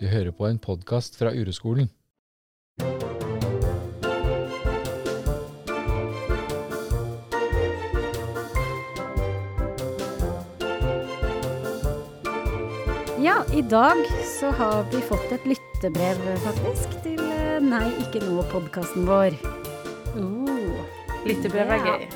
Du 0.00 0.06
hører 0.06 0.30
på 0.36 0.46
en 0.48 0.58
podkast 0.58 1.16
fra 1.16 1.30
Ureskolen. 1.32 1.88
Ja, 13.18 13.34
i 13.54 13.62
dag 13.62 13.96
så 14.40 14.50
har 14.50 14.84
vi 14.92 15.00
fått 15.00 15.32
et 15.32 15.46
lyttebrev, 15.48 16.20
faktisk, 16.44 16.92
til 17.02 17.20
eh, 17.32 17.58
Nei, 17.64 17.88
ikke 18.04 18.20
nå-podkasten 18.22 19.06
vår. 19.08 19.36
Uh, 20.16 20.76
Lyttebrev 21.26 21.72
er 21.72 21.80
Ja. 21.80 21.94
gøy. 21.96 22.08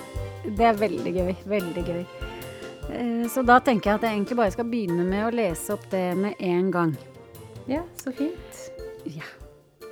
Det 0.57 0.67
er 0.69 0.77
veldig 0.79 1.13
gøy. 1.17 1.33
Veldig 1.49 1.85
gøy. 1.87 2.05
Eh, 2.91 3.27
Så 3.29 3.43
da 3.47 3.59
tenker 3.61 3.91
jeg 3.91 3.95
at 3.95 4.03
jeg 4.03 4.19
egentlig 4.19 4.37
bare 4.37 4.51
skal 4.55 4.69
begynne 4.69 5.05
med 5.09 5.27
å 5.27 5.35
lese 5.35 5.73
opp 5.73 5.89
det 5.91 6.17
med 6.17 6.35
en 6.39 6.71
gang. 6.71 6.97
Ja, 7.71 7.85
så 7.95 8.11
fint. 8.11 8.57
Ja. 9.07 9.27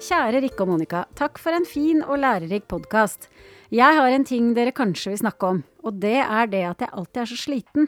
Kjære 0.03 0.41
Rikke 0.43 0.65
og 0.65 0.73
Monica, 0.73 1.05
takk 1.15 1.37
for 1.39 1.55
en 1.55 1.67
fin 1.69 2.01
og 2.03 2.17
lærerik 2.19 2.65
podkast. 2.67 3.29
Jeg 3.71 3.95
har 3.95 4.11
en 4.11 4.25
ting 4.27 4.49
dere 4.57 4.73
kanskje 4.75 5.13
vil 5.13 5.21
snakke 5.21 5.51
om, 5.53 5.61
og 5.87 6.01
det 6.03 6.17
er 6.25 6.49
det 6.51 6.65
at 6.67 6.83
jeg 6.83 6.91
alltid 6.91 7.21
er 7.23 7.29
så 7.31 7.37
sliten. 7.39 7.87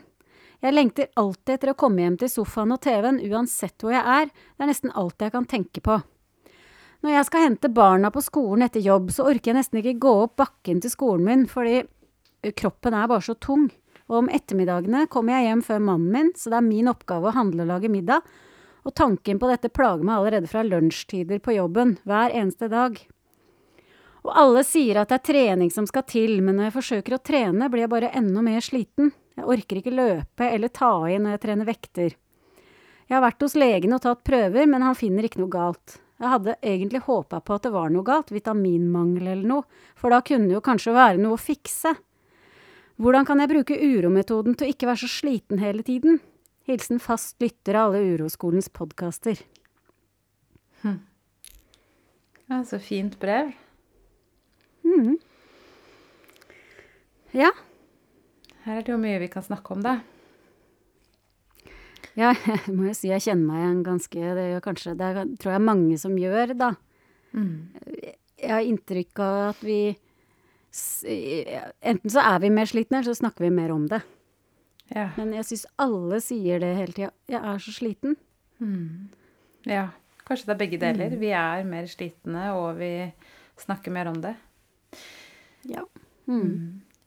Jeg 0.62 0.76
lengter 0.76 1.08
alltid 1.18 1.56
etter 1.56 1.72
å 1.72 1.74
komme 1.82 2.04
hjem 2.04 2.20
til 2.20 2.30
sofaen 2.30 2.70
og 2.70 2.78
TV-en 2.86 3.18
uansett 3.32 3.82
hvor 3.82 3.96
jeg 3.96 4.04
er, 4.14 4.30
det 4.30 4.62
er 4.62 4.70
nesten 4.70 4.95
alt 4.95 5.24
jeg 5.26 5.34
kan 5.34 5.48
tenke 5.50 5.82
på. 5.82 5.96
Når 7.02 7.16
jeg 7.16 7.26
skal 7.26 7.46
hente 7.48 7.70
barna 7.74 8.12
på 8.14 8.22
skolen 8.22 8.62
etter 8.68 8.84
jobb, 8.84 9.10
så 9.10 9.26
orker 9.26 9.50
jeg 9.50 9.59
nesten 9.59 9.80
ikke 9.80 9.96
gå 10.04 10.12
opp 10.28 10.36
bakken 10.38 10.84
til 10.84 10.92
skolen 10.95 11.26
min, 11.26 11.42
fordi 11.50 11.80
kroppen 12.62 12.95
er 12.95 13.10
bare 13.10 13.26
så 13.26 13.34
tung. 13.34 13.66
Og 14.06 14.20
om 14.22 14.30
ettermiddagene 14.30 15.09
kommer 15.10 15.34
jeg 15.34 15.50
hjem 15.50 15.66
før 15.66 15.82
mannen 15.88 16.15
min, 16.15 16.30
så 16.38 16.54
det 16.54 16.60
er 16.60 16.68
min 16.68 16.93
oppgave 16.95 17.32
å 17.32 17.34
handle 17.34 17.66
og 17.66 17.72
lage 17.72 17.90
middag. 17.90 18.22
Og 18.86 18.95
tanken 18.96 19.40
på 19.40 19.48
dette 19.50 19.70
plager 19.73 20.06
meg 20.06 20.16
allerede 20.16 20.50
fra 20.50 20.64
lunsjtider 20.64 21.40
på 21.45 21.56
jobben, 21.59 21.98
hver 22.09 22.32
eneste 22.32 22.70
dag. 22.73 22.96
Og 24.24 24.32
alle 24.37 24.64
sier 24.68 25.00
at 25.00 25.12
det 25.12 25.20
er 25.20 25.28
trening 25.30 25.70
som 25.72 25.87
skal 25.88 26.04
til, 26.09 26.40
men 26.45 26.59
når 26.59 26.68
jeg 26.68 26.76
forsøker 26.76 27.16
å 27.16 27.22
trene, 27.24 27.68
blir 27.72 27.87
jeg 27.87 27.92
bare 27.92 28.12
enda 28.16 28.45
mer 28.45 28.64
sliten. 28.64 29.12
Jeg 29.37 29.48
orker 29.48 29.80
ikke 29.80 29.95
løpe 29.95 30.48
eller 30.48 30.72
ta 30.72 30.92
i 31.09 31.16
når 31.16 31.37
jeg 31.37 31.42
trener 31.46 31.68
vekter. 31.68 32.16
Jeg 33.09 33.16
har 33.16 33.24
vært 33.24 33.42
hos 33.42 33.56
legen 33.59 33.96
og 33.96 34.04
tatt 34.04 34.20
prøver, 34.26 34.68
men 34.70 34.84
han 34.84 34.98
finner 34.98 35.26
ikke 35.26 35.40
noe 35.40 35.52
galt. 35.52 35.96
Jeg 36.20 36.28
hadde 36.34 36.59
egentlig 36.60 37.00
håpa 37.06 37.40
på 37.40 37.56
at 37.56 37.65
det 37.65 37.72
var 37.72 37.88
noe 37.90 38.04
galt, 38.04 38.28
vitaminmangel 38.30 39.24
eller 39.24 39.48
noe, 39.48 39.65
for 39.96 40.12
da 40.12 40.20
kunne 40.20 40.50
det 40.50 40.59
jo 40.59 40.65
kanskje 40.65 40.94
være 40.94 41.18
noe 41.22 41.38
å 41.38 41.40
fikse. 41.40 41.94
Hvordan 43.00 43.24
kan 43.24 43.40
jeg 43.40 43.48
bruke 43.54 43.78
urometoden 43.80 44.54
til 44.54 44.68
å 44.68 44.74
ikke 44.74 44.90
være 44.90 45.00
så 45.00 45.09
sliten 45.09 45.62
hele 45.62 45.82
tiden? 45.87 46.20
Hilsen 46.71 47.01
fast 47.02 47.40
lytter 47.43 47.74
av 47.74 47.88
alle 47.90 48.13
Uroskolens 48.13 48.68
podkaster. 48.71 49.40
Ja, 52.46 52.60
så 52.66 52.79
fint 52.82 53.16
brev. 53.18 53.51
Ja, 57.35 57.51
Her 58.65 58.79
er 58.79 58.85
det 58.87 58.93
jo 58.93 58.99
mye 59.01 59.18
vi 59.23 59.29
kan 59.32 59.43
snakke 59.43 59.73
om, 59.74 59.82
da. 59.82 59.96
ja, 62.18 62.32
jeg 62.51 62.74
må 62.74 62.88
jo 62.88 62.95
si 62.95 63.10
jeg 63.10 63.23
kjenner 63.23 63.46
meg 63.46 63.60
igjen 63.62 63.82
ganske 63.87 64.32
Det 64.37 64.47
gjør 64.50 64.65
kanskje 64.65 64.94
Det 64.99 65.06
er, 65.06 65.21
tror 65.41 65.55
jeg 65.55 65.62
mange 65.65 65.99
som 66.03 66.16
gjør, 66.19 66.55
da. 66.59 66.71
Jeg 68.41 68.50
har 68.55 68.66
inntrykk 68.66 69.22
av 69.27 69.43
at 69.50 69.62
vi 69.66 69.81
Enten 70.71 72.10
så 72.15 72.22
er 72.22 72.43
vi 72.43 72.50
mer 72.55 72.71
slitne, 72.71 73.00
eller 73.00 73.10
så 73.10 73.19
snakker 73.25 73.47
vi 73.47 73.50
mer 73.55 73.72
om 73.75 73.88
det. 73.91 74.03
Ja. 74.91 75.09
Men 75.16 75.34
jeg 75.37 75.47
syns 75.47 75.66
alle 75.81 76.19
sier 76.25 76.62
det 76.62 76.75
hele 76.78 76.97
tida. 76.97 77.10
Jeg 77.31 77.41
er 77.53 77.62
så 77.62 77.75
sliten. 77.75 78.16
ja. 79.69 79.88
Kanskje 80.27 80.47
det 80.47 80.55
er 80.55 80.61
begge 80.61 80.78
deler. 80.78 81.15
Vi 81.19 81.31
er 81.34 81.65
mer 81.67 81.89
slitne, 81.91 82.51
og 82.55 82.78
vi 82.78 82.93
snakker 83.59 83.95
mer 83.95 84.11
om 84.11 84.21
det. 84.23 84.37
Ja. 85.67 85.83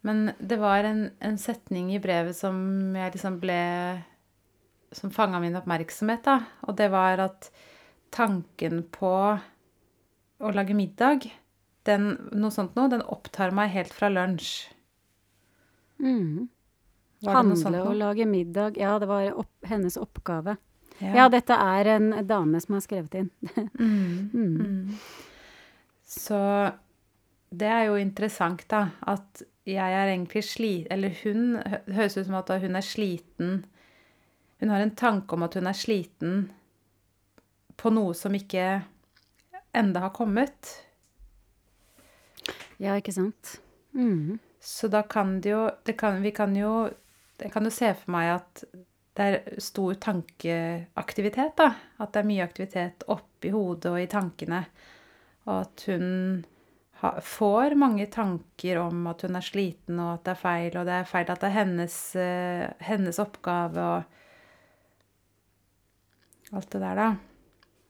Men 0.04 0.34
det 0.40 0.58
var 0.60 0.84
en, 0.84 1.06
en 1.24 1.38
setning 1.40 1.94
i 1.96 2.02
brevet 2.04 2.36
som 2.36 2.58
jeg 2.98 3.14
liksom 3.16 3.40
ble 3.40 3.60
Som 4.94 5.10
fanga 5.10 5.40
min 5.42 5.56
oppmerksomhet, 5.58 6.26
da. 6.28 6.36
Og 6.68 6.76
det 6.78 6.92
var 6.94 7.24
at 7.24 7.48
tanken 8.14 8.84
på 8.94 9.14
å 10.44 10.52
lage 10.54 10.76
middag, 10.78 11.26
den, 11.88 12.12
noe 12.36 12.54
sånt 12.54 12.76
noe, 12.78 12.92
den 12.92 13.02
opptar 13.02 13.56
meg 13.56 13.72
helt 13.74 13.96
fra 13.96 14.12
lunsj. 14.12 14.68
Mm. 16.04 16.52
Handle 17.24 17.82
og 17.84 17.96
lage 17.96 18.26
middag. 18.28 18.78
Ja, 18.78 18.98
det 19.00 19.08
var 19.08 19.30
opp, 19.40 19.52
hennes 19.70 19.98
oppgave. 19.98 20.58
Ja. 21.00 21.16
Ja. 21.16 21.30
dette 21.30 21.56
er 21.58 21.90
en 21.96 22.12
dame 22.28 22.60
som 22.62 22.78
har 22.78 22.86
skrevet 22.86 23.22
inn. 23.22 23.32
Mm. 23.80 24.98
Så 26.06 26.38
det 27.50 27.68
er 27.68 27.88
jo 27.88 27.96
interessant, 27.98 28.62
da, 28.70 28.90
at 29.10 29.42
jeg 29.66 29.96
er 29.96 30.12
egentlig 30.12 30.44
sliten 30.44 30.92
Eller 30.92 31.16
hun 31.24 31.56
høres 31.96 32.18
ut 32.18 32.28
som 32.28 32.36
at 32.36 32.52
hun 32.62 32.76
er 32.76 32.86
sliten 32.86 33.54
Hun 34.60 34.70
har 34.70 34.84
en 34.84 34.96
tanke 34.96 35.34
om 35.34 35.46
at 35.48 35.56
hun 35.58 35.68
er 35.68 35.78
sliten 35.78 36.52
på 37.80 37.90
noe 37.90 38.14
som 38.14 38.36
ikke 38.38 38.84
enda 39.74 40.04
har 40.04 40.12
kommet. 40.14 40.70
Ja, 42.78 42.94
ikke 43.00 43.16
sant? 43.16 43.56
Mm. 43.98 44.38
Så 44.62 44.88
da 44.94 45.02
kan 45.10 45.40
det 45.42 45.50
jo, 45.50 45.64
det 45.84 45.98
kan, 45.98 46.22
Vi 46.22 46.32
kan 46.32 46.56
jo 46.56 46.92
Jeg 47.42 47.52
kan 47.54 47.66
jo 47.66 47.74
se 47.74 47.90
for 47.98 48.14
meg 48.14 48.32
at 48.36 48.64
det 49.14 49.26
er 49.26 49.62
stor 49.62 49.94
tankeaktivitet, 50.02 51.54
da. 51.58 51.70
At 52.02 52.14
det 52.14 52.24
er 52.24 52.30
mye 52.30 52.46
aktivitet 52.46 53.06
oppi 53.14 53.52
hodet 53.54 53.92
og 53.92 54.02
i 54.02 54.10
tankene. 54.10 54.64
Og 55.46 55.56
at 55.60 55.86
hun 55.90 56.08
får 57.22 57.76
mange 57.76 58.06
tanker 58.08 58.80
om 58.80 59.08
at 59.12 59.22
hun 59.26 59.36
er 59.36 59.46
sliten, 59.46 60.00
og 60.00 60.14
at 60.16 60.26
det 60.26 60.34
er 60.34 60.40
feil, 60.40 60.78
og 60.80 60.88
det 60.88 60.96
er 60.98 61.10
feil 61.10 61.30
at 61.30 61.42
det 61.42 61.50
er 61.50 61.58
hennes, 61.58 61.98
eh, 62.16 62.66
hennes 62.88 63.20
oppgave 63.20 63.88
og 63.98 64.04
alt 66.54 66.72
det 66.72 66.82
der, 66.82 66.96
da. 66.96 67.10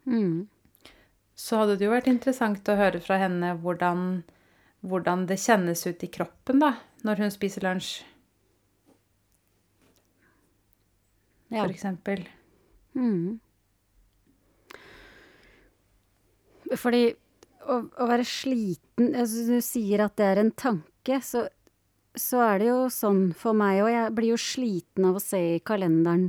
Mm. 0.09 0.48
Så 1.36 1.59
hadde 1.59 1.78
det 1.78 1.86
jo 1.88 1.94
vært 1.94 2.09
interessant 2.12 2.70
å 2.70 2.80
høre 2.80 3.02
fra 3.03 3.20
henne 3.22 3.53
hvordan, 3.62 4.24
hvordan 4.82 5.28
det 5.30 5.42
kjennes 5.42 5.86
ut 5.88 6.03
i 6.03 6.12
kroppen 6.12 6.64
da, 6.64 6.74
når 7.03 7.26
hun 7.26 7.34
spiser 7.34 7.66
lunsj, 7.68 8.02
Ja. 11.53 11.64
for 11.64 11.72
eksempel. 11.74 12.25
Mm. 12.97 13.40
Fordi 16.80 17.03
å, 17.69 17.75
å 18.02 18.08
være 18.09 18.25
sliten 18.28 19.14
altså 19.18 19.44
Du 19.50 19.59
sier 19.64 20.03
at 20.06 20.16
det 20.19 20.25
er 20.31 20.41
en 20.44 20.52
tanke, 20.58 21.19
så, 21.25 21.46
så 22.18 22.41
er 22.46 22.62
det 22.64 22.68
jo 22.69 22.80
sånn 22.94 23.24
for 23.38 23.56
meg 23.58 23.81
òg. 23.84 23.91
Jeg 23.94 24.14
blir 24.18 24.31
jo 24.34 24.40
sliten 24.41 25.08
av 25.09 25.18
å 25.19 25.24
se 25.24 25.41
i 25.58 25.62
kalenderen 25.66 26.28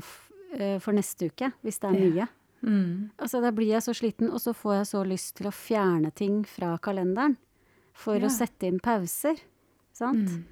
eh, 0.57 0.79
for 0.83 0.97
neste 0.97 1.31
uke, 1.33 1.53
hvis 1.65 1.81
det 1.83 1.91
er 1.93 1.99
Ja. 2.01 2.09
mye. 2.09 2.29
Mm. 2.65 3.11
Altså, 3.21 3.43
da 3.45 3.51
blir 3.53 3.75
jeg 3.75 3.85
så 3.85 3.93
sliten, 3.93 4.31
og 4.33 4.41
så 4.41 4.55
får 4.57 4.79
jeg 4.79 4.87
så 4.89 5.03
lyst 5.05 5.35
til 5.37 5.51
å 5.51 5.53
fjerne 5.53 6.09
ting 6.17 6.39
fra 6.49 6.79
kalenderen. 6.81 7.35
For 7.93 8.17
Ja. 8.17 8.27
å 8.27 8.33
sette 8.33 8.67
inn 8.67 8.81
pauser. 8.81 9.37
Sant? 9.93 10.31
Mm. 10.33 10.45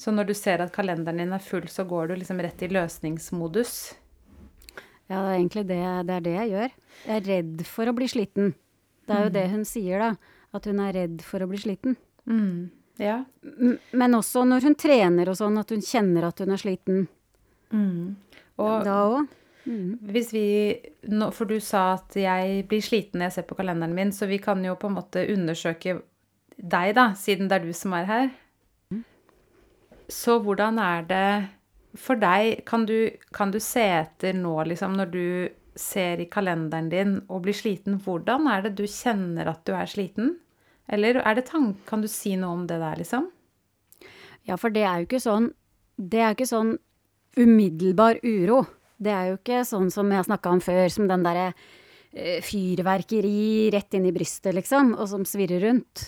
Så 0.00 0.12
når 0.14 0.30
du 0.30 0.34
ser 0.36 0.62
at 0.64 0.72
kalenderen 0.72 1.20
din 1.20 1.34
er 1.36 1.44
full, 1.44 1.66
så 1.68 1.84
går 1.84 2.08
du 2.08 2.16
liksom 2.16 2.40
rett 2.40 2.62
i 2.64 2.70
løsningsmodus. 2.72 3.74
Ja, 5.10 5.20
det 5.26 5.28
er 5.28 5.36
egentlig 5.36 5.64
det, 5.68 5.80
det 6.08 6.16
er 6.16 6.24
det 6.24 6.34
jeg 6.36 6.52
gjør. 6.54 6.74
Jeg 7.04 7.16
er 7.16 7.26
redd 7.26 7.64
for 7.68 7.90
å 7.90 7.96
bli 7.98 8.08
sliten. 8.08 8.52
Det 9.04 9.16
er 9.16 9.26
jo 9.26 9.32
det 9.34 9.46
hun 9.50 9.64
sier, 9.68 10.04
da. 10.04 10.36
At 10.56 10.66
hun 10.70 10.80
er 10.82 10.94
redd 10.94 11.24
for 11.26 11.42
å 11.42 11.48
bli 11.50 11.58
sliten. 11.60 11.98
Mm. 12.30 12.70
Ja. 13.00 13.24
Men 13.92 14.16
også 14.16 14.44
når 14.46 14.68
hun 14.68 14.76
trener 14.78 15.30
og 15.32 15.38
sånn, 15.40 15.58
at 15.60 15.72
hun 15.74 15.82
kjenner 15.84 16.28
at 16.28 16.40
hun 16.40 16.54
er 16.54 16.60
sliten. 16.62 17.04
Mm. 17.74 18.16
Og 18.60 18.84
Da 18.84 18.96
òg. 19.08 19.28
hvis 20.10 20.32
vi 20.32 20.46
For 21.32 21.44
du 21.44 21.60
sa 21.60 21.94
at 21.94 22.16
jeg 22.16 22.64
blir 22.68 22.80
sliten 22.82 23.20
når 23.20 23.28
jeg 23.28 23.32
ser 23.38 23.48
på 23.48 23.56
kalenderen 23.58 23.94
min, 23.94 24.12
så 24.12 24.26
vi 24.26 24.38
kan 24.38 24.62
jo 24.64 24.74
på 24.74 24.88
en 24.88 24.96
måte 24.96 25.26
undersøke 25.28 26.00
deg, 26.56 26.94
da, 26.94 27.12
siden 27.14 27.48
det 27.48 27.60
er 27.60 27.66
du 27.66 27.72
som 27.72 27.92
er 27.92 28.04
her. 28.04 28.30
Så 30.10 30.40
hvordan 30.42 30.78
er 30.82 31.06
det 31.06 31.30
for 31.98 32.18
deg? 32.20 32.64
Kan 32.68 32.86
du, 32.86 33.10
kan 33.34 33.54
du 33.54 33.60
se 33.62 33.82
etter 34.02 34.36
nå, 34.36 34.56
liksom, 34.68 34.96
når 34.98 35.12
du 35.14 35.24
ser 35.78 36.20
i 36.20 36.28
kalenderen 36.30 36.90
din 36.92 37.16
og 37.30 37.44
blir 37.46 37.56
sliten, 37.56 38.00
hvordan 38.02 38.48
er 38.50 38.66
det 38.66 38.74
du 38.78 38.84
kjenner 38.90 39.48
at 39.52 39.62
du 39.66 39.74
er 39.76 39.90
sliten? 39.90 40.34
Eller 40.90 41.20
er 41.22 41.38
det 41.38 41.46
tank, 41.50 41.84
kan 41.86 42.02
du 42.02 42.08
si 42.10 42.34
noe 42.38 42.58
om 42.58 42.66
det 42.68 42.80
der, 42.82 42.98
liksom? 42.98 43.30
Ja, 44.48 44.56
for 44.58 44.74
det 44.74 44.82
er 44.82 45.02
jo 45.02 45.06
ikke 45.06 45.20
sånn 45.22 45.50
Det 46.00 46.22
er 46.24 46.32
ikke 46.32 46.48
sånn 46.48 46.70
umiddelbar 47.36 48.22
uro. 48.24 48.62
Det 48.96 49.12
er 49.12 49.26
jo 49.28 49.36
ikke 49.36 49.60
sånn 49.68 49.90
som 49.92 50.08
jeg 50.10 50.26
snakka 50.26 50.54
om 50.56 50.62
før, 50.64 50.86
som 50.90 51.06
den 51.10 51.22
derre 51.26 51.50
eh, 51.52 52.40
fyrverkeri 52.42 53.68
rett 53.74 53.94
inn 53.94 54.08
i 54.08 54.14
brystet, 54.16 54.56
liksom, 54.56 54.94
og 54.96 55.06
som 55.12 55.26
svirrer 55.28 55.60
rundt. 55.66 56.06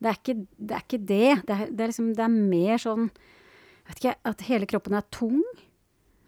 Det 0.00 0.10
er 0.10 0.18
ikke 0.18 0.36
det. 0.40 0.72
Er 0.72 0.82
ikke 0.82 1.02
det. 1.12 1.28
Det, 1.44 1.58
er, 1.58 1.68
det, 1.68 1.84
er 1.84 1.92
liksom, 1.92 2.08
det 2.16 2.24
er 2.24 2.34
mer 2.34 2.80
sånn 2.82 3.10
vet 3.88 4.00
ikke, 4.02 4.14
At 4.24 4.40
hele 4.48 4.66
kroppen 4.66 4.94
er 4.94 5.04
tung. 5.12 5.42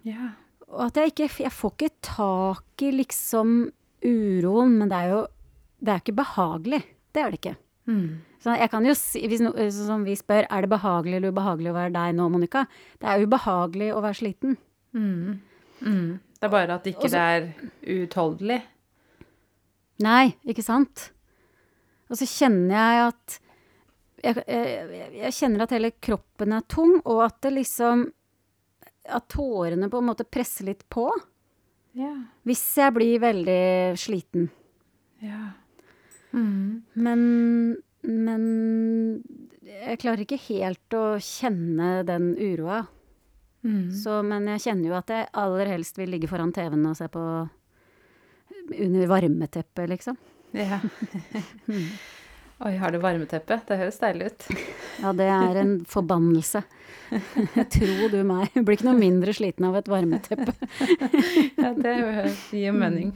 Ja. 0.04 0.30
Og 0.68 0.86
at 0.86 0.96
jeg 0.96 1.12
ikke 1.12 1.42
Jeg 1.44 1.52
får 1.52 1.72
ikke 1.76 1.90
tak 2.02 2.82
i 2.82 2.90
liksom 2.92 3.72
uroen, 4.04 4.78
men 4.78 4.88
det 4.88 4.98
er 4.98 5.08
jo 5.10 5.26
Det 5.80 5.88
er 5.94 6.00
ikke 6.02 6.16
behagelig. 6.22 6.82
Det 7.14 7.22
er 7.22 7.30
det 7.30 7.38
ikke. 7.40 7.56
Mm. 7.88 8.20
Så 8.42 8.54
jeg 8.58 8.70
kan 8.70 8.84
jo 8.86 8.94
si, 8.94 9.20
hvis 9.26 9.40
no, 9.40 9.50
sånn 9.56 9.86
som 9.88 10.04
vi 10.04 10.14
spør, 10.14 10.44
er 10.50 10.60
det 10.62 10.70
behagelig 10.70 11.16
eller 11.16 11.32
ubehagelig 11.32 11.70
å 11.72 11.74
være 11.78 11.92
deg 11.94 12.14
nå, 12.18 12.26
Monica? 12.30 12.66
Det 13.00 13.08
er 13.08 13.22
ubehagelig 13.24 13.88
å 13.94 14.02
være 14.04 14.18
sliten. 14.18 14.56
Mm. 14.94 15.40
Mm. 15.80 16.18
Det 16.38 16.46
er 16.46 16.52
bare 16.52 16.74
at 16.74 16.84
ikke 16.86 17.04
Og 17.06 17.10
så- 17.10 17.16
det 17.16 17.24
er 17.24 18.04
uutholdelig. 18.06 18.62
Nei, 20.04 20.36
ikke 20.46 20.62
sant? 20.62 21.10
Og 22.10 22.16
så 22.16 22.26
kjenner 22.28 22.74
jeg 22.76 23.08
at 23.08 23.38
jeg, 24.22 24.42
jeg, 24.48 25.08
jeg 25.20 25.34
kjenner 25.36 25.64
at 25.64 25.74
hele 25.76 25.90
kroppen 26.02 26.54
er 26.56 26.64
tung, 26.70 26.98
og 27.04 27.24
at 27.26 27.36
det 27.44 27.52
liksom 27.56 28.06
At 29.08 29.28
tårene 29.32 29.88
på 29.88 30.02
en 30.02 30.08
måte 30.10 30.26
presser 30.28 30.66
litt 30.68 30.82
på. 30.92 31.06
Ja. 31.96 32.10
Hvis 32.44 32.62
jeg 32.76 32.92
blir 32.96 33.22
veldig 33.22 33.96
sliten. 33.98 34.50
ja. 35.24 35.54
Mm. 36.36 36.84
Men 36.92 37.20
Men 38.02 38.42
jeg 39.64 39.98
klarer 40.02 40.22
ikke 40.26 40.36
helt 40.48 40.94
å 40.94 41.16
kjenne 41.24 42.02
den 42.04 42.34
uroa. 42.36 42.82
Mm. 43.64 43.88
Så, 43.96 44.20
men 44.22 44.46
jeg 44.52 44.62
kjenner 44.66 44.90
jo 44.90 44.98
at 44.98 45.10
jeg 45.10 45.30
aller 45.32 45.72
helst 45.72 45.98
vil 45.98 46.12
ligge 46.12 46.28
foran 46.30 46.52
TV-en 46.52 46.86
og 46.86 46.96
se 46.96 47.08
på 47.08 47.22
under 48.68 49.08
varmeteppet, 49.08 49.88
liksom. 49.88 50.16
Ja. 50.52 50.78
Oi, 52.58 52.76
har 52.76 52.90
du 52.90 52.98
varmeteppe? 52.98 53.60
Det 53.68 53.76
høres 53.78 54.00
deilig 54.02 54.32
ut. 54.32 54.48
Ja, 54.98 55.12
det 55.14 55.28
er 55.30 55.60
en 55.60 55.74
forbannelse. 55.86 56.64
Tro 57.74 58.08
du 58.10 58.16
meg. 58.26 58.48
Jeg 58.50 58.64
blir 58.66 58.74
ikke 58.74 58.88
noe 58.88 58.98
mindre 58.98 59.34
sliten 59.36 59.68
av 59.68 59.76
et 59.78 59.90
varmeteppe. 59.90 60.54
Ja, 61.62 61.70
det 61.76 61.94
gir 62.50 62.74
mening. 62.74 63.12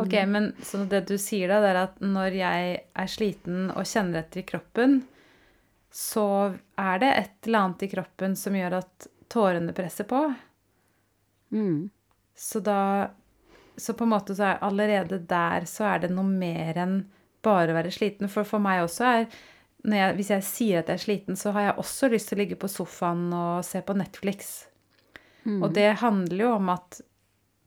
Ok, 0.00 0.16
men 0.28 0.54
så 0.64 0.86
det 0.88 1.02
du 1.10 1.18
sier 1.20 1.52
da, 1.52 1.60
det 1.60 1.74
er 1.74 1.80
at 1.82 2.00
når 2.00 2.38
jeg 2.38 2.72
er 2.80 3.12
sliten 3.12 3.68
og 3.74 3.84
kjenner 3.84 4.22
etter 4.22 4.40
i 4.40 4.46
kroppen, 4.48 5.02
så 5.92 6.26
er 6.80 7.04
det 7.04 7.12
et 7.18 7.48
eller 7.50 7.66
annet 7.66 7.84
i 7.84 7.92
kroppen 7.92 8.40
som 8.40 8.56
gjør 8.56 8.80
at 8.80 9.08
tårene 9.28 9.76
presser 9.76 10.08
på. 10.08 10.24
Mm. 11.52 11.90
Så 12.36 12.64
da 12.64 13.10
Så 13.76 13.92
på 13.96 14.04
en 14.04 14.12
måte 14.12 14.34
så 14.36 14.44
er 14.44 14.64
allerede 14.64 15.18
der 15.28 15.64
så 15.68 15.86
er 15.92 16.02
det 16.02 16.10
noe 16.12 16.28
mer 16.28 16.76
enn 16.80 17.00
bare 17.44 17.74
være 17.76 17.92
sliten. 17.94 18.30
For 18.32 18.48
for 18.48 18.62
meg 18.62 18.84
også 18.84 19.06
er 19.06 19.20
jeg, 19.20 19.28
Hvis 20.16 20.30
jeg 20.30 20.44
sier 20.44 20.78
at 20.78 20.88
jeg 20.88 20.98
er 20.98 21.04
sliten, 21.04 21.36
så 21.36 21.52
har 21.52 21.62
jeg 21.62 21.78
også 21.80 22.08
lyst 22.12 22.28
til 22.28 22.36
å 22.36 22.40
ligge 22.42 22.56
på 22.60 22.68
sofaen 22.68 23.32
og 23.32 23.64
se 23.64 23.80
på 23.80 23.94
Netflix. 23.96 24.66
Mm. 25.44 25.62
Og 25.62 25.72
det 25.72 25.94
handler 26.02 26.44
jo 26.44 26.50
om 26.58 26.68
at 26.68 27.00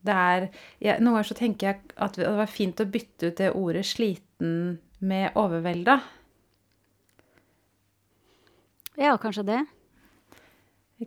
det 0.05 0.13
er 0.13 0.49
jeg, 0.83 0.99
Noen 0.99 1.15
ganger 1.15 1.29
så 1.31 1.37
tenker 1.39 1.67
jeg 1.67 1.79
at 1.95 2.19
det 2.19 2.27
var 2.37 2.51
fint 2.51 2.81
å 2.83 2.85
bytte 2.85 3.31
ut 3.31 3.39
det 3.39 3.53
ordet 3.55 3.85
'sliten' 3.85 4.77
med 4.99 5.33
'overvelda'. 5.33 6.01
Ja, 8.97 9.17
kanskje 9.17 9.43
det. 9.47 9.65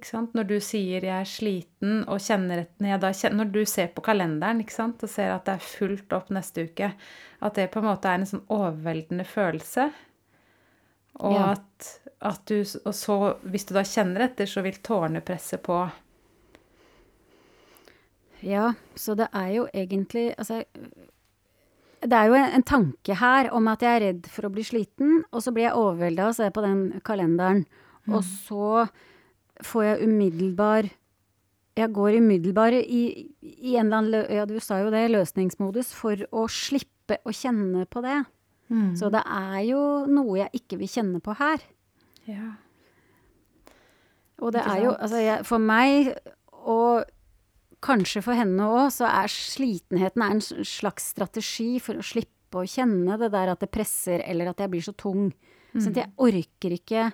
Når 0.05 0.47
du 0.47 0.61
sier 0.61 1.01
'jeg 1.01 1.21
er 1.21 1.25
sliten' 1.25 2.05
og 2.09 2.21
kjenner 2.21 2.59
et, 2.59 3.33
når, 3.33 3.53
du 3.53 3.65
ser 3.65 3.89
på 3.89 4.03
kalenderen 4.03 4.69
sant? 4.69 5.03
og 5.03 5.09
ser 5.09 5.31
at 5.31 5.45
det 5.45 5.55
er 5.55 5.59
fullt 5.59 6.13
opp 6.13 6.31
neste 6.31 6.69
uke, 6.69 6.93
at 7.43 7.55
det 7.55 7.71
på 7.71 7.79
en 7.79 7.87
måte 7.87 8.09
er 8.09 8.15
en 8.15 8.27
sånn 8.27 8.47
overveldende 8.49 9.25
følelse. 9.25 9.93
Og 11.21 11.33
Ja. 11.33 11.53
at, 11.53 12.01
at 12.21 12.45
du 12.47 12.61
Og 12.85 12.95
så, 12.95 13.37
hvis 13.43 13.65
du 13.65 13.75
da 13.75 13.83
kjenner 13.83 14.21
etter, 14.21 14.45
så 14.47 14.63
vil 14.63 14.75
tårene 14.83 15.21
presse 15.21 15.57
på. 15.57 15.91
Ja, 18.43 18.75
så 18.95 19.15
det 19.15 19.29
er 19.33 19.49
jo 19.49 19.67
egentlig 19.73 20.35
Altså 20.39 20.65
det 22.03 22.13
er 22.13 22.29
jo 22.29 22.35
en, 22.35 22.51
en 22.53 22.63
tanke 22.63 23.15
her 23.15 23.49
om 23.57 23.69
at 23.69 23.83
jeg 23.83 23.97
er 23.97 24.05
redd 24.05 24.27
for 24.31 24.47
å 24.47 24.53
bli 24.53 24.63
sliten, 24.63 25.25
og 25.33 25.43
så 25.43 25.53
blir 25.55 25.65
jeg 25.65 25.81
overvelda 25.81 26.27
av 26.27 26.35
å 26.35 26.37
se 26.39 26.51
på 26.53 26.65
den 26.65 27.01
kalenderen. 27.07 27.65
Og 28.07 28.23
så 28.23 28.87
får 29.65 29.85
jeg 29.85 30.09
umiddelbar 30.09 30.89
Jeg 31.77 31.93
går 31.93 32.17
umiddelbar 32.19 32.73
i, 32.73 33.03
i 33.41 33.77
en 33.77 33.87
eller 33.93 33.97
annen 33.97 34.37
Ja, 34.37 34.45
du 34.49 34.57
sa 34.61 34.79
jo 34.81 34.91
det, 34.91 35.11
løsningsmodus, 35.13 35.93
for 35.95 36.17
å 36.33 36.47
slippe 36.49 37.19
å 37.25 37.33
kjenne 37.37 37.85
på 37.87 38.01
det. 38.05 38.25
Så 38.99 39.11
det 39.15 39.23
er 39.23 39.61
jo 39.69 39.83
noe 40.11 40.41
jeg 40.41 40.63
ikke 40.63 40.79
vil 40.81 40.89
kjenne 40.91 41.21
på 41.23 41.37
her. 41.39 41.61
Ja. 42.27 42.55
Og 44.43 44.53
det 44.57 44.65
er 44.67 44.81
jo, 44.83 44.95
altså 44.97 45.21
jeg, 45.23 45.45
for 45.49 45.63
meg, 45.63 46.11
og 46.67 47.05
kanskje 47.85 48.23
for 48.25 48.37
henne 48.37 48.67
òg, 48.67 48.89
så 48.93 49.07
er 49.09 49.31
slitenheten 49.33 50.25
er 50.25 50.35
en 50.35 50.43
slags 50.67 51.13
strategi 51.15 51.77
for 51.79 52.01
å 52.01 52.05
slippe 52.05 52.61
å 52.61 52.67
kjenne 52.69 53.19
det 53.21 53.31
der 53.33 53.53
at 53.53 53.63
det 53.63 53.71
presser, 53.73 54.25
eller 54.27 54.51
at 54.51 54.61
jeg 54.61 54.73
blir 54.73 54.85
så 54.85 54.97
tung. 54.99 55.31
Sånn 55.77 55.93
at 55.93 56.03
jeg 56.03 56.13
orker 56.25 56.75
ikke 56.77 57.07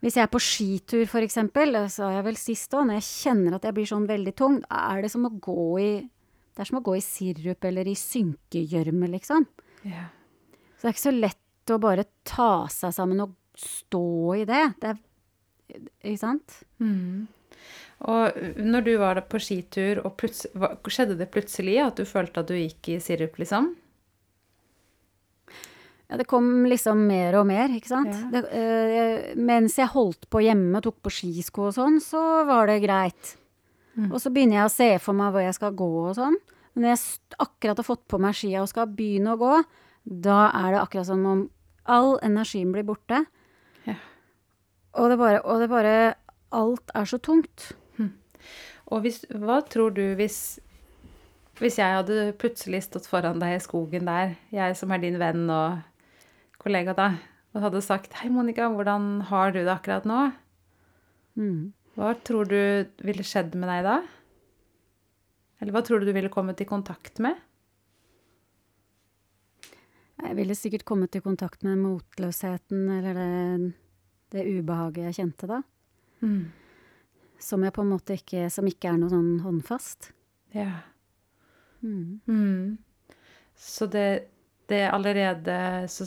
Hvis 0.00 0.16
jeg 0.16 0.24
er 0.24 0.32
på 0.32 0.40
skitur, 0.40 1.02
for 1.10 1.24
eksempel, 1.24 1.74
det 1.76 1.90
sa 1.92 2.08
jeg 2.14 2.24
vel 2.24 2.38
sist 2.40 2.72
òg, 2.72 2.86
når 2.88 3.00
jeg 3.00 3.08
kjenner 3.08 3.56
at 3.58 3.66
jeg 3.68 3.76
blir 3.76 3.88
sånn 3.90 4.08
veldig 4.08 4.32
tung, 4.38 4.56
er 4.64 5.04
det 5.04 5.10
som 5.12 5.26
å 5.28 5.34
gå 5.34 5.66
i 5.82 5.90
Det 6.50 6.64
er 6.64 6.68
som 6.68 6.80
å 6.80 6.84
gå 6.84 6.96
i 6.98 7.04
sirup 7.04 7.64
eller 7.64 7.88
i 7.88 7.94
synkegjørme, 7.96 9.06
liksom. 9.12 9.46
Yeah. 9.86 10.08
Så 10.76 10.82
det 10.82 10.88
er 10.88 10.96
ikke 10.96 11.04
så 11.06 11.12
lett 11.14 11.72
å 11.72 11.78
bare 11.80 12.04
ta 12.26 12.66
seg 12.72 12.92
sammen 12.96 13.22
og 13.22 13.36
stå 13.56 14.08
i 14.40 14.46
det. 14.48 14.64
Det 14.80 14.90
er 14.90 14.98
Ikke 16.10 16.20
sant? 16.20 16.56
Mm. 16.82 17.28
Og 18.10 18.40
når 18.58 18.86
du 18.86 18.90
var 18.98 19.20
på 19.28 19.40
skitur, 19.42 20.00
og 20.08 20.24
skjedde 20.90 21.18
det 21.20 21.30
plutselig 21.32 21.76
at 21.84 22.00
du 22.00 22.08
følte 22.08 22.42
at 22.42 22.50
du 22.50 22.56
gikk 22.56 22.94
i 22.96 23.00
sirup, 23.04 23.36
liksom? 23.40 23.74
Ja, 26.10 26.18
det 26.18 26.26
kom 26.26 26.66
liksom 26.66 27.04
mer 27.06 27.36
og 27.38 27.46
mer, 27.46 27.70
ikke 27.70 27.92
sant. 27.92 28.10
Ja. 28.10 28.30
Det, 28.34 28.40
eh, 28.56 29.34
mens 29.38 29.76
jeg 29.78 29.92
holdt 29.92 30.26
på 30.30 30.42
hjemme, 30.42 30.74
og 30.80 30.88
tok 30.88 30.98
på 31.06 31.12
skisko 31.14 31.68
og 31.68 31.76
sånn, 31.76 32.00
så 32.02 32.22
var 32.48 32.66
det 32.70 32.80
greit. 32.82 33.36
Mm. 33.94 34.08
Og 34.10 34.18
så 34.22 34.32
begynner 34.34 34.60
jeg 34.60 34.66
å 34.66 34.74
se 34.74 34.90
for 35.04 35.18
meg 35.18 35.30
hvor 35.34 35.44
jeg 35.44 35.56
skal 35.56 35.76
gå 35.78 35.90
og 36.02 36.16
sånn. 36.18 36.38
Men 36.74 36.86
når 36.86 36.92
jeg 36.96 37.38
akkurat 37.46 37.82
har 37.82 37.86
fått 37.86 38.06
på 38.10 38.18
meg 38.22 38.36
skia 38.38 38.64
og 38.64 38.70
skal 38.70 38.90
begynne 38.90 39.36
å 39.36 39.40
gå, 39.40 39.54
da 40.02 40.40
er 40.50 40.74
det 40.74 40.82
akkurat 40.82 41.08
som 41.10 41.22
om 41.26 41.44
all 41.90 42.16
energien 42.26 42.74
blir 42.74 42.86
borte. 42.86 43.24
Ja. 43.86 43.96
Og 44.98 45.12
det 45.12 45.20
bare, 45.20 45.44
og 45.44 45.62
det 45.62 45.70
bare 45.70 45.94
Alt 46.50 46.90
er 46.98 47.04
så 47.06 47.20
tungt. 47.22 47.68
Og 48.90 49.04
hvis, 49.04 49.22
hva 49.30 49.60
tror 49.70 49.94
du 49.94 50.02
hvis 50.18 50.58
Hvis 51.60 51.76
jeg 51.78 51.92
hadde 51.92 52.32
plutselig 52.40 52.86
stått 52.86 53.06
foran 53.06 53.38
deg 53.38 53.58
i 53.58 53.62
skogen 53.62 54.08
der, 54.08 54.32
jeg 54.50 54.76
som 54.78 54.90
er 54.94 55.02
din 55.02 55.18
venn 55.20 55.42
og 55.52 55.82
kollega 56.60 56.94
da, 56.96 57.08
og 57.54 57.66
hadde 57.66 57.82
sagt 57.82 58.14
'Hei, 58.14 58.30
Monica, 58.30 58.68
hvordan 58.68 59.22
har 59.30 59.52
du 59.52 59.64
det 59.64 59.72
akkurat 59.72 60.04
nå?' 60.04 60.32
Mm. 61.38 61.72
Hva 61.96 62.14
tror 62.24 62.48
du 62.48 62.86
ville 63.04 63.24
skjedd 63.26 63.54
med 63.58 63.70
deg 63.70 63.84
da? 63.86 63.96
Eller 65.60 65.74
hva 65.74 65.82
tror 65.84 66.00
du 66.00 66.08
du 66.08 66.14
ville 66.16 66.32
kommet 66.32 66.60
i 66.60 66.68
kontakt 66.68 67.20
med? 67.22 67.38
Jeg 70.20 70.36
ville 70.36 70.56
sikkert 70.56 70.84
kommet 70.88 71.16
i 71.16 71.22
kontakt 71.24 71.64
med 71.64 71.80
motløsheten 71.80 72.88
eller 72.92 73.16
det, 73.16 73.72
det 74.34 74.46
ubehaget 74.48 75.08
jeg 75.08 75.18
kjente 75.20 75.48
da. 75.48 75.60
Som 77.40 77.64
jeg 77.64 77.72
på 77.72 77.84
en 77.84 77.92
måte 77.94 78.18
ikke 78.18 78.50
Som 78.52 78.68
ikke 78.68 78.90
er 78.90 78.98
noe 79.00 79.08
sånn 79.08 79.38
håndfast. 79.40 80.10
Ja. 80.52 80.82
Mm. 81.80 82.20
Mm. 82.28 83.14
Så 83.56 83.88
det, 83.88 84.28
det 84.68 84.82
allerede 84.90 85.88
så 85.88 86.04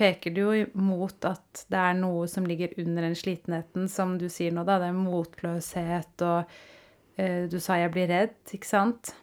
peker 0.00 0.34
det 0.34 0.42
jo 0.44 0.66
mot 0.80 1.28
at 1.28 1.64
det 1.70 1.80
er 1.80 1.96
noe 1.98 2.26
som 2.30 2.46
ligger 2.48 2.72
under 2.80 3.04
den 3.08 3.16
slitenheten, 3.18 3.88
som 3.92 4.16
du 4.20 4.28
sier 4.32 4.54
nå, 4.54 4.64
da. 4.64 4.78
Det 4.80 4.90
er 4.90 5.00
motløshet 5.00 6.24
og 6.26 6.54
eh, 7.20 7.46
Du 7.52 7.58
sa 7.60 7.76
'jeg 7.76 7.92
blir 7.92 8.08
redd', 8.08 8.54
ikke 8.56 8.66
sant? 8.66 9.14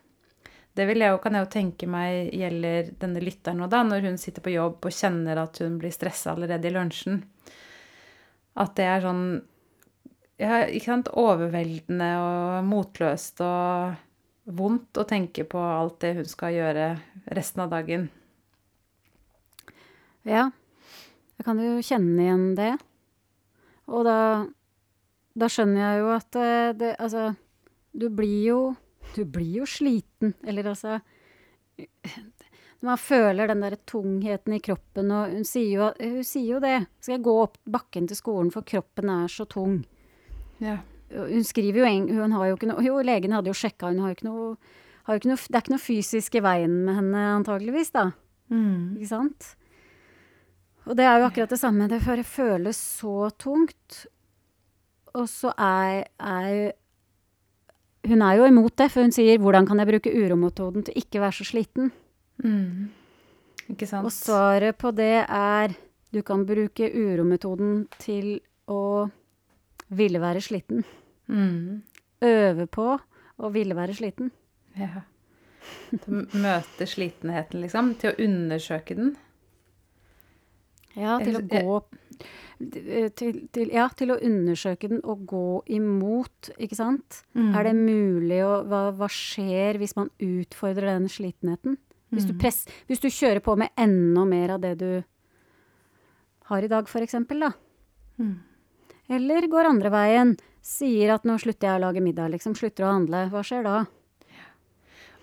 Det 0.78 0.86
jeg 0.86 1.22
kan 1.22 1.34
jeg 1.34 1.42
jo 1.42 1.50
tenke 1.50 1.88
meg 1.90 2.30
gjelder 2.38 2.92
denne 3.02 3.22
lytteren 3.24 3.58
nå, 3.58 3.68
da, 3.68 3.82
når 3.82 4.04
hun 4.06 4.18
sitter 4.22 4.44
på 4.46 4.54
jobb 4.54 4.86
og 4.86 4.94
kjenner 4.94 5.40
at 5.42 5.58
hun 5.58 5.80
blir 5.82 5.90
stressa 5.90 6.36
allerede 6.36 6.70
i 6.70 6.74
lunsjen. 6.76 7.24
At 8.56 8.76
det 8.78 8.86
er 8.86 9.02
sånn 9.02 9.24
ja, 10.38 10.68
ikke 10.70 10.92
sant, 10.92 11.10
overveldende 11.18 12.12
og 12.22 12.68
motløst 12.70 13.42
og 13.42 13.98
vondt 14.54 15.02
å 15.02 15.08
tenke 15.10 15.48
på 15.50 15.58
alt 15.58 15.98
det 16.06 16.14
hun 16.20 16.30
skal 16.30 16.54
gjøre 16.54 16.92
resten 17.34 17.66
av 17.66 17.74
dagen. 17.74 18.08
Ja, 20.28 20.52
jeg 21.38 21.46
kan 21.46 21.60
jo 21.62 21.78
kjenne 21.86 22.24
igjen 22.24 22.48
det. 22.58 22.72
Og 23.88 24.04
da, 24.08 24.20
da 25.38 25.50
skjønner 25.52 25.84
jeg 25.84 26.02
jo 26.02 26.08
at 26.16 26.40
eh, 26.42 26.72
det 26.76 26.96
Altså, 27.00 27.30
du 27.96 28.10
blir 28.12 28.42
jo 28.50 28.60
Du 29.16 29.24
blir 29.24 29.62
jo 29.62 29.68
sliten, 29.70 30.34
eller 30.44 30.74
altså 30.74 30.98
Når 31.78 32.90
man 32.90 33.00
føler 33.00 33.48
den 33.50 33.64
der 33.64 33.78
tungheten 33.90 34.54
i 34.54 34.60
kroppen, 34.62 35.12
og 35.12 35.32
hun 35.34 35.46
sier 35.48 35.70
jo, 35.72 35.86
hun 35.98 36.26
sier 36.28 36.58
jo 36.58 36.60
det. 36.62 36.76
Skal 37.02 37.16
jeg 37.16 37.24
gå 37.26 37.34
opp 37.42 37.56
bakken 37.66 38.06
til 38.10 38.20
skolen, 38.20 38.52
for 38.54 38.62
kroppen 38.62 39.10
er 39.10 39.32
så 39.34 39.48
tung. 39.50 39.80
Ja. 40.62 40.76
Hun 41.10 41.46
skriver 41.48 41.82
jo 41.82 42.20
Hun 42.20 42.36
har 42.36 42.50
jo 42.50 42.58
ikke 42.58 42.70
noe 42.70 42.84
Jo, 42.84 43.00
legen 43.06 43.34
hadde 43.34 43.50
jo 43.50 43.58
sjekka, 43.58 43.94
hun 43.94 44.04
har 44.04 44.12
jo 44.12 44.18
ikke 44.18 44.28
noe 44.28 44.50
har 45.08 45.16
jo 45.16 45.22
ikke 45.22 45.30
noe, 45.32 45.40
Det 45.40 45.56
er 45.56 45.64
ikke 45.64 45.74
noe 45.74 45.86
fysisk 45.86 46.36
i 46.36 46.44
veien 46.44 46.74
med 46.84 46.98
henne, 47.00 47.22
antageligvis, 47.38 47.94
da. 47.96 48.10
Mm. 48.52 48.98
Ikke 49.00 49.10
sant? 49.14 49.54
Og 50.88 50.96
det 50.96 51.06
er 51.06 51.20
jo 51.20 51.28
akkurat 51.28 51.52
det 51.52 51.60
samme. 51.60 51.88
Det 51.92 52.00
føles 52.02 52.78
så 52.78 53.30
tungt. 53.40 54.06
Og 55.18 55.28
så 55.30 55.52
er, 55.58 56.08
er 56.20 56.72
Hun 58.08 58.22
er 58.22 58.38
jo 58.40 58.46
imot 58.48 58.78
det, 58.78 58.92
for 58.92 59.02
hun 59.02 59.12
sier 59.12 59.38
'hvordan 59.38 59.68
kan 59.68 59.80
jeg 59.80 59.88
bruke 59.88 60.14
urometoden 60.16 60.84
til 60.84 60.94
ikke 60.96 61.20
være 61.20 61.32
så 61.32 61.44
sliten'? 61.44 61.92
Mm. 62.44 62.90
Ikke 63.70 63.88
sant? 63.88 64.06
Og 64.06 64.12
svaret 64.12 64.78
på 64.78 64.92
det 64.92 65.26
er 65.28 65.76
du 66.14 66.22
kan 66.22 66.46
bruke 66.46 66.88
urometoden 66.88 67.88
til 68.00 68.40
å 68.68 69.10
ville 69.90 70.20
være 70.20 70.42
sliten. 70.42 70.84
Mm. 71.28 71.84
Øve 72.24 72.68
på 72.68 72.88
å 73.38 73.50
ville 73.52 73.76
være 73.76 73.94
sliten. 73.94 74.32
Ja. 74.78 75.04
Til 75.92 76.22
å 76.22 76.40
møte 76.40 76.88
slitenheten, 76.88 77.62
liksom. 77.62 77.96
Til 78.00 78.14
å 78.14 78.24
undersøke 78.24 78.96
den. 78.96 79.16
Ja, 80.96 81.18
til 81.20 81.36
å 81.38 81.42
gå 81.48 81.82
til, 82.58 83.42
til, 83.54 83.70
Ja, 83.74 83.88
til 83.94 84.14
å 84.14 84.20
undersøke 84.24 84.90
den 84.90 85.04
og 85.06 85.26
gå 85.30 85.62
imot, 85.78 86.50
ikke 86.58 86.78
sant? 86.80 87.22
Mm. 87.38 87.52
Er 87.54 87.68
det 87.68 87.76
mulig 87.78 88.40
å 88.46 88.64
hva, 88.66 88.88
hva 88.98 89.10
skjer 89.12 89.78
hvis 89.82 89.96
man 90.00 90.10
utfordrer 90.18 90.96
den 90.96 91.10
slitenheten? 91.12 91.78
Hvis 92.10 92.26
du, 92.26 92.34
Mm. 92.34 92.40
press, 92.40 92.66
hvis 92.88 93.02
du 93.04 93.10
kjører 93.10 93.42
på 93.44 93.58
med 93.58 93.70
enda 93.78 94.24
mer 94.26 94.52
av 94.56 94.62
det 94.62 94.78
du 94.80 95.04
har 96.48 96.64
i 96.64 96.68
dag, 96.68 96.88
eksempel, 96.88 97.40
da. 97.40 97.52
Mm. 98.18 98.40
Eller 99.10 99.48
går 99.48 99.68
andre 99.68 99.90
veien, 99.92 100.38
sier 100.64 101.14
at 101.14 101.24
nå 101.26 101.38
slutter 101.38 101.68
jeg 101.68 101.78
å 101.78 101.84
lage 101.84 102.02
middag, 102.02 102.32
liksom, 102.32 102.56
slutter 102.56 102.86
å 102.88 102.94
handle. 102.94 103.30
Hva 103.30 103.44
skjer 103.44 103.64
da? 103.64 103.86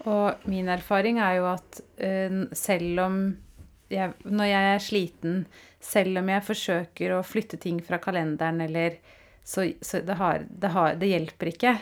Og 0.04 0.46
min 0.46 0.68
erfaring 0.68 1.18
er 1.18 1.38
jo 1.38 1.46
at 1.48 1.80
uh, 2.04 2.44
selv 2.52 3.00
om 3.00 3.18
jeg, 3.92 4.12
Når 4.24 4.50
jeg 4.50 4.68
er 4.74 4.82
sliten, 4.82 5.40
selv 5.80 6.20
om 6.20 6.30
jeg 6.32 6.46
forsøker 6.46 7.16
å 7.16 7.24
flytte 7.26 7.60
ting 7.60 7.80
fra 7.84 8.00
kalenderen 8.02 8.62
eller 8.64 8.98
Så, 9.44 9.66
så 9.84 10.00
det, 10.00 10.14
har, 10.16 10.46
det, 10.48 10.70
har, 10.72 10.94
det 10.96 11.10
hjelper 11.10 11.50
ikke. 11.50 11.74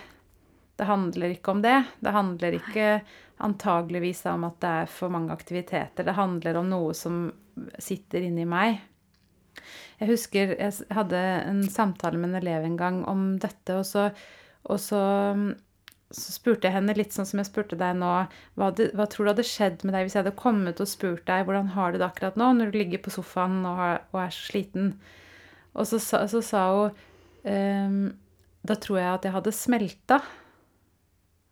Det 0.77 0.89
handler 0.89 1.31
ikke 1.37 1.53
om 1.53 1.61
det. 1.63 1.77
Det 2.03 2.11
handler 2.11 2.57
ikke 2.59 2.87
antageligvis 3.43 4.25
om 4.27 4.49
at 4.49 4.57
det 4.63 4.73
er 4.81 4.91
for 4.91 5.15
mange 5.15 5.31
aktiviteter. 5.35 6.03
Det 6.03 6.17
handler 6.17 6.59
om 6.59 6.73
noe 6.73 6.95
som 6.95 7.29
sitter 7.79 8.27
inni 8.27 8.47
meg. 8.49 8.81
Jeg 10.01 10.11
husker 10.11 10.55
jeg 10.57 10.73
hadde 10.97 11.21
en 11.47 11.63
samtale 11.71 12.19
med 12.19 12.33
en 12.33 12.41
elev 12.41 12.67
en 12.67 12.79
gang 12.81 13.03
om 13.07 13.37
dette, 13.43 13.77
og 13.79 13.87
så, 13.87 14.09
og 14.67 14.81
så, 14.83 15.03
så 16.13 16.33
spurte 16.35 16.69
jeg 16.69 16.77
henne 16.77 16.95
litt 16.97 17.15
sånn 17.15 17.27
som 17.29 17.41
jeg 17.41 17.49
spurte 17.49 17.77
deg 17.81 17.97
nå. 17.99 18.11
Hva, 18.61 18.69
det, 18.77 18.91
hva 18.99 19.07
tror 19.11 19.27
du 19.27 19.31
hadde 19.33 19.47
skjedd 19.49 19.85
med 19.89 19.95
deg 19.97 20.05
hvis 20.07 20.17
jeg 20.19 20.23
hadde 20.25 20.37
kommet 20.39 20.81
og 20.85 20.91
spurt 20.91 21.25
deg 21.29 21.47
hvordan 21.49 21.71
har 21.77 21.93
du 21.95 21.99
det 22.01 22.09
akkurat 22.09 22.37
nå, 22.41 22.51
når 22.59 22.73
du 22.73 22.79
ligger 22.83 23.01
på 23.05 23.13
sofaen 23.15 23.61
og, 23.65 23.77
har, 23.81 24.03
og 24.13 24.21
er 24.27 24.35
så 24.37 24.45
sliten? 24.51 24.93
Og 25.73 25.89
så, 25.89 26.01
sa- 26.05 26.27
så 26.29 26.43
sa 26.45 26.67
hun 26.77 26.99
ehm, 27.49 28.03
Da 28.69 28.77
tror 28.77 28.99
jeg 29.01 29.09
at 29.15 29.25
jeg 29.27 29.33
hadde 29.39 29.55
smelta. 29.57 30.21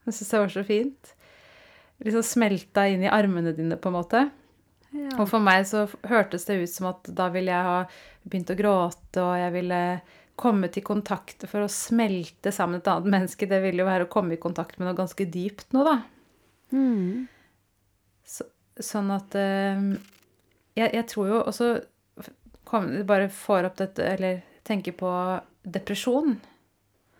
Jeg 0.07 0.15
syns 0.17 0.31
det 0.35 0.41
var 0.45 0.53
så 0.55 0.65
fint. 0.69 1.15
Liksom 2.05 2.23
smelta 2.25 2.85
inn 2.89 3.03
i 3.05 3.11
armene 3.13 3.53
dine, 3.57 3.77
på 3.81 3.91
en 3.91 3.97
måte. 3.97 4.21
Og 5.21 5.27
for 5.31 5.39
meg 5.43 5.65
så 5.71 5.85
hørtes 6.11 6.47
det 6.49 6.57
ut 6.65 6.71
som 6.73 6.89
at 6.91 7.11
da 7.15 7.29
ville 7.31 7.53
jeg 7.53 7.67
ha 7.67 7.81
begynt 8.27 8.51
å 8.51 8.57
gråte, 8.59 9.23
og 9.23 9.37
jeg 9.39 9.53
ville 9.55 9.81
komme 10.41 10.71
til 10.73 10.85
kontakt 10.87 11.45
for 11.51 11.67
å 11.67 11.73
smelte 11.73 12.53
sammen 12.55 12.81
et 12.81 12.89
annet 12.91 13.13
menneske. 13.13 13.49
Det 13.51 13.61
ville 13.63 13.83
jo 13.85 13.89
være 13.89 14.07
å 14.09 14.13
komme 14.13 14.37
i 14.37 14.41
kontakt 14.41 14.79
med 14.79 14.89
noe 14.89 14.99
ganske 14.99 15.27
dypt 15.29 15.75
nå, 15.77 15.85
da. 15.87 15.99
Mm. 16.73 17.27
Så, 18.25 18.47
sånn 18.81 19.11
at 19.13 19.35
eh, 19.39 19.85
jeg, 20.79 20.89
jeg 20.97 21.07
tror 21.11 21.31
jo 21.31 21.41
også 21.43 21.71
kom, 22.71 22.93
Bare 23.07 23.31
får 23.35 23.71
opp 23.71 23.81
dette, 23.81 24.07
eller 24.07 24.43
tenker 24.67 24.95
på 24.97 25.13
depresjon. 25.63 26.37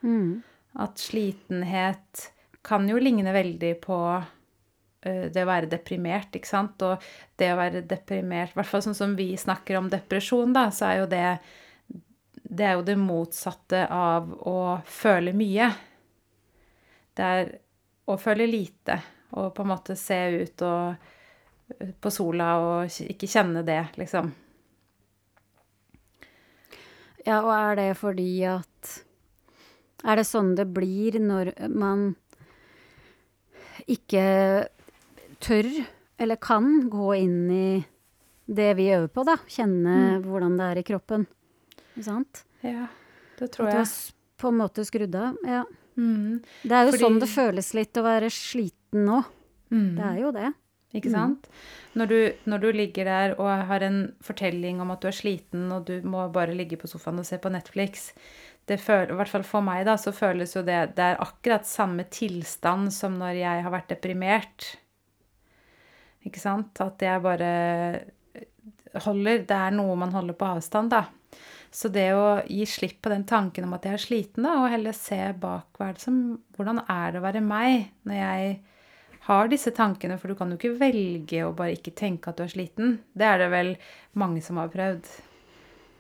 Mm. 0.07 0.41
At 0.81 1.01
slitenhet 1.03 2.31
kan 2.67 2.87
jo 2.89 3.01
ligne 3.01 3.33
veldig 3.35 3.73
på 3.83 3.99
eh, 4.17 5.27
det 5.33 5.43
å 5.43 5.51
være 5.51 5.71
deprimert, 5.73 6.37
ikke 6.37 6.51
sant? 6.51 6.85
Og 6.87 7.03
det 7.41 7.51
å 7.53 7.59
være 7.59 7.83
deprimert, 7.89 8.55
i 8.55 8.61
hvert 8.61 8.71
fall 8.71 8.85
sånn 8.87 8.99
som 8.99 9.17
vi 9.19 9.33
snakker 9.41 9.81
om 9.81 9.91
depresjon, 9.93 10.55
da, 10.57 10.69
så 10.75 10.91
er 10.91 11.03
jo 11.03 11.11
det 11.11 11.27
Det 12.51 12.67
er 12.67 12.75
jo 12.75 12.83
det 12.83 12.97
motsatte 12.99 13.85
av 13.95 14.33
å 14.51 14.81
føle 14.83 15.33
mye. 15.37 15.69
Det 17.15 17.27
er 17.27 17.53
å 18.11 18.17
føle 18.19 18.49
lite, 18.51 18.97
og 19.39 19.53
på 19.55 19.63
en 19.63 19.71
måte 19.71 19.95
se 19.99 20.19
ut 20.35 20.65
og 20.67 21.11
på 22.03 22.11
sola 22.11 22.49
og 22.59 23.01
ikke 23.07 23.29
kjenne 23.31 23.63
det, 23.63 23.85
liksom. 24.01 24.33
Ja, 27.23 27.39
og 27.45 27.53
er 27.55 27.77
det 27.79 27.89
fordi 28.01 28.33
at 28.49 28.97
Er 30.01 30.17
det 30.17 30.25
sånn 30.25 30.55
det 30.57 30.65
blir 30.73 31.19
når 31.21 31.51
man 31.69 32.15
ikke 33.85 34.23
tør 35.45 35.69
eller 36.17 36.41
kan 36.41 36.89
gå 36.89 37.11
inn 37.19 37.51
i 37.53 37.85
det 38.49 38.71
vi 38.79 38.87
øver 38.95 39.11
på, 39.13 39.27
da? 39.29 39.37
Kjenne 39.45 40.23
hvordan 40.25 40.57
det 40.57 40.71
er 40.71 40.81
i 40.81 40.87
kroppen. 40.89 41.27
Sant? 42.07 42.45
Ja, 42.63 42.87
det 43.39 43.51
tror 43.53 43.69
At 43.69 43.73
du 43.73 43.79
jeg. 43.79 44.15
på 44.41 44.49
en 44.49 44.59
måte 44.61 44.85
skrudd 44.87 45.15
av. 45.15 45.37
Ja. 45.47 45.65
Mm. 45.97 46.41
Det 46.63 46.73
er 46.73 46.85
jo 46.87 46.93
Fordi- 46.93 47.05
sånn 47.05 47.21
det 47.21 47.29
føles 47.29 47.75
litt 47.75 47.93
å 48.01 48.03
være 48.07 48.31
sliten 48.33 49.05
nå. 49.07 49.25
Mm. 49.71 49.95
Det 49.97 50.05
er 50.05 50.19
jo 50.21 50.31
det. 50.33 50.53
Ikke 50.95 51.11
sant? 51.13 51.47
Når, 51.95 52.07
du, 52.09 52.33
når 52.51 52.61
du 52.61 52.73
ligger 52.73 53.05
der 53.07 53.35
og 53.39 53.47
har 53.69 53.81
en 53.87 54.13
fortelling 54.27 54.81
om 54.83 54.91
at 54.91 55.01
du 55.01 55.07
er 55.07 55.15
sliten, 55.15 55.69
og 55.71 55.85
du 55.87 56.01
må 56.03 56.25
bare 56.33 56.51
ligge 56.57 56.77
på 56.81 56.89
sofaen 56.91 57.21
og 57.23 57.27
se 57.29 57.39
på 57.39 57.51
Netflix 57.53 58.11
det 58.67 58.79
føler, 58.79 59.11
I 59.11 59.17
hvert 59.19 59.29
fall 59.29 59.43
for 59.47 59.63
meg, 59.67 59.85
da, 59.87 59.95
så 59.99 60.13
føles 60.15 60.53
jo 60.55 60.63
det 60.63 60.95
Det 60.95 61.03
er 61.03 61.17
akkurat 61.23 61.67
samme 61.67 62.05
tilstand 62.11 62.93
som 62.93 63.17
når 63.19 63.39
jeg 63.41 63.63
har 63.65 63.71
vært 63.73 63.89
deprimert. 63.89 64.77
Ikke 66.27 66.39
sant? 66.43 66.79
At 66.81 67.01
jeg 67.03 67.23
bare 67.25 68.05
holder 69.07 69.45
Det 69.47 69.57
er 69.57 69.75
noe 69.75 69.97
man 69.99 70.13
holder 70.15 70.37
på 70.39 70.51
avstand, 70.57 70.91
da. 70.91 71.05
Så 71.71 71.89
det 71.95 72.09
å 72.19 72.41
gi 72.51 72.65
slipp 72.67 72.99
på 73.05 73.13
den 73.13 73.23
tanken 73.29 73.69
om 73.69 73.77
at 73.77 73.85
jeg 73.87 73.95
er 73.95 74.03
sliten, 74.03 74.43
da, 74.47 74.57
og 74.59 74.73
heller 74.73 74.97
se 74.97 75.21
bak 75.39 75.79
hva 75.79 75.91
er 75.91 75.97
det 75.97 76.03
som, 76.03 76.19
Hvordan 76.59 76.83
er 76.91 77.13
det 77.13 77.21
å 77.21 77.25
være 77.25 77.43
meg 77.45 77.93
når 78.09 78.19
jeg 78.19 78.57
har 79.29 79.51
disse 79.53 79.71
tankene? 79.77 80.19
For 80.19 80.33
du 80.33 80.39
kan 80.39 80.51
jo 80.51 80.59
ikke 80.59 80.75
velge 80.81 81.45
å 81.47 81.55
bare 81.57 81.77
ikke 81.77 81.95
tenke 81.95 82.33
at 82.33 82.41
du 82.41 82.45
er 82.45 82.53
sliten. 82.53 82.99
Det 83.15 83.29
er 83.29 83.39
det 83.45 83.51
vel 83.55 83.75
mange 84.19 84.43
som 84.43 84.59
har 84.59 84.73
prøvd. 84.73 85.07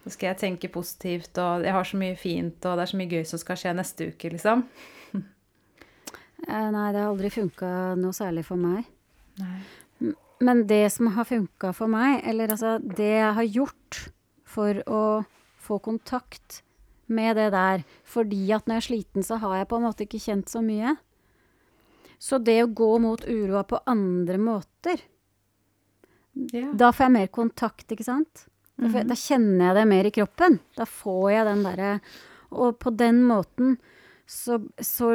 Så 0.02 0.14
skal 0.14 0.32
jeg 0.32 0.40
tenke 0.40 0.72
positivt, 0.72 1.38
og 1.38 1.62
jeg 1.66 1.76
har 1.76 1.86
så 1.86 1.98
mye 2.00 2.16
fint, 2.18 2.58
og 2.64 2.74
det 2.74 2.84
er 2.86 2.90
så 2.90 2.98
mye 2.98 3.12
gøy 3.14 3.24
som 3.28 3.40
skal 3.42 3.58
skje 3.60 3.76
neste 3.76 4.10
uke, 4.12 4.32
liksom. 4.36 4.66
Eh, 6.40 6.70
Nei, 6.72 6.86
det 6.88 7.02
har 7.02 7.10
aldri 7.10 7.28
funka 7.28 7.70
noe 8.00 8.16
særlig 8.16 8.46
for 8.46 8.56
meg. 8.56 8.86
Nei. 9.36 10.14
Men 10.40 10.62
det 10.64 10.86
som 10.94 11.10
har 11.12 11.26
funka 11.28 11.74
for 11.76 11.92
meg, 11.92 12.22
eller 12.24 12.54
altså 12.54 12.78
det 12.80 13.10
jeg 13.10 13.34
har 13.36 13.48
gjort 13.58 13.98
for 14.48 14.80
å 14.88 15.02
få 15.70 15.78
kontakt 15.84 16.60
med 17.10 17.34
det 17.38 17.48
der, 17.54 17.82
fordi 18.06 18.44
at 18.54 18.66
når 18.68 18.76
jeg 18.78 18.82
er 18.84 18.88
sliten, 18.88 19.24
så 19.26 19.38
har 19.42 19.56
jeg 19.62 19.70
på 19.72 19.78
en 19.80 19.86
måte 19.88 20.04
ikke 20.06 20.20
kjent 20.22 20.50
så 20.52 20.60
mye. 20.62 20.92
Så 22.20 22.38
det 22.44 22.58
å 22.62 22.68
gå 22.76 22.90
mot 23.02 23.22
uroa 23.26 23.64
på 23.66 23.80
andre 23.90 24.36
måter, 24.38 25.00
Ja. 26.52 26.68
da 26.78 26.92
får 26.94 27.06
jeg 27.08 27.12
mer 27.16 27.30
kontakt, 27.34 27.90
ikke 27.90 28.06
sant? 28.06 28.44
Da, 28.78 28.86
jeg, 28.94 29.08
da 29.10 29.16
kjenner 29.18 29.66
jeg 29.70 29.76
det 29.80 29.86
mer 29.90 30.06
i 30.08 30.12
kroppen. 30.14 30.60
Da 30.78 30.86
får 30.88 31.24
jeg 31.34 31.46
den 31.50 31.64
derre 31.66 31.88
Og 32.50 32.78
på 32.82 32.90
den 32.96 33.18
måten 33.28 33.74
så, 34.26 34.56
så 34.80 35.10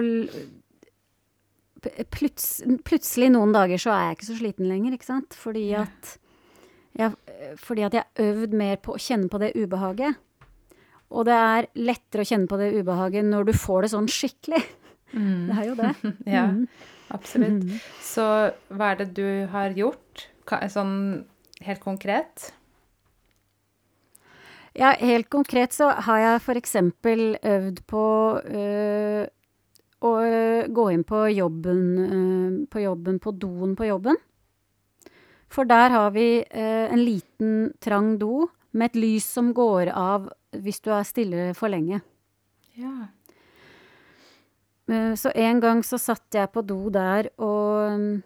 pluts, 2.13 2.61
Plutselig 2.87 3.31
noen 3.33 3.53
dager 3.55 3.81
så 3.81 3.93
er 3.95 4.03
jeg 4.09 4.17
ikke 4.19 4.27
så 4.29 4.37
sliten 4.39 4.69
lenger, 4.69 4.95
ikke 4.95 5.07
sant? 5.09 5.35
Fordi 5.37 5.65
at 5.79 6.13
jeg, 6.95 7.11
fordi 7.59 7.83
at 7.87 7.97
jeg 7.97 8.05
har 8.05 8.29
øvd 8.29 8.53
mer 8.55 8.77
på 8.83 8.95
å 8.95 9.01
kjenne 9.01 9.27
på 9.31 9.41
det 9.41 9.51
ubehaget. 9.59 10.15
Og 11.15 11.25
det 11.29 11.35
er 11.39 11.67
lettere 11.79 12.25
å 12.25 12.27
kjenne 12.27 12.49
på 12.51 12.57
det 12.59 12.73
ubehaget 12.75 13.23
når 13.29 13.47
du 13.47 13.53
får 13.55 13.85
det 13.85 13.91
sånn 13.93 14.09
skikkelig. 14.11 14.59
Mm. 15.15 15.45
Det 15.47 15.55
er 15.61 15.69
jo 15.69 15.75
det. 15.79 15.93
Ja, 16.35 16.45
Mhm. 16.51 16.67
absolutt. 17.15 17.63
Så 18.03 18.25
hva 18.73 18.91
er 18.91 18.99
det 19.03 19.13
du 19.15 19.25
har 19.53 19.71
gjort, 19.77 20.25
sånn 20.73 20.95
helt 21.63 21.79
konkret? 21.83 22.49
Ja, 24.75 24.91
helt 24.99 25.29
konkret 25.31 25.71
så 25.71 25.87
har 26.03 26.19
jeg 26.19 26.41
f.eks. 26.43 26.73
øvd 27.47 27.77
på 27.87 28.03
øh, 28.43 29.23
å 30.03 30.11
gå 30.75 30.87
inn 30.91 31.05
på 31.07 31.21
jobben, 31.31 31.83
øh, 32.03 32.57
på 32.67 32.83
jobben, 32.83 33.19
på 33.23 33.31
doen 33.39 33.75
på 33.79 33.87
jobben. 33.87 34.19
For 35.47 35.63
der 35.69 35.93
har 35.95 36.11
vi 36.11 36.41
øh, 36.43 36.87
en 36.91 37.05
liten, 37.05 37.53
trang 37.79 38.17
do 38.19 38.49
med 38.75 38.91
et 38.91 38.99
lys 38.99 39.23
som 39.37 39.53
går 39.55 39.93
av 39.95 40.27
hvis 40.63 40.81
du 40.85 40.91
er 40.95 41.07
stille 41.07 41.49
for 41.57 41.71
lenge. 41.71 42.01
Ja. 42.79 43.09
Eh, 44.89 45.13
Så 45.17 45.31
en 45.35 45.59
gang 45.63 45.83
så 45.83 45.97
satt 46.01 46.35
jeg 46.35 46.51
på 46.53 46.61
do 46.65 46.89
der 46.93 47.29
og 47.41 48.21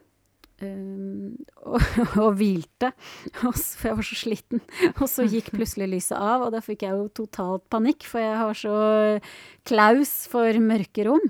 um, 0.62 1.36
og, 1.64 1.80
og 2.26 2.34
hvilte, 2.40 2.92
og 3.48 3.54
for 3.56 3.88
jeg 3.88 3.98
var 4.00 4.08
så 4.10 4.18
sliten. 4.20 4.64
Og 4.98 5.06
så 5.08 5.24
gikk 5.30 5.54
plutselig 5.56 5.88
lyset 5.94 6.18
av, 6.18 6.44
og 6.48 6.52
da 6.56 6.60
fikk 6.64 6.84
jeg 6.84 6.98
jo 6.98 7.08
totalt 7.22 7.64
panikk, 7.72 8.04
for 8.10 8.20
jeg 8.20 8.38
har 8.42 8.58
så 8.60 8.76
klaus 9.70 10.12
for 10.32 10.60
mørke 10.64 11.08
rom. 11.08 11.30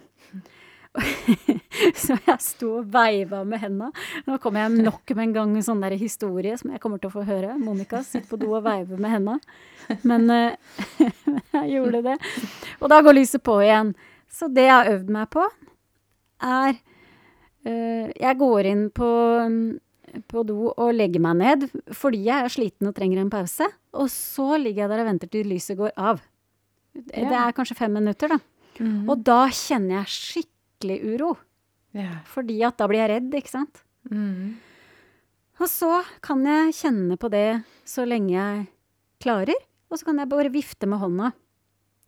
Så 2.04 2.16
jeg 2.26 2.42
sto 2.42 2.70
og 2.80 2.88
veiva 2.94 3.44
med 3.48 3.62
henda. 3.62 3.90
Nå 4.26 4.38
kommer 4.42 4.66
jeg 4.66 4.86
nok 4.88 5.14
med 5.14 5.24
en 5.28 5.36
gang 5.36 5.52
en 5.56 5.66
sånn 5.66 5.84
der 5.84 5.96
historie 6.00 6.58
som 6.60 6.74
jeg 6.74 6.82
kommer 6.84 7.02
til 7.02 7.12
å 7.12 7.16
få 7.20 7.26
høre. 7.28 7.56
Monica 7.62 8.02
sitter 8.06 8.28
på 8.30 8.40
do 8.42 8.52
og 8.56 8.66
veiver 8.66 9.02
med 9.02 9.14
henda. 9.14 9.38
Men 10.08 10.30
eh, 10.34 11.04
jeg 11.60 11.76
gjorde 11.76 12.04
det. 12.10 12.18
Og 12.80 12.90
da 12.92 13.02
går 13.06 13.20
lyset 13.20 13.44
på 13.46 13.60
igjen. 13.64 13.94
Så 14.30 14.50
det 14.54 14.68
jeg 14.68 14.76
har 14.76 14.92
øvd 14.96 15.14
meg 15.14 15.30
på, 15.34 15.46
er 16.46 16.74
eh, 17.68 18.10
Jeg 18.16 18.38
går 18.40 18.70
inn 18.70 18.84
på, 18.96 19.10
mm, 19.50 20.22
på 20.30 20.44
do 20.48 20.70
og 20.72 20.94
legger 20.96 21.22
meg 21.24 21.40
ned 21.42 21.66
fordi 21.96 22.22
jeg 22.28 22.46
er 22.46 22.54
sliten 22.54 22.90
og 22.90 22.96
trenger 22.98 23.22
en 23.22 23.34
pause. 23.34 23.68
Og 23.94 24.10
så 24.14 24.58
ligger 24.58 24.86
jeg 24.86 24.94
der 24.94 25.04
og 25.04 25.12
venter 25.14 25.32
til 25.32 25.50
lyset 25.50 25.78
går 25.80 25.94
av. 25.98 26.22
Det 26.94 27.26
er 27.26 27.54
kanskje 27.56 27.78
fem 27.78 27.94
minutter, 27.94 28.32
da. 28.34 28.40
Mhm. 28.80 29.10
Og 29.12 29.22
da 29.28 29.44
kjenner 29.52 30.02
jeg 30.02 30.16
skikkelig 30.16 30.59
uro. 30.88 31.34
Yeah. 31.96 32.20
Fordi 32.30 32.62
at 32.64 32.78
da 32.78 32.88
blir 32.88 33.02
jeg 33.04 33.10
redd, 33.10 33.34
ikke 33.34 33.50
sant. 33.52 33.82
Mm. 34.12 34.56
Og 35.60 35.68
så 35.68 36.04
kan 36.24 36.44
jeg 36.48 36.72
kjenne 36.78 37.18
på 37.20 37.28
det 37.34 37.64
så 37.90 38.06
lenge 38.08 38.32
jeg 38.38 38.68
klarer. 39.20 39.58
Og 39.90 39.98
så 40.00 40.06
kan 40.06 40.18
jeg 40.22 40.30
bare 40.30 40.52
vifte 40.54 40.86
med 40.88 41.02
hånda, 41.02 41.32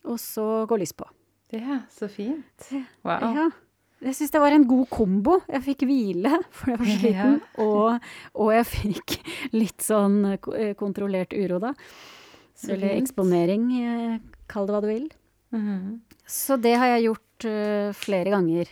og 0.06 0.20
så 0.22 0.66
går 0.70 0.80
lys 0.84 0.94
på. 0.94 1.06
ja, 1.52 1.80
så 1.92 2.08
fint. 2.08 2.68
Wow. 3.04 3.34
Ja. 3.36 3.50
Jeg 4.02 4.16
syns 4.18 4.32
det 4.34 4.40
var 4.42 4.52
en 4.56 4.64
god 4.70 4.88
kombo. 4.90 5.40
Jeg 5.50 5.62
fikk 5.66 5.84
hvile, 5.90 6.40
for 6.56 6.72
jeg 6.72 6.80
var 6.80 6.86
sliten, 6.90 7.12
sliten. 7.12 7.66
Og, 7.66 8.08
og 8.34 8.52
jeg 8.56 8.66
fikk 8.70 9.18
litt 9.54 9.82
sånn 9.86 10.16
eh, 10.32 10.38
ko- 10.42 10.56
kontrollert 10.80 11.34
uro, 11.38 11.60
da. 11.62 11.74
Så 12.58 12.72
Eller 12.76 12.96
eksponering, 13.02 13.68
eh, 13.82 14.16
kall 14.50 14.66
det 14.70 14.74
hva 14.74 14.82
du 14.82 14.88
vil. 14.90 15.10
Mhm. 15.54 16.00
Så 16.26 16.56
det 16.62 16.78
har 16.80 16.88
jeg 16.96 17.10
gjort 17.10 17.26
eh, 17.50 17.92
flere 17.98 18.34
ganger. 18.34 18.72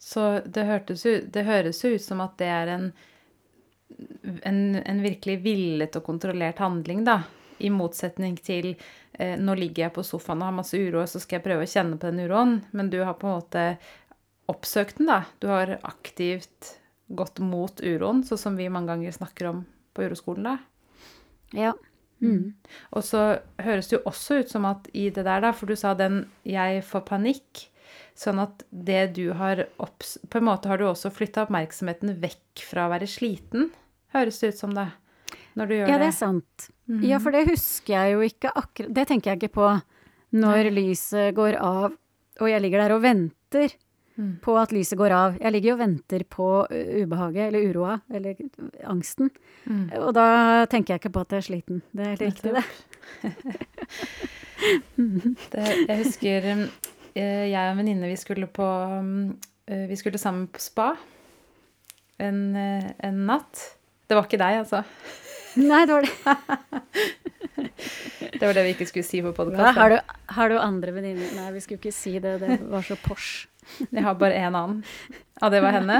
Så 0.00 0.40
det, 0.46 0.64
ut, 0.88 1.32
det 1.32 1.44
høres 1.44 1.84
jo 1.84 1.92
ut 1.92 2.02
som 2.02 2.22
at 2.24 2.38
det 2.40 2.48
er 2.48 2.72
en, 2.72 2.86
en, 4.48 4.60
en 4.80 5.02
virkelig 5.04 5.36
villet 5.44 5.98
og 5.98 6.06
kontrollert 6.06 6.62
handling, 6.62 7.04
da. 7.04 7.20
I 7.60 7.68
motsetning 7.68 8.38
til 8.40 8.70
eh, 8.72 9.36
nå 9.36 9.54
ligger 9.58 9.86
jeg 9.86 9.94
på 9.98 10.04
sofaen 10.06 10.40
og 10.40 10.48
har 10.48 10.56
masse 10.62 10.80
uro, 10.80 11.04
så 11.04 11.20
skal 11.20 11.38
jeg 11.38 11.46
prøve 11.50 11.66
å 11.66 11.72
kjenne 11.74 12.00
på 12.00 12.08
den 12.08 12.24
uroen. 12.24 12.54
Men 12.72 12.88
du 12.92 13.02
har 13.04 13.18
på 13.20 13.28
en 13.28 13.36
måte 13.42 13.64
oppsøkt 14.48 15.02
den, 15.02 15.10
da. 15.12 15.24
Du 15.38 15.50
har 15.52 15.76
aktivt 15.82 16.78
gått 17.10 17.42
mot 17.44 17.82
uroen, 17.82 18.24
sånn 18.24 18.40
som 18.40 18.56
vi 18.56 18.70
mange 18.72 18.94
ganger 18.94 19.14
snakker 19.14 19.50
om 19.50 19.64
på 19.92 20.06
uroskolen, 20.06 20.48
da. 20.48 20.56
Ja. 21.56 21.74
Mm. 22.20 22.52
Og 22.94 23.04
så 23.04 23.40
høres 23.60 23.88
det 23.90 23.96
jo 23.98 24.06
også 24.08 24.40
ut 24.42 24.52
som 24.52 24.66
at 24.68 24.88
i 24.92 25.08
det 25.10 25.24
der, 25.24 25.42
da, 25.44 25.52
for 25.56 25.66
du 25.66 25.76
sa 25.76 25.94
den 25.94 26.26
'jeg 26.44 26.84
får 26.84 27.04
panikk', 27.08 27.69
sånn 28.20 28.40
at 28.42 28.64
det 28.70 29.02
du 29.16 29.30
har 29.38 29.62
opps... 29.80 30.18
På 30.28 30.40
en 30.40 30.48
måte 30.50 30.68
har 30.68 30.80
du 30.80 30.84
også 30.90 31.08
flytta 31.14 31.46
oppmerksomheten 31.46 32.12
vekk 32.20 32.64
fra 32.68 32.84
å 32.86 32.92
være 32.92 33.08
sliten, 33.08 33.70
høres 34.14 34.40
det 34.42 34.52
ut 34.54 34.60
som 34.60 34.74
det. 34.76 34.88
Når 35.56 35.70
du 35.70 35.74
gjør 35.78 35.88
Ja, 35.88 35.96
det 35.96 36.04
det. 36.04 36.10
er 36.12 36.18
sant. 36.18 36.68
Ja, 37.06 37.18
for 37.22 37.34
det 37.34 37.46
husker 37.48 37.94
jeg 37.94 38.12
jo 38.16 38.20
ikke 38.26 38.50
akkurat 38.58 38.90
Det 38.94 39.04
tenker 39.08 39.30
jeg 39.32 39.38
ikke 39.40 39.54
på 39.56 39.68
når 40.34 40.68
lyset 40.74 41.34
går 41.34 41.56
av, 41.58 41.94
og 42.40 42.50
jeg 42.50 42.62
ligger 42.62 42.84
der 42.84 42.94
og 42.98 43.02
venter 43.06 43.72
Mm. 44.20 44.34
på 44.42 44.52
at 44.60 44.72
lyset 44.74 44.98
går 44.98 45.12
av. 45.16 45.36
Jeg 45.40 45.52
ligger 45.54 45.70
jo 45.70 45.74
og 45.76 45.80
venter 45.80 46.24
på 46.28 46.46
ubehaget, 46.68 47.46
eller 47.46 47.70
uroa, 47.70 47.94
eller 48.12 48.36
angsten. 48.84 49.30
Mm. 49.64 49.86
Og 50.02 50.10
da 50.12 50.66
tenker 50.68 50.92
jeg 50.94 51.00
ikke 51.00 51.12
på 51.14 51.22
at 51.24 51.30
jeg 51.32 51.40
er 51.40 51.46
sliten. 51.46 51.78
Det 51.94 52.04
er 52.04 52.10
helt 52.10 52.24
riktig, 52.26 52.52
det. 52.52 52.64
det 55.54 55.68
jeg 55.88 55.98
husker 56.02 56.48
eh, 56.52 56.64
jeg 57.20 57.60
og 57.60 57.72
en 57.72 57.80
venninne, 57.80 58.10
vi 58.10 58.18
skulle 58.18 58.48
på 58.50 58.66
um, 58.66 59.32
eh, 59.66 59.86
Vi 59.90 59.98
skulle 59.98 60.20
sammen 60.20 60.48
på 60.52 60.62
spa 60.62 60.92
en, 62.20 62.56
eh, 62.56 62.90
en 62.98 63.26
natt. 63.26 63.62
Det 64.06 64.16
var 64.18 64.26
ikke 64.28 64.40
deg, 64.40 64.60
altså. 64.64 64.82
Nei, 65.70 65.84
det 65.88 65.96
var 65.96 66.06
det. 66.06 66.14
Det 68.40 68.46
var 68.46 68.54
det 68.56 68.62
vi 68.64 68.72
ikke 68.72 68.86
skulle 68.88 69.04
si 69.04 69.18
på 69.20 69.32
podkast. 69.36 69.76
har, 69.76 69.92
du, 69.92 70.12
har 70.32 70.48
du 70.48 70.54
andre 70.56 70.92
venninner? 70.96 71.32
Nei, 71.36 71.48
vi 71.52 71.60
skulle 71.60 71.80
ikke 71.80 71.92
si 71.92 72.14
det. 72.22 72.38
Det 72.40 72.56
var 72.70 72.84
så 72.86 72.96
Porsche. 73.00 73.50
Jeg 73.94 74.04
har 74.04 74.14
bare 74.20 74.38
én 74.38 74.56
annen. 74.56 74.78
Ja, 75.42 75.50
det 75.52 75.60
var 75.60 75.76
henne. 75.76 75.98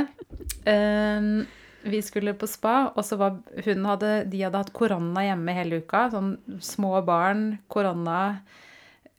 Um, 0.65 1.43
vi 1.85 2.01
skulle 2.05 2.33
på 2.37 2.49
spa, 2.49 2.93
og 2.95 3.05
så 3.05 3.19
var 3.21 3.37
hun 3.67 3.85
hadde, 3.89 4.13
de 4.33 4.41
hadde 4.45 4.63
hatt 4.63 4.73
korona 4.77 5.27
hjemme 5.27 5.57
hele 5.57 5.83
uka. 5.83 6.07
Sånn 6.15 6.33
små 6.65 6.95
barn, 7.05 7.59
korona. 7.73 8.41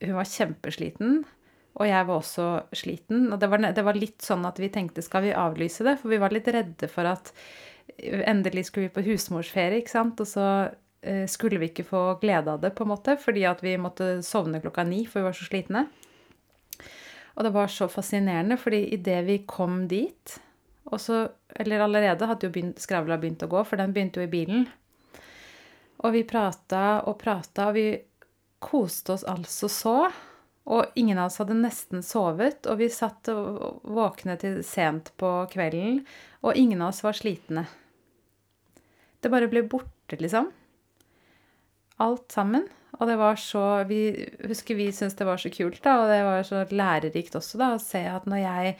Hun 0.02 0.18
var 0.18 0.30
kjempesliten. 0.30 1.22
Og 1.79 1.88
jeg 1.88 2.07
var 2.07 2.19
også 2.19 2.47
sliten. 2.75 3.29
Og 3.31 3.39
det 3.39 3.47
var, 3.51 3.63
det 3.71 3.86
var 3.86 3.97
litt 3.97 4.23
sånn 4.25 4.43
at 4.47 4.60
vi 4.60 4.71
tenkte 4.73 5.03
skal 5.05 5.23
vi 5.27 5.36
avlyse 5.38 5.86
det? 5.88 5.97
For 6.01 6.12
vi 6.12 6.19
var 6.21 6.34
litt 6.36 6.49
redde 6.51 6.89
for 6.91 7.07
at 7.07 7.31
endelig 8.01 8.67
skulle 8.67 8.89
vi 8.89 8.95
på 8.95 9.05
husmorsferie, 9.05 9.79
ikke 9.81 9.93
sant. 9.93 10.19
Og 10.23 10.29
så 10.29 10.45
eh, 11.01 11.25
skulle 11.31 11.62
vi 11.62 11.71
ikke 11.71 11.88
få 11.88 12.03
glede 12.21 12.53
av 12.53 12.62
det, 12.63 12.73
på 12.75 12.86
en 12.86 12.93
måte, 12.93 13.17
fordi 13.21 13.45
at 13.49 13.63
vi 13.63 13.77
måtte 13.79 14.17
sovne 14.25 14.62
klokka 14.63 14.86
ni, 14.88 15.05
for 15.07 15.21
vi 15.21 15.29
var 15.29 15.38
så 15.38 15.47
slitne. 15.47 15.86
Og 17.31 17.45
det 17.47 17.53
var 17.55 17.71
så 17.71 17.88
fascinerende, 17.89 18.60
fordi 18.60 18.84
idet 18.97 19.21
vi 19.27 19.43
kom 19.47 19.86
dit 19.91 20.39
og 20.91 20.99
så, 20.99 21.27
Eller 21.55 21.79
allerede 21.79 22.25
hadde 22.25 22.47
jo 22.47 22.71
skravla 22.79 23.17
begynt 23.19 23.43
å 23.43 23.49
gå, 23.51 23.63
for 23.67 23.79
den 23.79 23.93
begynte 23.93 24.19
jo 24.19 24.25
i 24.25 24.31
bilen. 24.31 24.65
Og 26.01 26.15
vi 26.15 26.23
prata 26.27 27.03
og 27.07 27.19
prata, 27.21 27.67
og 27.69 27.75
vi 27.77 27.86
koste 28.60 29.13
oss 29.13 29.25
altså 29.27 29.69
så. 29.69 29.95
Og 30.69 30.93
ingen 30.95 31.17
av 31.17 31.32
oss 31.32 31.39
hadde 31.41 31.58
nesten 31.58 32.04
sovet, 32.06 32.67
og 32.69 32.78
vi 32.82 32.89
satt 32.93 33.30
og 33.34 33.82
våkne 33.82 34.38
til 34.41 34.60
sent 34.65 35.10
på 35.17 35.30
kvelden, 35.52 36.04
og 36.45 36.58
ingen 36.58 36.84
av 36.84 36.91
oss 36.91 37.02
var 37.06 37.17
slitne. 37.17 37.65
Det 39.21 39.32
bare 39.34 39.50
ble 39.50 39.65
borte, 39.69 40.19
liksom. 40.21 40.52
Alt 42.02 42.34
sammen. 42.34 42.67
Og 43.00 43.08
det 43.10 43.15
var 43.17 43.38
så 43.39 43.84
Vi 43.89 44.02
husker 44.45 44.78
vi 44.78 44.91
syntes 44.93 45.15
det 45.17 45.26
var 45.26 45.39
så 45.41 45.50
kult, 45.54 45.82
da, 45.82 46.02
og 46.02 46.12
det 46.12 46.21
var 46.28 46.43
så 46.45 46.65
lærerikt 46.69 47.38
også, 47.39 47.58
da, 47.62 47.74
å 47.76 47.82
se 47.82 48.04
at 48.10 48.28
når 48.30 48.45
jeg 48.45 48.76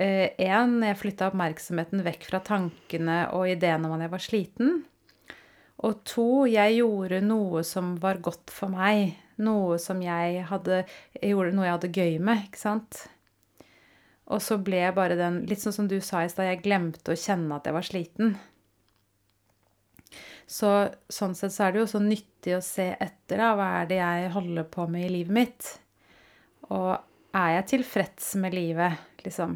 Én, 0.00 0.78
jeg 0.80 0.96
flytta 0.96 1.26
oppmerksomheten 1.28 2.00
vekk 2.06 2.22
fra 2.30 2.38
tankene 2.40 3.26
og 3.36 3.50
ideene 3.50 3.84
om 3.84 3.98
at 3.98 4.06
jeg 4.06 4.12
var 4.14 4.22
sliten. 4.24 4.70
Og 5.84 5.98
to, 6.08 6.46
jeg 6.48 6.78
gjorde 6.78 7.18
noe 7.24 7.60
som 7.68 7.98
var 8.00 8.22
godt 8.24 8.48
for 8.48 8.72
meg. 8.72 9.18
Noe 9.40 9.78
som 9.80 10.02
jeg 10.04 10.44
hadde 10.50 10.84
gjorde 11.16 11.54
noe 11.56 11.66
jeg 11.66 11.76
hadde 11.78 11.94
gøy 11.96 12.20
med, 12.20 12.46
ikke 12.48 12.60
sant? 12.60 13.04
Og 14.30 14.42
så 14.44 14.60
ble 14.62 14.82
jeg 14.84 14.94
bare 14.94 15.18
den 15.18 15.42
Litt 15.50 15.62
sånn 15.62 15.74
som 15.74 15.88
du 15.90 15.98
sa 16.04 16.22
i 16.24 16.30
stad, 16.30 16.46
jeg 16.46 16.62
glemte 16.64 17.14
å 17.14 17.18
kjenne 17.18 17.56
at 17.56 17.66
jeg 17.66 17.76
var 17.76 17.86
sliten. 17.86 18.34
Så 20.50 20.70
sånn 21.10 21.36
sett 21.38 21.54
så 21.54 21.66
er 21.66 21.74
det 21.74 21.82
jo 21.84 21.90
så 21.92 22.00
nyttig 22.02 22.56
å 22.56 22.64
se 22.64 22.88
etter, 22.96 23.38
da. 23.38 23.52
Hva 23.54 23.68
er 23.80 23.90
det 23.90 24.00
jeg 24.00 24.32
holder 24.34 24.66
på 24.66 24.86
med 24.90 25.06
i 25.06 25.12
livet 25.20 25.36
mitt? 25.36 25.68
Og 26.74 26.90
er 27.38 27.52
jeg 27.56 27.68
tilfreds 27.76 28.32
med 28.42 28.56
livet, 28.58 28.98
liksom? 29.22 29.54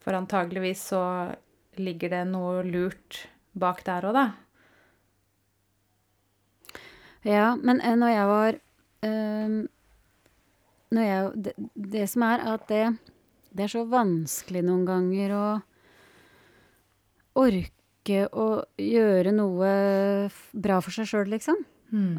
For 0.00 0.16
antageligvis 0.16 0.84
så 0.92 1.02
ligger 1.82 2.14
det 2.14 2.22
noe 2.30 2.62
lurt 2.66 3.24
bak 3.58 3.82
der 3.86 4.06
òg, 4.06 4.16
da. 4.16 4.28
Ja, 7.26 7.54
men 7.56 7.80
eh, 7.84 7.96
når 8.00 8.12
jeg 8.14 8.28
var 8.30 8.58
ehm, 9.06 9.56
når 10.90 11.06
jeg, 11.06 11.32
det, 11.46 11.54
det 11.96 12.06
som 12.10 12.24
er 12.26 12.46
at 12.54 12.64
det, 12.70 12.84
det 13.54 13.66
er 13.66 13.72
så 13.72 13.84
vanskelig 13.88 14.62
noen 14.66 14.86
ganger 14.88 15.34
å 15.36 15.44
orke 17.40 18.24
å 18.32 18.46
gjøre 18.80 19.34
noe 19.36 19.74
bra 20.50 20.80
for 20.82 20.94
seg 20.94 21.06
sjøl, 21.10 21.28
liksom. 21.30 21.60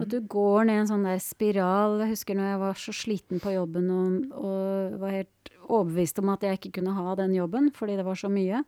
At 0.03 0.11
du 0.11 0.19
går 0.27 0.65
ned 0.67 0.81
en 0.81 0.89
sånn 0.89 1.07
der 1.07 1.19
spiral. 1.23 1.97
Jeg 2.03 2.11
husker 2.13 2.35
når 2.35 2.49
jeg 2.49 2.59
var 2.59 2.79
så 2.79 2.93
sliten 2.95 3.39
på 3.43 3.53
jobben 3.55 3.87
og, 3.95 4.15
og 4.35 4.99
var 4.99 5.15
helt 5.15 5.51
overbevist 5.71 6.19
om 6.19 6.31
at 6.33 6.43
jeg 6.43 6.59
ikke 6.59 6.73
kunne 6.79 6.95
ha 6.97 7.15
den 7.19 7.35
jobben 7.37 7.69
fordi 7.75 7.95
det 7.99 8.07
var 8.07 8.19
så 8.19 8.31
mye. 8.31 8.63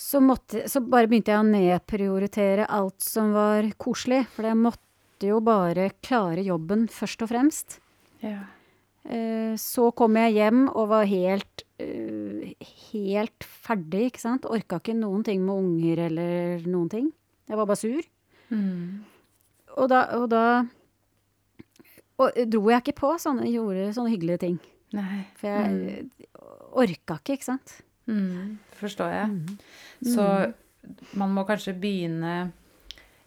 Så, 0.00 0.18
måtte, 0.24 0.64
så 0.70 0.80
bare 0.82 1.10
begynte 1.10 1.30
jeg 1.34 1.42
å 1.42 1.46
nedprioritere 1.46 2.66
alt 2.72 3.04
som 3.04 3.34
var 3.36 3.68
koselig. 3.78 4.24
For 4.34 4.48
det 4.48 4.56
måtte 4.58 4.89
jo 5.28 5.40
bare 5.44 5.90
klare 6.02 6.42
jobben 6.44 6.88
først 6.88 7.22
og 7.22 7.28
fremst. 7.28 7.78
Ja. 8.22 8.38
Eh, 9.04 9.54
Så 9.56 9.90
kom 9.96 10.14
jeg 10.16 10.34
hjem 10.34 10.68
og 10.74 10.88
var 10.88 11.04
helt, 11.06 11.62
eh, 11.78 12.54
helt 12.92 13.44
ferdig, 13.44 14.10
ikke 14.12 14.20
sant. 14.20 14.44
Orka 14.44 14.78
ikke 14.80 14.94
noen 14.96 15.24
ting 15.24 15.44
med 15.44 15.54
unger 15.56 15.98
eller 16.06 16.60
noen 16.66 16.88
ting. 16.90 17.12
Jeg 17.48 17.56
var 17.56 17.66
bare 17.66 17.76
sur. 17.76 18.02
Mm. 18.50 19.04
Og 19.76 19.88
da, 19.88 20.04
og 20.16 20.28
da 20.30 20.44
og 22.20 22.36
dro 22.52 22.68
jeg 22.68 22.82
ikke 22.82 22.98
på 23.00 23.14
sånne, 23.18 23.46
gjorde 23.48 23.94
sånne 23.96 24.10
hyggelige 24.12 24.38
ting. 24.42 24.58
Nei. 24.92 25.24
For 25.40 25.48
jeg 25.48 26.08
orka 26.72 27.16
ikke, 27.16 27.36
ikke 27.38 27.44
sant. 27.48 27.82
Mm, 28.10 28.58
forstår 28.76 29.10
jeg. 29.14 29.28
Mm. 29.30 29.58
Så 30.04 30.26
man 31.16 31.32
må 31.32 31.46
kanskje 31.48 31.72
begynne 31.80 32.52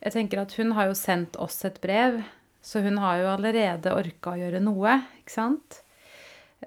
Jeg 0.04 0.16
tenker 0.16 0.42
at 0.42 0.54
hun 0.60 0.74
har 0.76 0.90
jo 0.90 0.96
sendt 1.00 1.38
oss 1.40 1.62
et 1.68 1.80
brev, 1.84 2.20
så 2.64 2.82
hun 2.84 3.00
har 3.00 3.22
jo 3.22 3.32
allerede 3.32 3.94
orka 3.96 4.34
å 4.34 4.40
gjøre 4.40 4.60
noe, 4.64 4.98
ikke 5.22 5.36
sant? 5.36 5.80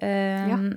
Um, 0.01 0.71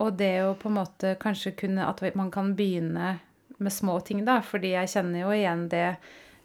Og 0.00 0.16
det 0.16 0.34
å 0.44 0.56
på 0.56 0.68
en 0.68 0.74
måte 0.76 1.14
kanskje 1.20 1.54
kunne 1.56 1.86
At 1.88 2.02
man 2.12 2.28
kan 2.28 2.50
begynne 2.56 3.14
med 3.56 3.72
små 3.72 3.94
ting, 4.04 4.20
da. 4.26 4.42
Fordi 4.44 4.74
jeg 4.74 4.90
kjenner 4.92 5.22
jo 5.22 5.30
igjen 5.32 5.62
det 5.72 5.86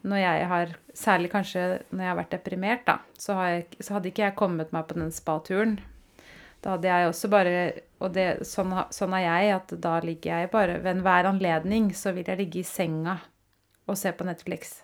når 0.08 0.22
jeg 0.22 0.46
har 0.52 0.72
Særlig 0.96 1.32
kanskje 1.34 1.66
når 1.92 2.04
jeg 2.06 2.08
har 2.08 2.18
vært 2.22 2.32
deprimert, 2.38 2.86
da. 2.88 2.98
Så, 3.20 3.36
har 3.36 3.50
jeg, 3.52 3.66
så 3.84 3.98
hadde 3.98 4.12
ikke 4.14 4.24
jeg 4.24 4.38
kommet 4.40 4.72
meg 4.72 4.88
på 4.88 4.96
den 4.96 5.12
spaturen. 5.12 5.78
Da 6.64 6.78
hadde 6.78 6.88
jeg 6.88 7.12
også 7.12 7.32
bare 7.36 7.54
Og 8.00 8.16
det, 8.16 8.30
sånn, 8.48 8.72
sånn 8.96 9.16
er 9.20 9.26
jeg, 9.28 9.54
at 9.60 9.76
da 9.84 10.00
ligger 10.04 10.40
jeg 10.40 10.52
bare 10.56 10.80
Ved 10.80 10.98
enhver 10.98 11.32
anledning 11.32 11.92
så 11.96 12.16
vil 12.16 12.28
jeg 12.32 12.40
ligge 12.46 12.64
i 12.64 12.68
senga 12.68 13.20
og 13.86 14.00
se 14.00 14.10
på 14.18 14.26
Netflix. 14.26 14.80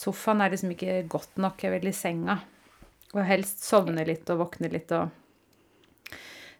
Sofaen 0.00 0.40
er 0.40 0.52
liksom 0.52 0.72
ikke 0.72 1.02
godt 1.12 1.40
nok. 1.42 1.60
Jeg 1.60 1.74
vil 1.76 1.90
i 1.90 1.96
senga. 1.96 2.38
Og 3.10 3.24
helst 3.26 3.64
sovne 3.66 4.04
litt 4.06 4.28
og 4.32 4.44
våkne 4.44 4.70
litt 4.72 4.92
og 4.96 5.10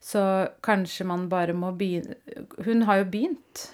Så 0.00 0.20
kanskje 0.64 1.04
man 1.06 1.28
bare 1.28 1.52
må 1.52 1.74
begynne 1.76 2.16
Hun 2.64 2.82
har 2.88 3.02
jo 3.02 3.10
begynt. 3.12 3.66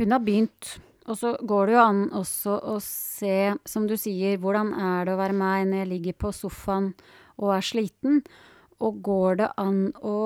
Hun 0.00 0.12
har 0.12 0.22
begynt, 0.24 0.78
og 1.06 1.18
så 1.20 1.34
går 1.36 1.66
det 1.66 1.74
jo 1.74 1.82
an 1.82 2.00
også 2.16 2.54
å 2.72 2.78
se, 2.80 3.52
som 3.68 3.84
du 3.86 3.92
sier, 4.00 4.38
hvordan 4.40 4.72
er 4.72 5.04
det 5.04 5.12
å 5.12 5.20
være 5.20 5.36
meg 5.36 5.66
når 5.68 5.82
jeg 5.82 5.90
ligger 5.90 6.16
på 6.24 6.32
sofaen 6.32 6.92
og 7.36 7.52
er 7.58 7.66
sliten? 7.66 8.22
Og 8.82 9.02
går 9.04 9.42
det 9.42 9.52
an 9.60 9.84
å 10.00 10.16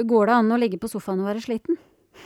Går 0.00 0.30
det 0.30 0.32
an 0.32 0.54
å 0.54 0.56
ligge 0.56 0.78
på 0.80 0.88
sofaen 0.88 1.20
og 1.20 1.28
være 1.28 1.42
sliten? 1.44 1.76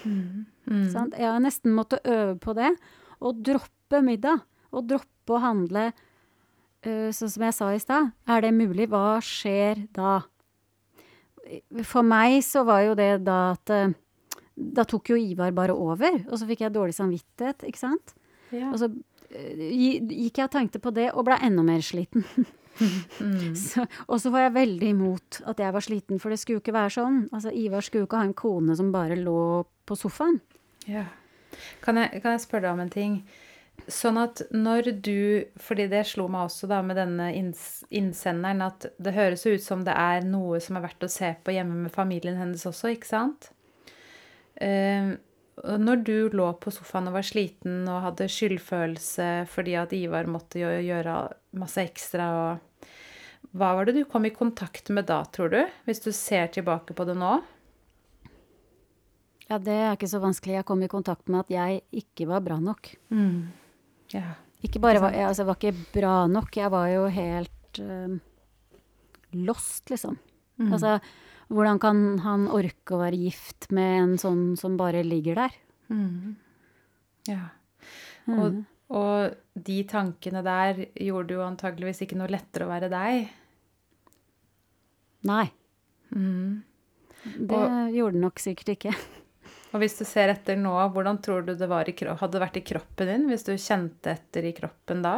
Mm. 0.04 0.44
Mm. 0.66 1.12
Jeg 1.14 1.28
har 1.28 1.40
nesten 1.42 1.74
måttet 1.76 2.04
øve 2.09 2.37
på 2.42 2.54
det. 2.57 2.72
Å 3.20 3.33
droppe 3.37 4.00
middag. 4.04 4.44
Og 4.74 4.87
droppe 4.90 5.37
å 5.37 5.42
handle 5.42 5.88
øh, 5.92 7.11
sånn 7.14 7.33
som 7.33 7.46
jeg 7.46 7.57
sa 7.57 7.70
i 7.72 7.83
stad. 7.83 8.12
Er 8.26 8.44
det 8.44 8.54
mulig? 8.57 8.88
Hva 8.92 9.20
skjer 9.24 9.85
da? 9.94 10.18
For 11.85 12.07
meg 12.07 12.40
så 12.44 12.64
var 12.66 12.85
jo 12.87 12.96
det 12.98 13.11
da 13.26 13.38
at 13.52 13.72
øh, 13.74 13.92
Da 14.57 14.87
tok 14.88 15.11
jo 15.12 15.18
Ivar 15.20 15.52
bare 15.52 15.74
over, 15.76 16.22
og 16.30 16.38
så 16.38 16.46
fikk 16.48 16.62
jeg 16.64 16.72
dårlig 16.72 16.94
samvittighet, 16.96 17.66
ikke 17.66 17.80
sant? 17.80 18.14
Ja. 18.54 18.70
Og 18.70 18.78
så 18.78 18.87
øh, 18.88 19.64
gikk 19.66 20.38
jeg 20.38 20.46
og 20.46 20.52
tenkte 20.52 20.80
på 20.83 20.92
det, 20.94 21.09
og 21.12 21.26
ble 21.26 21.38
enda 21.42 21.64
mer 21.66 21.83
sliten. 21.85 22.26
Mm. 22.81 23.55
Så, 23.69 23.87
og 24.09 24.21
så 24.21 24.33
var 24.35 24.49
jeg 24.49 24.57
veldig 24.57 24.89
imot 24.97 25.41
at 25.47 25.61
jeg 25.63 25.75
var 25.77 25.85
sliten, 25.85 26.21
for 26.23 26.33
det 26.33 26.41
skulle 26.41 26.59
jo 26.59 26.65
ikke 26.65 26.77
være 26.77 26.97
sånn. 26.97 27.21
Altså, 27.31 27.53
Ivar 27.55 27.85
skulle 27.87 28.05
jo 28.05 28.09
ikke 28.09 28.23
ha 28.23 28.29
en 28.29 28.39
kone 28.39 28.77
som 28.79 28.93
bare 28.95 29.19
lå 29.21 29.65
på 29.87 29.97
sofaen. 29.99 30.41
Ja. 30.91 31.07
Kan 31.85 32.01
jeg, 32.01 32.23
kan 32.23 32.35
jeg 32.35 32.43
spørre 32.43 32.67
deg 32.67 32.75
om 32.75 32.83
en 32.85 32.93
ting? 32.93 33.19
Sånn 33.91 34.19
at 34.21 34.41
når 34.55 34.89
du 35.03 35.19
Fordi 35.61 35.89
det 35.91 36.05
slo 36.07 36.29
meg 36.31 36.47
også 36.47 36.69
da 36.71 36.79
med 36.87 36.97
denne 36.99 37.27
innsenderen, 37.35 38.63
at 38.65 38.87
det 39.03 39.15
høres 39.17 39.45
ut 39.47 39.63
som 39.63 39.83
det 39.87 39.95
er 39.99 40.27
noe 40.27 40.61
som 40.63 40.79
er 40.79 40.87
verdt 40.87 41.07
å 41.07 41.11
se 41.11 41.35
på 41.45 41.55
hjemme 41.55 41.87
med 41.87 41.95
familien 41.95 42.39
hennes 42.39 42.67
også, 42.71 42.95
ikke 42.95 43.11
sant? 43.11 43.51
Og 44.63 45.17
når 45.62 46.03
du 46.07 46.17
lå 46.35 46.49
på 46.59 46.73
sofaen 46.75 47.09
og 47.11 47.17
var 47.19 47.27
sliten 47.27 47.85
og 47.87 48.03
hadde 48.09 48.31
skyldfølelse 48.33 49.29
fordi 49.53 49.77
at 49.79 49.95
Ivar 49.95 50.27
måtte 50.31 50.59
gjøre 50.59 51.19
masse 51.61 51.85
ekstra 51.85 52.29
og 52.40 52.88
Hva 53.55 53.71
var 53.79 53.87
det 53.87 53.95
du 53.95 54.05
kom 54.11 54.25
i 54.27 54.35
kontakt 54.35 54.88
med 54.90 55.07
da, 55.07 55.21
tror 55.31 55.53
du? 55.53 55.61
Hvis 55.87 56.03
du 56.03 56.11
ser 56.11 56.49
tilbake 56.51 56.97
på 56.97 57.07
det 57.07 57.14
nå? 57.21 57.37
Ja, 59.47 59.61
det 59.61 59.77
er 59.77 59.93
ikke 59.95 60.09
så 60.11 60.19
vanskelig. 60.23 60.57
Jeg 60.57 60.67
kom 60.67 60.83
i 60.83 60.90
kontakt 60.90 61.29
med 61.31 61.45
at 61.45 61.53
jeg 61.53 61.83
ikke 62.03 62.27
var 62.31 62.43
bra 62.43 62.57
nok. 62.59 62.88
Ja. 64.14 64.33
Ikke 64.64 64.81
bare 64.83 65.03
var 65.03 65.14
jeg, 65.14 65.29
altså, 65.29 65.45
var 65.47 65.59
ikke 65.61 65.75
bra 65.93 66.14
nok, 66.31 66.57
jeg 66.57 66.73
var 66.73 66.88
jo 66.88 67.05
helt 67.12 67.81
eh, 67.85 68.17
lost, 69.45 69.85
liksom. 69.93 70.17
Mm. 70.57 70.73
Altså, 70.73 70.97
hvordan 71.52 71.80
kan 71.83 72.04
han 72.24 72.46
orke 72.48 72.94
å 72.96 73.00
være 73.02 73.18
gift 73.26 73.68
med 73.74 73.98
en 74.02 74.14
sånn 74.20 74.44
som 74.61 74.78
bare 74.80 75.02
ligger 75.07 75.42
der? 75.42 75.59
Mm. 75.92 76.37
Ja. 77.28 77.48
Mm. 78.28 78.38
Og, 78.38 78.62
og 78.96 79.64
de 79.66 79.80
tankene 79.88 80.44
der 80.46 80.87
gjorde 80.94 81.37
jo 81.37 81.44
antageligvis 81.44 82.04
ikke 82.07 82.16
noe 82.20 82.33
lettere 82.33 82.68
å 82.68 82.72
være 82.72 82.92
deg. 82.92 83.28
Nei, 85.24 85.46
Mm. 86.14 86.62
det 87.24 87.61
gjorde 87.96 88.14
det 88.14 88.22
nok 88.22 88.40
sikkert 88.42 88.74
ikke. 88.76 88.92
Og 89.74 89.80
hvis 89.83 89.96
du 89.98 90.04
ser 90.07 90.30
etter 90.30 90.59
nå, 90.61 90.74
hvordan 90.94 91.18
tror 91.24 91.42
du 91.42 91.54
det 91.59 91.66
var 91.66 91.88
i, 91.90 91.94
hadde 92.20 92.42
vært 92.42 92.61
i 92.61 92.62
kroppen 92.62 93.09
din 93.11 93.24
hvis 93.26 93.42
du 93.42 93.57
kjente 93.59 94.12
etter 94.12 94.46
i 94.46 94.52
kroppen 94.54 95.02
da? 95.02 95.16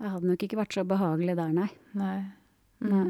Jeg 0.00 0.10
hadde 0.10 0.26
nok 0.32 0.42
ikke 0.42 0.58
vært 0.58 0.74
så 0.74 0.82
behagelig 0.88 1.36
der, 1.38 1.52
nei. 1.54 1.68
Nei. 1.94 2.16
nei. 2.82 3.04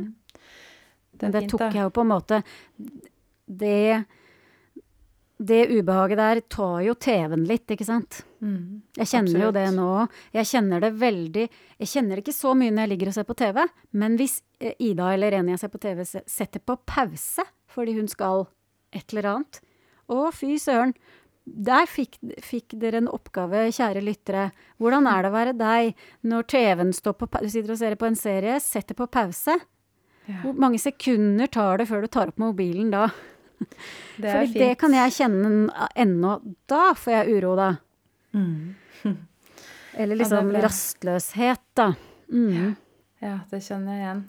Det 1.21 1.33
det 1.35 1.47
tok 1.53 1.67
jeg 1.71 1.83
jo 1.83 1.95
på 1.95 2.05
en 2.05 2.11
måte 2.11 2.43
Det 3.47 4.05
Det 5.39 5.61
ubehaget 5.71 6.21
der 6.21 6.41
tar 6.49 6.79
jo 6.87 6.95
TV-en 6.95 7.45
litt, 7.49 7.67
ikke 7.71 7.87
sant? 7.87 8.23
Mm. 8.41 8.83
Jeg 8.97 9.11
kjenner 9.11 9.47
jo 9.47 9.51
det 9.57 9.65
nå. 9.75 9.91
Jeg 10.37 10.51
kjenner 10.53 10.85
det 10.85 10.93
veldig 11.01 11.49
Jeg 11.49 11.91
kjenner 11.91 12.17
det 12.17 12.25
ikke 12.25 12.37
så 12.37 12.55
mye 12.55 12.73
når 12.75 12.87
jeg 12.87 12.93
ligger 12.95 13.11
og 13.11 13.17
ser 13.19 13.29
på 13.29 13.39
TV, 13.41 13.61
men 13.93 14.17
hvis 14.21 14.39
eh, 14.61 14.77
Ida 14.79 15.13
eller 15.15 15.39
en 15.41 15.53
jeg 15.53 15.63
ser 15.63 15.73
på 15.73 15.83
TV, 15.83 16.05
setter 16.07 16.63
på 16.63 16.79
pause 16.87 17.47
fordi 17.75 17.97
hun 17.97 18.07
skal 18.07 18.47
et 18.95 19.11
eller 19.11 19.31
annet 19.33 19.61
Å, 20.07 20.29
fy 20.37 20.55
søren. 20.61 20.93
Der 21.45 21.85
fikk, 21.89 22.17
fikk 22.41 22.73
dere 22.81 23.03
en 23.03 23.11
oppgave, 23.13 23.67
kjære 23.73 24.01
lyttere. 24.05 24.47
Hvordan 24.81 25.09
er 25.11 25.25
det 25.25 25.31
å 25.31 25.35
være 25.35 25.55
deg 25.59 26.05
når 26.25 26.47
TV-en 26.49 26.93
står 26.97 27.17
på 27.21 27.29
Du 27.35 27.49
sitter 27.53 27.75
og 27.75 27.81
ser 27.81 27.97
på 28.01 28.09
en 28.09 28.17
serie, 28.17 28.57
setter 28.65 28.97
på 28.97 29.09
pause. 29.13 29.59
Ja, 30.27 30.41
Hvor 30.43 30.57
mange 30.57 30.79
sekunder 30.81 31.47
tar 31.53 31.79
det 31.79 31.89
før 31.91 32.05
du 32.05 32.09
tar 32.09 32.33
opp 32.33 32.41
mobilen 32.41 32.91
da? 32.95 33.09
det 34.17 34.31
Fordi 34.33 34.59
det 34.59 34.71
kan 34.81 34.95
jeg 34.97 35.17
kjenne 35.19 35.89
ennå. 35.95 36.39
Da 36.71 36.95
får 36.97 37.13
jeg 37.19 37.37
uro, 37.39 37.55
da. 37.61 37.69
Mm. 38.35 38.75
Eller 40.01 40.17
liksom 40.17 40.51
ja, 40.55 40.65
rastløshet, 40.65 41.63
da. 41.77 41.93
Mm. 42.33 42.75
Ja, 43.23 43.39
det 43.51 43.61
kjenner 43.63 43.95
jeg 43.95 44.05
igjen. 44.05 44.23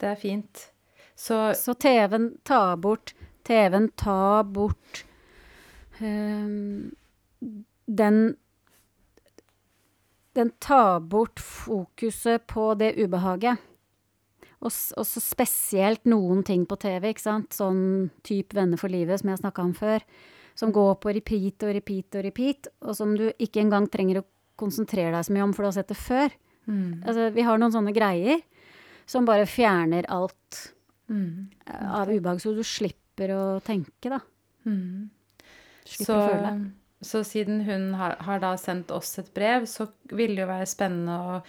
Det 0.00 0.08
er 0.10 0.20
fint. 0.20 0.66
Så 1.14 1.54
Så 1.54 1.74
TV-en 1.74 2.32
tar 2.44 2.76
bort 2.80 3.14
TV-en 3.44 3.88
tar 3.88 4.44
bort 4.44 5.04
um, 6.00 6.90
den 7.86 8.36
Den 10.32 10.50
tar 10.58 11.00
bort 11.00 11.40
fokuset 11.40 12.46
på 12.46 12.74
det 12.74 12.94
ubehaget. 12.96 13.58
Og, 14.60 14.72
og 15.00 15.06
så 15.08 15.20
spesielt 15.24 16.04
noen 16.04 16.42
ting 16.44 16.66
på 16.68 16.76
TV, 16.82 17.08
ikke 17.14 17.22
sant. 17.24 17.54
Sånn 17.56 18.10
type 18.26 18.52
Venner 18.58 18.76
for 18.80 18.92
livet, 18.92 19.20
som 19.22 19.30
jeg 19.32 19.40
snakka 19.40 19.62
om 19.64 19.72
før. 19.78 20.04
Som 20.58 20.72
går 20.76 20.98
på 21.00 21.14
repeat 21.16 21.64
og 21.64 21.72
repeat 21.78 22.18
og 22.20 22.24
repeat, 22.26 22.68
og 22.84 22.92
som 22.98 23.14
du 23.16 23.30
ikke 23.40 23.62
engang 23.62 23.86
trenger 23.88 24.20
å 24.20 24.26
konsentrere 24.60 25.14
deg 25.14 25.24
så 25.24 25.32
mye 25.32 25.46
om, 25.46 25.54
for 25.56 25.64
du 25.64 25.70
har 25.70 25.78
sett 25.78 25.88
det 25.88 25.96
før. 25.96 26.34
mm. 26.68 27.02
Altså, 27.08 27.30
vi 27.32 27.46
har 27.46 27.56
noen 27.62 27.72
sånne 27.72 27.94
greier 27.96 28.42
som 29.08 29.24
bare 29.28 29.46
fjerner 29.48 30.04
alt 30.12 30.66
Mm. 31.10 31.48
av 31.90 32.06
ubehag, 32.06 32.38
så 32.38 32.52
du 32.54 32.60
slipper 32.62 33.32
å 33.34 33.40
tenke, 33.66 34.06
da. 34.12 34.20
Mm. 34.64 35.08
Slipper 35.82 36.06
Så, 36.06 36.14
å 36.14 36.28
føle. 36.28 36.52
så 37.02 37.22
siden 37.26 37.64
hun 37.66 37.88
har, 37.98 38.14
har 38.22 38.38
da 38.38 38.52
sendt 38.56 38.92
oss 38.94 39.18
et 39.18 39.32
brev, 39.34 39.66
så 39.66 39.88
vil 40.12 40.36
det 40.36 40.44
jo 40.44 40.46
være 40.52 40.68
spennende 40.70 41.16
å, 41.18 41.40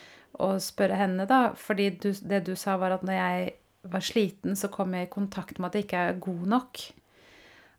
å 0.41 0.53
spørre 0.61 0.97
henne, 0.99 1.27
da. 1.29 1.51
Fordi 1.57 1.89
du, 2.01 2.09
det 2.27 2.43
du 2.47 2.55
sa, 2.59 2.77
var 2.81 2.97
at 2.97 3.05
når 3.07 3.17
jeg 3.17 3.51
var 3.91 4.05
sliten, 4.05 4.57
så 4.57 4.69
kom 4.73 4.95
jeg 4.95 5.07
i 5.07 5.13
kontakt 5.13 5.59
med 5.59 5.71
at 5.71 5.77
jeg 5.77 5.87
ikke 5.87 6.05
er 6.09 6.19
god 6.21 6.47
nok. 6.55 6.81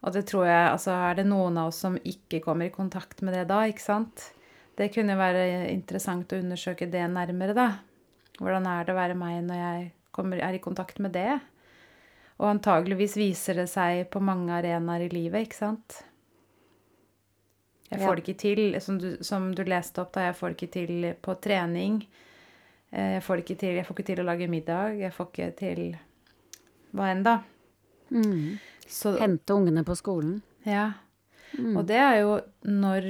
Og 0.03 0.15
det 0.17 0.25
tror 0.27 0.49
jeg 0.49 0.71
Altså, 0.73 0.95
er 0.97 1.21
det 1.21 1.29
noen 1.31 1.59
av 1.63 1.71
oss 1.71 1.83
som 1.85 1.99
ikke 1.99 2.43
kommer 2.43 2.67
i 2.67 2.75
kontakt 2.75 3.23
med 3.23 3.37
det 3.39 3.47
da, 3.51 3.63
ikke 3.71 3.85
sant? 3.85 4.33
Det 4.79 4.91
kunne 4.95 5.19
være 5.19 5.71
interessant 5.71 6.33
å 6.33 6.41
undersøke 6.41 6.89
det 6.91 7.05
nærmere, 7.13 7.55
da. 7.55 7.69
Hvordan 8.41 8.67
er 8.67 8.87
det 8.87 8.95
å 8.95 8.99
være 8.99 9.19
meg 9.19 9.43
når 9.47 9.61
jeg 9.61 9.91
kommer, 10.17 10.41
er 10.43 10.57
i 10.57 10.63
kontakt 10.63 10.99
med 11.03 11.15
det? 11.15 11.37
Og 12.41 12.49
antageligvis 12.49 13.15
viser 13.21 13.61
det 13.61 13.69
seg 13.71 14.09
på 14.11 14.23
mange 14.25 14.51
arenaer 14.57 15.05
i 15.07 15.13
livet, 15.13 15.47
ikke 15.47 15.61
sant? 15.61 16.01
Jeg 17.93 18.01
får 18.01 18.17
det 18.17 18.23
ikke 18.25 18.41
til, 18.41 18.63
som 18.81 18.99
du, 18.99 19.09
som 19.21 19.51
du 19.53 19.63
leste 19.69 20.01
opp, 20.01 20.15
da, 20.15 20.31
jeg 20.31 20.37
får 20.39 20.53
det 20.53 20.57
ikke 20.57 20.75
til 20.79 21.09
på 21.23 21.35
trening. 21.45 21.99
Eh, 22.93 23.15
Jeg 23.17 23.23
får 23.27 23.43
ikke 23.43 23.59
til, 23.59 23.77
jeg 23.79 23.87
får 23.87 23.97
ikke 23.97 24.09
til 24.11 24.21
å 24.23 24.27
lage 24.29 24.49
middag, 24.53 24.99
jeg 25.01 25.13
får 25.17 25.31
ikke 25.33 25.51
til 25.59 25.85
hva 26.93 27.09
enn 27.13 27.23
da. 27.25 27.39
Mm. 28.13 28.59
Så, 28.87 29.15
Hente 29.19 29.55
ungene 29.57 29.85
på 29.85 29.97
skolen. 29.97 30.43
ja. 30.65 30.93
Mm. 31.53 31.75
Og 31.77 31.85
det 31.85 31.99
er 32.01 32.15
jo 32.23 32.37
når, 32.65 33.07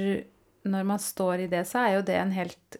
når 0.67 0.83
man 0.83 0.99
står 0.99 1.45
i 1.45 1.47
det, 1.47 1.61
så 1.67 1.79
er 1.79 1.93
jo 1.95 2.01
det 2.03 2.17
en 2.19 2.31
helt 2.35 2.75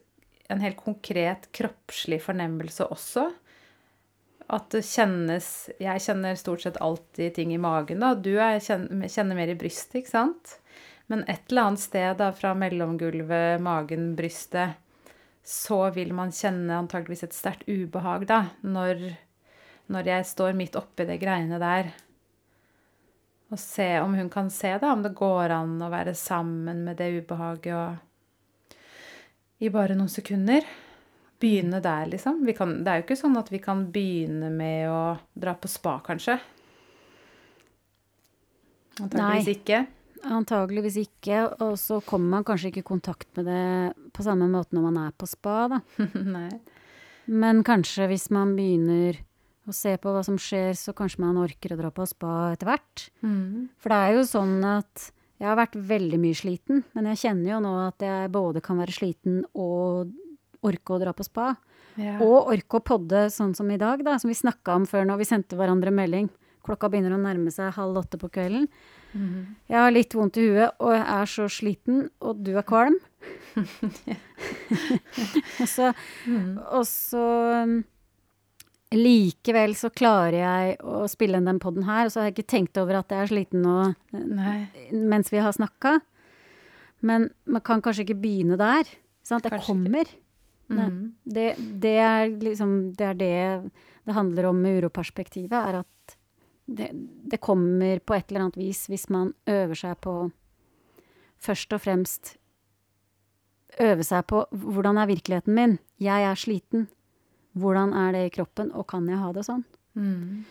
en 0.51 0.59
helt 0.59 0.75
konkret 0.77 1.47
kroppslig 1.55 2.19
fornemmelse 2.21 2.83
også. 2.91 3.29
At 4.53 4.67
det 4.75 4.83
kjennes 4.85 5.47
Jeg 5.79 6.03
kjenner 6.03 6.35
stort 6.35 6.65
sett 6.65 6.77
alltid 6.83 7.33
ting 7.37 7.53
i 7.55 7.61
magen, 7.61 8.03
da. 8.03 8.11
Du 8.13 8.33
er, 8.35 8.59
kjenner, 8.59 9.07
kjenner 9.07 9.39
mer 9.39 9.53
i 9.53 9.57
brystet, 9.57 10.01
ikke 10.01 10.11
sant? 10.11 10.57
Men 11.07 11.23
et 11.31 11.47
eller 11.49 11.69
annet 11.69 11.83
sted 11.83 12.19
da, 12.19 12.29
fra 12.35 12.51
mellomgulvet, 12.59 13.61
magen, 13.63 14.11
brystet, 14.19 14.75
så 15.43 15.89
vil 15.91 16.13
man 16.15 16.31
kjenne 16.31 16.77
antageligvis 16.79 17.25
et 17.27 17.35
sterkt 17.35 17.67
ubehag, 17.67 18.23
da, 18.29 18.39
når, 18.63 19.01
når 19.91 20.09
jeg 20.13 20.27
står 20.29 20.55
midt 20.55 20.77
oppi 20.79 21.05
det 21.09 21.19
greiene 21.21 21.59
der. 21.59 21.91
Og 23.51 23.59
se 23.59 23.89
om 24.01 24.15
hun 24.17 24.31
kan 24.33 24.49
se, 24.49 24.71
da, 24.81 24.93
om 24.95 25.03
det 25.03 25.13
går 25.17 25.51
an 25.53 25.75
å 25.83 25.91
være 25.93 26.15
sammen 26.17 26.85
med 26.87 26.97
det 26.97 27.11
ubehaget 27.19 27.75
og 27.75 28.79
I 29.63 29.69
bare 29.71 29.95
noen 29.99 30.11
sekunder. 30.11 30.65
Begynne 31.43 31.81
der, 31.83 32.07
liksom. 32.07 32.39
Kan, 32.55 32.79
det 32.83 32.89
er 32.89 33.01
jo 33.01 33.05
ikke 33.05 33.19
sånn 33.19 33.35
at 33.39 33.51
vi 33.51 33.59
kan 33.63 33.83
begynne 33.91 34.49
med 34.51 34.87
å 34.89 35.01
dra 35.35 35.53
på 35.59 35.69
spa, 35.71 35.97
kanskje. 36.05 36.37
Antakeligvis 39.03 39.51
ikke. 39.57 39.83
Antageligvis 40.23 40.97
ikke. 41.01 41.41
Og 41.63 41.75
så 41.81 41.99
kommer 42.05 42.37
man 42.37 42.47
kanskje 42.47 42.71
ikke 42.71 42.83
i 42.83 42.91
kontakt 42.93 43.29
med 43.37 43.49
det 43.49 44.13
på 44.15 44.25
samme 44.25 44.47
måte 44.51 44.75
når 44.77 44.87
man 44.87 45.01
er 45.07 45.17
på 45.17 45.27
spa, 45.29 45.67
da. 45.71 45.81
Men 47.43 47.63
kanskje 47.63 48.09
hvis 48.11 48.29
man 48.35 48.55
begynner 48.57 49.19
å 49.63 49.73
se 49.75 49.95
på 49.99 50.11
hva 50.11 50.23
som 50.27 50.37
skjer, 50.39 50.73
så 50.75 50.91
kanskje 50.95 51.23
man 51.23 51.39
orker 51.39 51.73
å 51.73 51.79
dra 51.79 51.91
på 51.95 52.05
spa 52.07 52.51
etter 52.51 52.67
hvert. 52.67 53.05
Mm. 53.23 53.69
For 53.79 53.93
det 53.93 53.99
er 53.99 54.17
jo 54.17 54.25
sånn 54.27 54.57
at 54.67 55.11
jeg 55.39 55.47
har 55.49 55.59
vært 55.59 55.75
veldig 55.75 56.19
mye 56.23 56.37
sliten, 56.37 56.83
men 56.95 57.07
jeg 57.11 57.21
kjenner 57.25 57.55
jo 57.55 57.61
nå 57.63 57.71
at 57.87 58.03
jeg 58.03 58.31
både 58.31 58.63
kan 58.63 58.79
være 58.79 58.95
sliten 58.95 59.41
og 59.59 60.11
orke 60.63 60.95
å 60.95 60.99
dra 61.01 61.13
på 61.15 61.25
spa. 61.27 61.53
Ja. 61.99 62.17
Og 62.23 62.49
orke 62.53 62.79
å 62.79 62.85
podde 62.85 63.27
sånn 63.31 63.53
som 63.57 63.69
i 63.71 63.79
dag, 63.79 64.01
da, 64.05 64.17
som 64.19 64.31
vi 64.31 64.37
snakka 64.37 64.77
om 64.79 64.87
før 64.89 65.07
når 65.07 65.21
vi 65.21 65.29
sendte 65.29 65.59
hverandre 65.59 65.93
melding. 65.93 66.29
Klokka 66.63 66.89
begynner 66.89 67.11
å 67.17 67.21
nærme 67.21 67.51
seg 67.51 67.73
halv 67.75 67.97
åtte 68.03 68.17
på 68.21 68.29
kvelden. 68.31 68.67
Mhm. 69.13 69.55
Jeg 69.69 69.77
har 69.77 69.91
litt 69.91 70.13
vondt 70.15 70.37
i 70.39 70.47
huet, 70.47 70.71
og 70.79 70.93
jeg 70.95 71.05
er 71.05 71.25
så 71.29 71.45
sliten, 71.51 72.09
og 72.21 72.43
du 72.43 72.53
er 72.57 72.63
kvalm. 72.65 72.95
og 75.61 75.67
så, 75.69 75.93
Mhm. 76.25 76.57
og 76.71 76.85
så 76.89 77.23
um, 77.63 77.83
Likevel 78.93 79.73
så 79.75 79.89
klarer 79.89 80.37
jeg 80.37 80.77
å 80.85 81.03
spille 81.09 81.37
inn 81.39 81.47
den 81.49 81.59
poden 81.59 81.83
her, 81.87 82.05
og 82.05 82.11
så 82.13 82.21
har 82.21 82.27
jeg 82.29 82.35
ikke 82.37 82.51
tenkt 82.53 82.77
over 82.77 82.99
at 82.99 83.09
jeg 83.09 83.23
er 83.23 83.31
sliten 83.31 83.63
nå 83.65 83.77
Nei. 84.13 84.67
mens 84.93 85.31
vi 85.33 85.39
har 85.41 85.51
snakka. 85.55 85.95
Men 87.01 87.31
man 87.49 87.61
kan 87.65 87.81
kanskje 87.81 88.05
ikke 88.05 88.21
begynne 88.21 88.57
der. 88.57 88.85
Sant? 89.25 89.43
Det 89.43 89.59
kommer. 89.65 90.05
Mm. 90.69 91.13
Det, 91.25 91.55
det 91.81 91.95
er 91.99 92.29
liksom 92.39 92.93
Det 92.95 93.05
er 93.09 93.13
det 93.19 93.71
det 94.05 94.13
handler 94.15 94.45
om 94.49 94.61
med 94.61 94.81
uroperspektivet, 94.83 95.51
er 95.53 95.79
at 95.81 96.15
det, 96.65 96.89
det 96.93 97.39
kommer 97.43 97.99
på 97.99 98.15
et 98.15 98.29
eller 98.31 98.45
annet 98.45 98.57
vis 98.57 98.85
hvis 98.91 99.09
man 99.11 99.33
øver 99.49 99.75
seg 99.75 99.99
på 100.03 100.15
Først 101.43 101.73
og 101.75 101.81
fremst 101.83 102.37
øve 103.83 104.03
seg 104.07 104.21
på 104.29 104.45
hvordan 104.53 104.95
er 105.01 105.09
virkeligheten 105.09 105.55
min? 105.57 105.73
Jeg 105.99 106.23
er 106.23 106.37
sliten. 106.39 106.85
Hvordan 107.59 107.91
er 107.99 108.13
det 108.15 108.21
i 108.25 108.31
kroppen, 108.37 108.69
og 108.71 108.87
kan 108.87 109.09
jeg 109.11 109.19
ha 109.19 109.31
det 109.35 109.43
sånn? 109.43 109.65
Mm. 109.99 110.45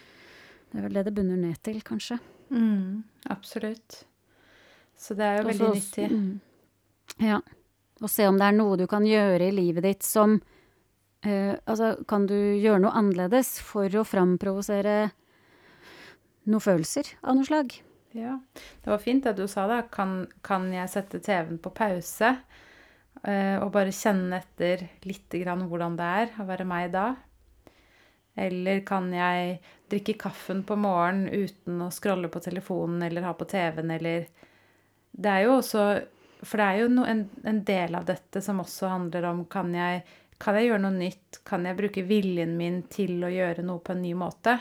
Det 0.69 0.79
er 0.79 0.85
vel 0.85 0.99
det 0.99 1.05
det 1.09 1.15
bunner 1.17 1.41
ned 1.41 1.57
til, 1.65 1.81
kanskje. 1.87 2.19
Mm, 2.53 3.03
Absolutt. 3.33 4.03
Så 5.01 5.17
det 5.17 5.25
er 5.25 5.39
jo 5.41 5.47
Og 5.47 5.49
veldig 5.55 5.71
nyttig. 5.79 6.11
mm. 6.13 6.41
Ja. 7.25 7.41
Og 8.03 8.11
se 8.11 8.27
om 8.29 8.37
det 8.37 8.47
er 8.51 8.59
noe 8.59 8.77
du 8.77 8.85
kan 8.91 9.05
gjøre 9.09 9.49
i 9.49 9.55
livet 9.55 9.85
ditt 9.89 10.03
som 10.05 10.37
eh, 11.25 11.57
Altså, 11.65 12.05
kan 12.09 12.27
du 12.29 12.35
gjøre 12.37 12.83
noe 12.85 12.93
annerledes 13.01 13.57
for 13.65 13.89
å 13.97 14.05
framprovosere 14.05 15.13
noen 16.49 16.65
følelser 16.65 17.15
av 17.23 17.39
noe 17.39 17.49
slag? 17.49 17.75
Ja. 18.13 18.37
Det 18.83 18.91
var 18.91 19.01
fint 19.01 19.25
det 19.25 19.37
du 19.39 19.47
sa, 19.49 19.65
da. 19.71 19.83
Kan, 19.89 20.27
kan 20.45 20.69
jeg 20.75 20.91
sette 20.93 21.23
TV-en 21.23 21.61
på 21.63 21.73
pause 21.77 22.35
Uh, 23.23 23.61
og 23.63 23.69
bare 23.71 23.93
kjenne 23.95 24.41
etter 24.41 24.81
litt 25.07 25.31
hvordan 25.31 25.95
det 25.99 26.07
er 26.23 26.33
å 26.43 26.47
være 26.49 26.65
meg 26.67 26.89
da? 26.91 27.13
Eller 28.35 28.81
kan 28.89 29.13
jeg 29.15 29.61
drikke 29.93 30.17
kaffen 30.19 30.65
på 30.67 30.75
morgenen 30.81 31.29
uten 31.29 31.85
å 31.85 31.91
scrolle 31.95 32.33
på 32.33 32.41
telefonen 32.43 33.05
eller 33.07 33.29
ha 33.29 33.35
på 33.37 33.47
TV-en, 33.47 33.93
eller 33.95 34.27
Det 35.13 35.29
er 35.29 35.43
jo 35.45 35.59
også 35.59 35.85
For 36.43 36.59
det 36.59 36.67
er 36.67 36.79
jo 36.81 36.89
no, 36.89 37.05
en, 37.05 37.29
en 37.45 37.63
del 37.63 37.95
av 37.95 38.09
dette 38.09 38.41
som 38.43 38.65
også 38.65 38.89
handler 38.91 39.29
om 39.29 39.45
kan 39.45 39.71
jeg, 39.77 40.03
kan 40.43 40.57
jeg 40.59 40.73
gjøre 40.73 40.83
noe 40.83 40.97
nytt? 40.97 41.43
Kan 41.47 41.69
jeg 41.69 41.79
bruke 41.79 42.03
viljen 42.03 42.57
min 42.57 42.83
til 42.91 43.23
å 43.23 43.31
gjøre 43.31 43.63
noe 43.63 43.85
på 43.85 43.95
en 43.95 44.03
ny 44.03 44.17
måte? 44.19 44.57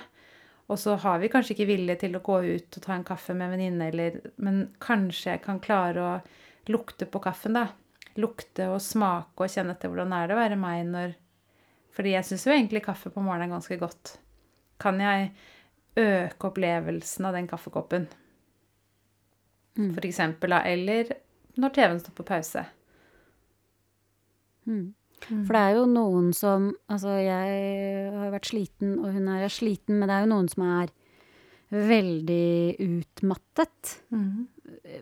Og 0.71 0.79
så 0.79 0.95
har 1.03 1.19
vi 1.19 1.29
kanskje 1.31 1.55
ikke 1.55 1.67
vilje 1.67 1.97
til 2.05 2.15
å 2.15 2.23
gå 2.23 2.37
ut 2.47 2.77
og 2.79 2.83
ta 2.85 2.95
en 2.95 3.05
kaffe 3.07 3.35
med 3.35 3.49
en 3.49 3.55
venninne, 3.57 3.89
eller 3.91 4.21
Men 4.39 4.63
kanskje 4.79 5.33
jeg 5.33 5.43
kan 5.43 5.59
klare 5.59 6.03
å 6.05 6.13
lukte 6.71 7.07
på 7.11 7.19
kaffen, 7.23 7.57
da. 7.59 7.67
Lukte 8.19 8.69
og 8.71 8.79
smake 8.83 9.43
og 9.43 9.51
kjenne 9.51 9.75
etter 9.75 9.91
hvordan 9.91 10.15
er 10.15 10.27
det 10.27 10.35
å 10.35 10.39
være 10.39 10.59
meg 10.59 10.85
når 10.87 11.17
Fordi 11.95 12.13
jeg 12.13 12.27
syns 12.27 12.45
jo 12.47 12.53
egentlig 12.53 12.85
kaffe 12.85 13.11
på 13.11 13.23
morgenen 13.23 13.49
er 13.49 13.55
ganske 13.57 13.77
godt. 13.81 14.15
Kan 14.79 15.01
jeg 15.03 15.33
øke 15.99 16.47
opplevelsen 16.47 17.27
av 17.27 17.35
den 17.35 17.49
kaffekoppen? 17.51 18.07
Mm. 19.75 19.91
For 19.91 20.07
eksempel, 20.07 20.55
da. 20.55 20.61
Eller 20.63 21.11
når 21.59 21.75
TV-en 21.75 21.99
står 21.99 22.15
på 22.15 22.27
pause. 22.31 22.63
Mm. 24.69 24.93
For 25.27 25.53
det 25.53 25.61
er 25.61 25.75
jo 25.77 25.85
noen 25.89 26.31
som 26.35 26.71
Altså, 26.91 27.13
jeg 27.21 28.09
har 28.15 28.33
vært 28.33 28.49
sliten, 28.49 28.97
og 28.99 29.13
hun 29.15 29.29
er 29.31 29.47
sliten, 29.53 29.99
men 29.99 30.09
det 30.09 30.17
er 30.17 30.25
jo 30.25 30.33
noen 30.33 30.49
som 30.51 30.65
er 30.65 30.91
veldig 31.71 32.75
utmattet. 32.83 33.95
Mm. 34.11 34.47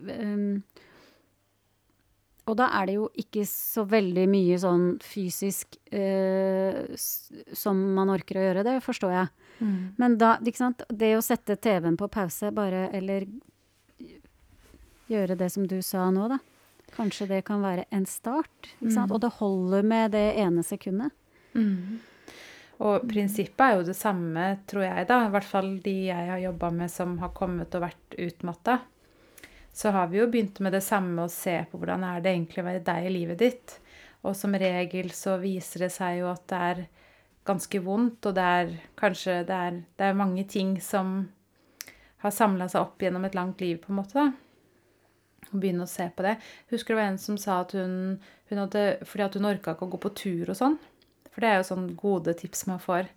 Um, 0.06 0.62
og 2.50 2.56
da 2.58 2.68
er 2.78 2.88
det 2.88 2.94
jo 2.96 3.08
ikke 3.18 3.42
så 3.46 3.84
veldig 3.90 4.26
mye 4.30 4.58
sånn 4.62 4.86
fysisk 5.02 5.76
uh, 5.94 6.82
som 6.96 7.82
man 7.96 8.12
orker 8.14 8.38
å 8.38 8.46
gjøre, 8.48 8.66
det 8.66 8.76
forstår 8.86 9.14
jeg. 9.16 9.32
Mm. 9.60 9.76
Men 10.00 10.16
da, 10.20 10.36
ikke 10.40 10.62
sant, 10.62 10.86
det 10.88 11.12
å 11.16 11.24
sette 11.24 11.58
TV-en 11.60 11.98
på 12.00 12.08
pause, 12.12 12.52
bare, 12.54 12.86
eller 12.96 13.26
gjøre 15.10 15.36
det 15.38 15.50
som 15.52 15.66
du 15.66 15.78
sa 15.84 16.06
nå, 16.14 16.30
da. 16.30 16.38
Kanskje 16.96 17.28
det 17.30 17.42
kan 17.48 17.62
være 17.64 17.86
en 17.94 18.06
start. 18.08 18.70
Mm. 18.80 18.96
Og 19.06 19.18
det 19.22 19.32
holder 19.38 19.86
med 19.86 20.14
det 20.16 20.26
ene 20.42 20.64
sekundet. 20.66 21.14
Mm. 21.54 22.00
Og 22.80 23.04
prinsippet 23.08 23.60
er 23.60 23.76
jo 23.76 23.88
det 23.90 23.96
samme, 23.98 24.46
tror 24.70 24.86
jeg, 24.86 25.08
da. 25.10 25.18
I 25.26 25.34
hvert 25.34 25.48
fall 25.48 25.74
de 25.84 25.96
jeg 26.08 26.30
har 26.32 26.40
jobba 26.40 26.70
med 26.72 26.92
som 26.92 27.18
har 27.20 27.34
kommet 27.36 27.74
og 27.76 27.84
vært 27.84 28.16
utmatta. 28.16 28.78
Så 29.72 29.92
har 29.94 30.08
vi 30.10 30.18
jo 30.18 30.28
begynt 30.30 30.58
med 30.64 30.74
det 30.74 30.82
samme 30.82 31.26
å 31.26 31.32
se 31.32 31.60
på 31.70 31.78
hvordan 31.78 32.06
er 32.08 32.24
det 32.24 32.32
egentlig 32.32 32.62
å 32.62 32.68
være 32.70 32.86
deg 32.86 33.06
i 33.06 33.12
livet 33.14 33.42
ditt. 33.42 33.76
Og 34.24 34.34
som 34.36 34.56
regel 34.56 35.12
så 35.16 35.36
viser 35.40 35.86
det 35.86 35.92
seg 35.94 36.20
jo 36.20 36.30
at 36.32 36.46
det 36.50 36.62
er 36.70 36.82
ganske 37.48 37.80
vondt, 37.84 38.26
og 38.28 38.36
det 38.36 38.46
er 38.60 38.72
kanskje 39.00 39.40
det 39.48 39.60
er, 39.68 39.78
det 39.96 40.08
er 40.08 40.18
mange 40.18 40.44
ting 40.48 40.74
som 40.84 41.22
har 42.20 42.34
samla 42.36 42.68
seg 42.68 42.84
opp 42.84 43.00
gjennom 43.00 43.24
et 43.24 43.36
langt 43.36 43.62
liv, 43.64 43.78
på 43.80 43.92
en 43.92 44.00
måte, 44.02 44.16
da. 44.20 44.49
Og 45.50 45.58
begynne 45.60 45.86
å 45.86 45.90
se 45.90 46.06
på 46.14 46.22
det. 46.26 46.36
Husker 46.70 46.94
det 46.94 47.00
var 47.00 47.10
en 47.10 47.18
som 47.18 47.38
sa 47.40 47.60
at 47.64 47.74
hun, 47.74 48.20
hun 48.50 48.62
hadde 48.62 48.84
Fordi 49.08 49.26
at 49.26 49.34
hun 49.38 49.48
orka 49.50 49.74
ikke 49.74 49.88
å 49.88 49.92
gå 49.94 50.00
på 50.04 50.14
tur 50.22 50.52
og 50.52 50.58
sånn. 50.58 50.78
For 51.30 51.42
det 51.42 51.50
er 51.50 51.60
jo 51.60 51.68
sånn 51.70 51.90
gode 51.98 52.34
tips 52.38 52.66
man 52.70 52.80
får. 52.82 53.10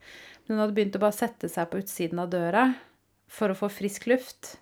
Men 0.46 0.56
hun 0.56 0.64
hadde 0.64 0.76
begynt 0.78 0.98
å 0.98 1.04
bare 1.04 1.18
sette 1.18 1.50
seg 1.50 1.70
på 1.70 1.82
utsiden 1.82 2.22
av 2.22 2.30
døra 2.34 2.68
for 3.32 3.54
å 3.54 3.58
få 3.58 3.70
frisk 3.74 4.08
luft. 4.12 4.58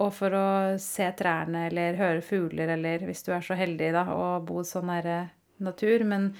Og 0.00 0.12
for 0.14 0.34
å 0.34 0.46
se 0.82 1.08
trærne 1.18 1.66
eller 1.66 1.98
høre 1.98 2.22
fugler, 2.22 2.70
eller 2.76 3.02
hvis 3.06 3.24
du 3.26 3.32
er 3.34 3.42
så 3.42 3.56
heldig 3.58 3.90
da, 3.96 4.04
å 4.14 4.38
bo 4.46 4.62
så 4.66 4.82
nære 4.86 5.24
natur. 5.62 6.04
Men 6.06 6.30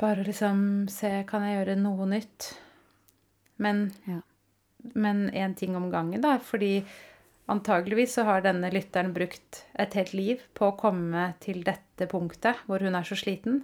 bare 0.00 0.24
liksom 0.24 0.88
se 0.88 1.24
Kan 1.28 1.44
jeg 1.44 1.58
gjøre 1.58 1.78
noe 1.80 2.06
nytt? 2.08 2.54
Men 3.58 3.90
Ja. 4.06 4.20
én 4.94 5.54
ting 5.54 5.76
om 5.76 5.90
gangen, 5.90 6.20
da. 6.20 6.38
Fordi 6.38 6.84
antageligvis 7.50 8.14
så 8.16 8.24
har 8.28 8.44
denne 8.44 8.70
lytteren 8.72 9.12
brukt 9.16 9.64
et 9.78 9.94
helt 9.98 10.14
liv 10.16 10.42
på 10.56 10.70
å 10.70 10.78
komme 10.78 11.32
til 11.42 11.62
dette 11.66 12.08
punktet 12.10 12.62
hvor 12.68 12.82
hun 12.84 12.96
er 12.96 13.06
så 13.06 13.18
sliten. 13.18 13.62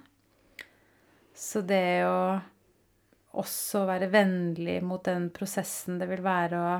Så 1.37 1.62
det 1.66 2.05
å 2.09 2.18
også 3.37 3.85
være 3.88 4.09
vennlig 4.12 4.79
mot 4.85 5.05
den 5.05 5.29
prosessen 5.35 5.99
det 6.01 6.09
vil 6.09 6.22
være 6.25 6.61
å 6.61 6.77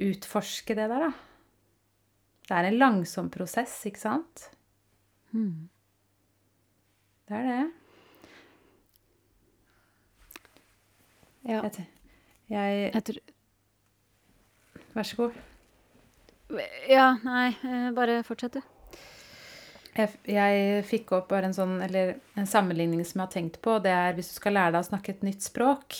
utforske 0.00 0.74
det 0.74 0.88
der, 0.90 1.04
da. 1.06 1.10
Det 2.50 2.56
er 2.56 2.66
en 2.66 2.80
langsom 2.80 3.28
prosess, 3.30 3.76
ikke 3.86 4.02
sant? 4.02 4.48
Hmm. 5.30 5.68
Det 7.30 7.36
er 7.38 7.46
det. 7.46 7.60
Ja. 11.50 11.60
Jeg, 11.62 11.86
jeg 12.50 12.90
Jeg 12.94 13.04
tror 13.06 13.20
Vær 14.94 15.06
så 15.06 15.16
god. 15.16 15.49
Ja, 16.88 17.12
nei, 17.22 17.48
eh, 17.62 17.90
bare 17.94 18.22
fortsett, 18.26 18.58
du. 18.58 18.62
Jeg, 19.94 20.14
jeg 20.30 20.84
fikk 20.86 21.12
opp 21.16 21.28
bare 21.32 21.50
en 21.50 21.54
sånn, 21.54 21.76
eller 21.82 22.16
en 22.38 22.48
sammenligning 22.48 23.02
som 23.04 23.20
jeg 23.20 23.26
har 23.26 23.34
tenkt 23.34 23.60
på. 23.62 23.78
Det 23.82 23.92
er 23.94 24.14
hvis 24.16 24.32
du 24.32 24.38
skal 24.38 24.56
lære 24.56 24.74
deg 24.76 24.84
å 24.84 24.88
snakke 24.90 25.14
et 25.14 25.24
nytt 25.26 25.46
språk. 25.46 25.98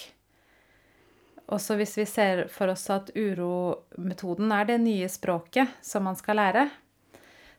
Også 1.51 1.75
hvis 1.79 1.97
vi 1.99 2.07
ser 2.07 2.45
for 2.53 2.71
oss 2.71 2.87
at 2.95 3.11
urometoden 3.17 4.53
er 4.55 4.69
det 4.69 4.79
nye 4.83 5.09
språket 5.11 5.81
som 5.83 6.07
man 6.07 6.19
skal 6.19 6.39
lære, 6.39 6.69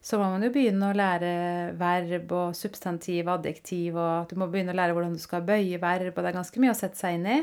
så 0.01 0.17
må 0.17 0.32
man 0.32 0.41
jo 0.45 0.49
begynne 0.54 0.88
å 0.88 0.97
lære 0.97 1.32
verb 1.77 2.32
og 2.34 2.56
substantiv 2.58 3.27
og 3.27 3.36
adjektiv, 3.36 3.99
og 3.99 4.32
du 4.32 4.39
må 4.39 4.47
begynne 4.49 4.73
å 4.73 4.80
lære 4.80 4.95
hvordan 4.95 5.13
du 5.13 5.21
skal 5.21 5.43
bøye 5.45 5.77
verb, 5.82 6.15
og 6.15 6.23
det 6.23 6.32
er 6.32 6.39
ganske 6.39 6.63
mye 6.63 6.73
å 6.73 6.80
sette 6.80 6.97
seg 6.97 7.19
inn 7.19 7.27
i. 7.30 7.39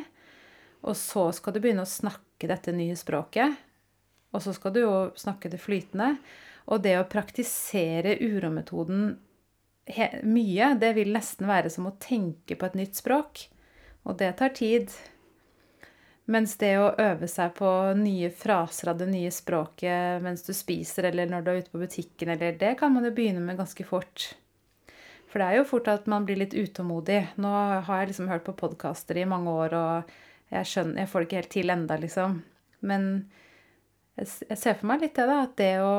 Og 0.89 0.97
så 0.99 1.29
skal 1.37 1.55
du 1.55 1.61
begynne 1.63 1.85
å 1.85 1.91
snakke 1.91 2.51
dette 2.51 2.75
nye 2.75 2.97
språket. 2.99 3.68
Og 4.35 4.45
så 4.45 4.53
skal 4.57 4.75
du 4.75 4.83
jo 4.83 4.95
snakke 5.19 5.51
det 5.53 5.61
flytende. 5.63 6.17
Og 6.69 6.83
det 6.85 6.99
å 7.01 7.07
praktisere 7.09 8.19
urometoden 8.21 9.15
mye, 10.29 10.75
det 10.77 10.91
vil 10.99 11.15
nesten 11.15 11.49
være 11.49 11.71
som 11.73 11.89
å 11.89 11.97
tenke 12.01 12.59
på 12.59 12.69
et 12.69 12.77
nytt 12.77 12.99
språk. 13.01 13.47
Og 14.05 14.19
det 14.21 14.35
tar 14.41 14.53
tid. 14.57 14.93
Mens 16.29 16.59
det 16.61 16.75
å 16.77 16.91
øve 17.01 17.29
seg 17.31 17.55
på 17.57 17.71
nye 17.97 18.29
fraser 18.37 18.91
av 18.93 18.99
det 19.01 19.07
nye 19.09 19.31
språket 19.33 20.21
mens 20.21 20.45
du 20.45 20.53
spiser, 20.53 21.09
eller 21.09 21.31
når 21.31 21.45
du 21.45 21.51
er 21.51 21.63
ute 21.63 21.73
på 21.73 21.81
butikken, 21.81 22.35
eller 22.35 22.59
det 22.61 22.75
kan 22.81 22.93
man 22.93 23.09
jo 23.09 23.15
begynne 23.17 23.41
med 23.41 23.57
ganske 23.57 23.87
fort. 23.89 24.35
For 25.29 25.41
det 25.41 25.47
er 25.49 25.59
jo 25.59 25.69
fort 25.69 25.89
at 25.89 26.09
man 26.09 26.27
blir 26.29 26.41
litt 26.41 26.57
utålmodig. 26.57 27.23
Nå 27.41 27.53
har 27.85 28.03
jeg 28.03 28.13
liksom 28.13 28.29
hørt 28.29 28.45
på 28.45 28.57
podkaster 28.61 29.17
i 29.21 29.29
mange 29.29 29.53
år, 29.53 29.77
og 29.77 30.13
jeg 30.53 30.69
skjønner 30.69 31.03
Jeg 31.03 31.11
får 31.13 31.21
det 31.21 31.29
ikke 31.29 31.41
helt 31.41 31.55
til 31.57 31.73
enda, 31.73 31.99
liksom. 32.01 32.39
Men 32.81 33.09
jeg, 34.19 34.59
ser 34.59 34.79
for 34.79 34.91
meg 34.91 35.05
litt 35.05 35.19
det, 35.19 35.27
da. 35.31 35.41
At 35.47 35.57
det 35.61 35.75
å 35.85 35.95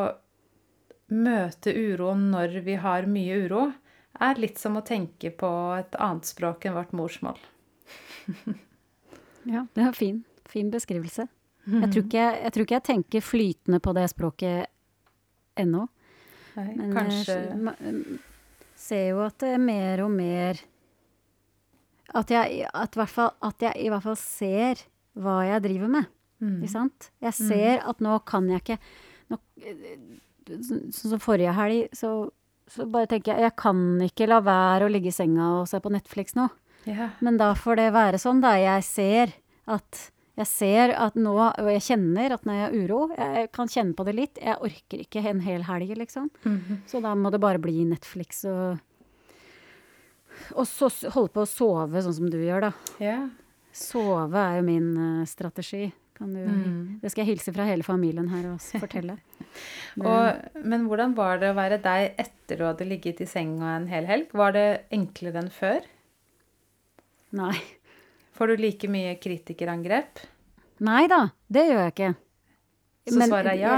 møte 1.10 1.74
uro 1.74 2.14
når 2.18 2.60
vi 2.66 2.78
har 2.82 3.10
mye 3.10 3.42
uro, 3.46 3.68
er 4.20 4.42
litt 4.42 4.60
som 4.60 4.78
å 4.78 4.86
tenke 4.86 5.32
på 5.32 5.50
et 5.78 5.96
annet 6.02 6.28
språk 6.28 6.68
enn 6.68 6.76
vårt 6.76 6.96
morsmål. 6.98 7.40
ja, 9.56 9.66
det 9.74 9.86
er 9.86 9.96
fin. 9.98 10.24
Fin 10.50 10.72
beskrivelse. 10.74 11.28
Jeg, 11.70 11.92
tror 11.94 12.04
ikke, 12.08 12.26
jeg, 12.34 12.52
tror 12.54 12.66
ikke 12.66 12.78
jeg 12.78 12.88
tenker 12.88 13.24
flytende 13.26 13.80
på 13.84 13.94
det 13.94 14.08
språket 14.10 14.70
ennå. 15.60 15.86
Nei, 16.58 16.70
Men 16.74 16.94
kanskje 16.96 17.36
jeg 17.38 18.20
ser 18.80 19.04
jo 19.12 19.22
at 19.22 19.38
det 19.44 19.52
er 19.54 19.62
mer 19.62 20.02
og 20.02 20.10
mer 20.12 20.58
At 22.18 22.32
jeg, 22.34 22.64
at, 22.74 22.96
at 22.98 23.62
jeg 23.62 23.74
i 23.78 23.90
hvert 23.92 24.02
fall 24.02 24.18
ser 24.18 24.82
hva 25.20 25.44
jeg 25.46 25.62
driver 25.68 25.92
med. 25.94 26.08
Mm. 26.42 26.58
Ikke 26.60 26.74
sant? 26.74 27.12
Jeg 27.24 27.38
ser 27.38 27.86
at 27.88 28.04
nå 28.04 28.18
kan 28.30 28.50
jeg 28.52 28.64
ikke 28.64 28.80
Sånn 30.50 30.90
som 30.92 31.20
forrige 31.22 31.52
helg, 31.54 31.92
så, 31.94 32.32
så 32.66 32.88
bare 32.90 33.06
tenker 33.12 33.36
jeg 33.36 33.46
jeg 33.46 33.54
kan 33.62 33.82
ikke 34.02 34.26
la 34.26 34.40
være 34.42 34.88
å 34.88 34.90
ligge 34.90 35.12
i 35.12 35.14
senga 35.14 35.52
og 35.60 35.68
se 35.70 35.78
på 35.84 35.92
Netflix 35.94 36.34
nå. 36.34 36.48
Yeah. 36.88 37.12
Men 37.22 37.38
da 37.38 37.52
får 37.54 37.78
det 37.78 37.86
være 37.94 38.18
sånn, 38.18 38.42
da. 38.42 38.56
Jeg 38.58 38.86
ser 38.88 39.36
at 39.70 40.08
jeg 40.40 40.48
ser 40.48 40.94
at 40.96 41.18
nå, 41.20 41.34
og 41.36 41.70
jeg 41.74 41.84
kjenner 41.84 42.32
at 42.32 42.46
når 42.48 42.56
jeg 42.56 42.64
har 42.64 42.76
uro 42.80 43.00
Jeg 43.12 43.50
kan 43.56 43.68
kjenne 43.68 43.96
på 43.98 44.06
det 44.08 44.14
litt. 44.16 44.40
Jeg 44.40 44.56
orker 44.64 45.02
ikke 45.04 45.24
en 45.28 45.42
hel 45.44 45.66
helg, 45.68 45.92
liksom. 46.00 46.30
Mhm. 46.46 46.84
Så 46.88 47.02
da 47.04 47.12
må 47.16 47.32
det 47.32 47.42
bare 47.44 47.60
bli 47.60 47.84
Netflix 47.86 48.46
og 48.48 48.80
Og 50.56 50.66
så 50.66 50.88
holde 51.12 51.34
på 51.36 51.44
å 51.44 51.50
sove 51.50 52.02
sånn 52.02 52.16
som 52.16 52.30
du 52.32 52.38
gjør, 52.40 52.70
da. 52.70 52.72
Yeah. 53.04 53.28
Sove 53.76 54.40
er 54.40 54.62
jo 54.62 54.64
min 54.64 54.88
eh, 54.96 55.26
strategi. 55.28 55.90
Du, 56.20 56.26
Mm. 56.26 57.00
Det 57.02 57.12
skal 57.14 57.24
jeg 57.26 57.38
hilse 57.38 57.54
fra 57.56 57.64
hele 57.64 57.84
familien 57.84 58.28
her 58.28 58.50
og 58.52 58.60
fortelle. 58.82 59.18
men, 59.96 60.06
Og, 60.08 60.64
men 60.68 60.86
hvordan 60.90 61.14
var 61.16 61.40
det 61.40 61.52
å 61.54 61.56
være 61.56 61.78
deg 61.82 62.16
etter 62.20 62.58
du 62.60 62.66
hadde 62.68 62.88
ligget 62.90 63.22
i 63.24 63.28
senga 63.30 63.78
en 63.78 63.88
hel 63.88 64.06
helg? 64.10 64.34
Var 64.36 64.52
det 64.58 64.66
enklere 64.92 65.40
enn 65.40 65.50
før? 65.54 65.80
Nei. 67.40 67.56
Får 68.36 68.48
du 68.52 68.62
like 68.66 68.88
mye 68.92 69.16
kritikerangrep? 69.22 70.20
Nei 70.84 71.06
da, 71.12 71.22
det 71.52 71.66
gjør 71.70 71.82
jeg 71.86 71.94
ikke. 71.96 72.12
Så 73.10 73.26
svaret 73.28 73.54
er 73.54 73.60
ja? 73.64 73.78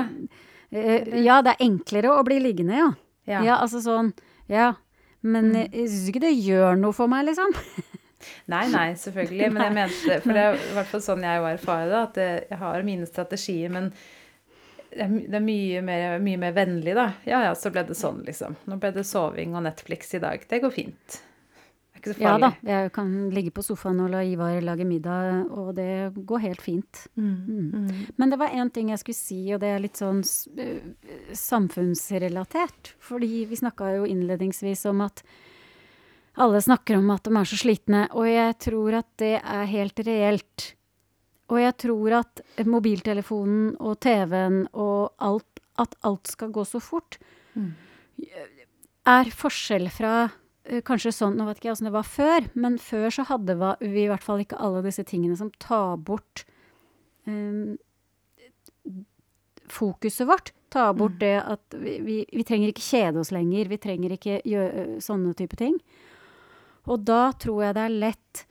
Eh, 0.72 1.22
ja, 1.26 1.42
det 1.46 1.56
er 1.56 1.66
enklere 1.66 2.12
å 2.18 2.24
bli 2.26 2.40
liggende, 2.42 2.78
ja. 2.78 2.90
Ja. 3.30 3.42
Ja, 3.46 3.56
altså 3.62 3.82
sånn 3.86 4.14
Ja. 4.50 4.74
Men 5.22 5.52
Mm. 5.54 5.68
jeg 5.72 5.90
syns 5.92 6.08
ikke 6.10 6.22
det 6.24 6.34
gjør 6.42 6.74
noe 6.80 6.94
for 6.98 7.08
meg, 7.08 7.28
liksom. 7.28 7.54
Nei, 8.52 8.64
nei, 8.72 8.88
selvfølgelig. 9.00 9.52
Men 9.52 9.68
jeg 9.68 9.78
mente 9.78 10.18
For 10.24 10.38
det 10.38 10.48
er 10.48 10.58
i 10.58 10.74
hvert 10.78 10.90
fall 10.94 11.06
sånn 11.06 11.28
jeg 11.28 11.46
erfarer 11.52 11.92
det, 11.92 12.02
at 12.02 12.50
jeg 12.52 12.62
har 12.62 12.88
mine 12.88 13.10
strategier, 13.10 13.72
men 13.74 13.92
det 14.92 15.36
er, 15.38 15.44
mye, 15.44 15.82
mer, 15.86 16.20
mye 16.20 16.40
mer 16.40 16.56
vennlig, 16.56 16.94
da. 16.98 17.12
Ja 17.28 17.42
ja, 17.46 17.52
så 17.56 17.72
ble 17.72 17.86
det 17.88 17.96
sånn, 17.96 18.24
liksom. 18.28 18.58
Nå 18.68 18.78
ble 18.82 18.92
det 18.96 19.08
soving 19.08 19.56
og 19.56 19.64
Netflix 19.64 20.12
i 20.18 20.20
dag. 20.24 20.44
Det 20.50 20.60
går 20.64 20.74
fint. 20.76 21.22
Det 21.92 21.96
er 21.96 22.02
ikke 22.02 22.16
så 22.18 22.26
Ja 22.26 22.34
da, 22.42 22.50
jeg 22.68 22.92
kan 22.96 23.14
ligge 23.32 23.54
på 23.56 23.64
sofaen 23.64 24.02
og 24.04 24.12
la 24.12 24.24
Ivar 24.28 24.58
lage 24.66 24.88
middag, 24.88 25.46
og 25.48 25.76
det 25.78 26.12
går 26.28 26.44
helt 26.44 26.66
fint. 26.66 27.06
Mm. 27.16 27.38
Mm. 27.48 27.70
Mm. 27.86 28.02
Men 28.18 28.34
det 28.34 28.42
var 28.42 28.58
én 28.58 28.74
ting 28.74 28.92
jeg 28.92 29.04
skulle 29.04 29.22
si, 29.22 29.40
og 29.56 29.62
det 29.64 29.72
er 29.72 29.86
litt 29.86 30.02
sånn 30.02 30.20
øh, 30.66 30.92
samfunnsrelatert. 31.40 32.96
Fordi 33.00 33.46
vi 33.48 33.62
snakka 33.64 33.94
jo 33.96 34.10
innledningsvis 34.12 34.84
om 34.92 35.06
at 35.08 35.24
alle 36.42 36.62
snakker 36.64 36.98
om 36.98 37.10
at 37.14 37.24
de 37.28 37.34
er 37.38 37.48
så 37.50 37.58
slitne, 37.60 38.04
og 38.18 38.28
jeg 38.30 38.58
tror 38.66 38.98
at 39.00 39.10
det 39.22 39.36
er 39.40 39.70
helt 39.70 40.02
reelt. 40.08 40.68
Og 41.52 41.60
jeg 41.62 41.76
tror 41.84 42.18
at 42.22 42.42
mobiltelefonen 42.66 43.76
og 43.80 44.00
TV-en 44.04 44.66
og 44.74 45.12
alt 45.20 45.48
At 45.80 45.96
alt 46.06 46.28
skal 46.28 46.52
gå 46.52 46.66
så 46.68 46.82
fort, 46.84 47.18
Mm. 47.56 47.74
er 49.08 49.30
forskjell 49.32 49.90
fra 49.90 50.32
eh, 50.66 50.82
kanskje 50.82 51.12
sånn, 51.16 51.36
Nå 51.36 51.46
vet 51.48 51.58
ikke 51.58 51.68
jeg 51.70 51.74
åssen 51.74 51.88
det 51.90 51.94
var 51.96 52.04
før, 52.08 52.46
men 52.54 52.78
før 52.78 53.10
så 53.10 53.24
hadde 53.28 53.56
vi 53.80 54.04
i 54.04 54.08
hvert 54.12 54.24
fall 54.24 54.40
ikke 54.44 54.60
alle 54.60 54.84
disse 54.86 55.04
tingene 55.04 55.36
som 55.36 55.50
tar 55.60 55.98
bort 55.98 56.44
um, 57.26 57.78
fokuset 59.72 60.28
vårt. 60.28 60.52
Ta 60.70 60.92
bort 60.94 61.18
det 61.20 61.42
at 61.42 61.76
vi, 61.76 61.98
vi, 62.06 62.18
vi 62.32 62.44
trenger 62.48 62.72
ikke 62.72 62.86
kjede 62.86 63.20
oss 63.24 63.32
lenger. 63.32 63.68
Vi 63.72 63.80
trenger 63.82 64.16
ikke 64.16 64.42
gjøre 64.48 65.02
sånne 65.04 65.34
type 65.36 65.58
ting. 65.60 65.80
Og 66.90 67.04
da 67.06 67.32
tror 67.38 67.68
jeg 67.68 67.78
det 67.78 67.84
er 67.86 68.00
lett 68.08 68.46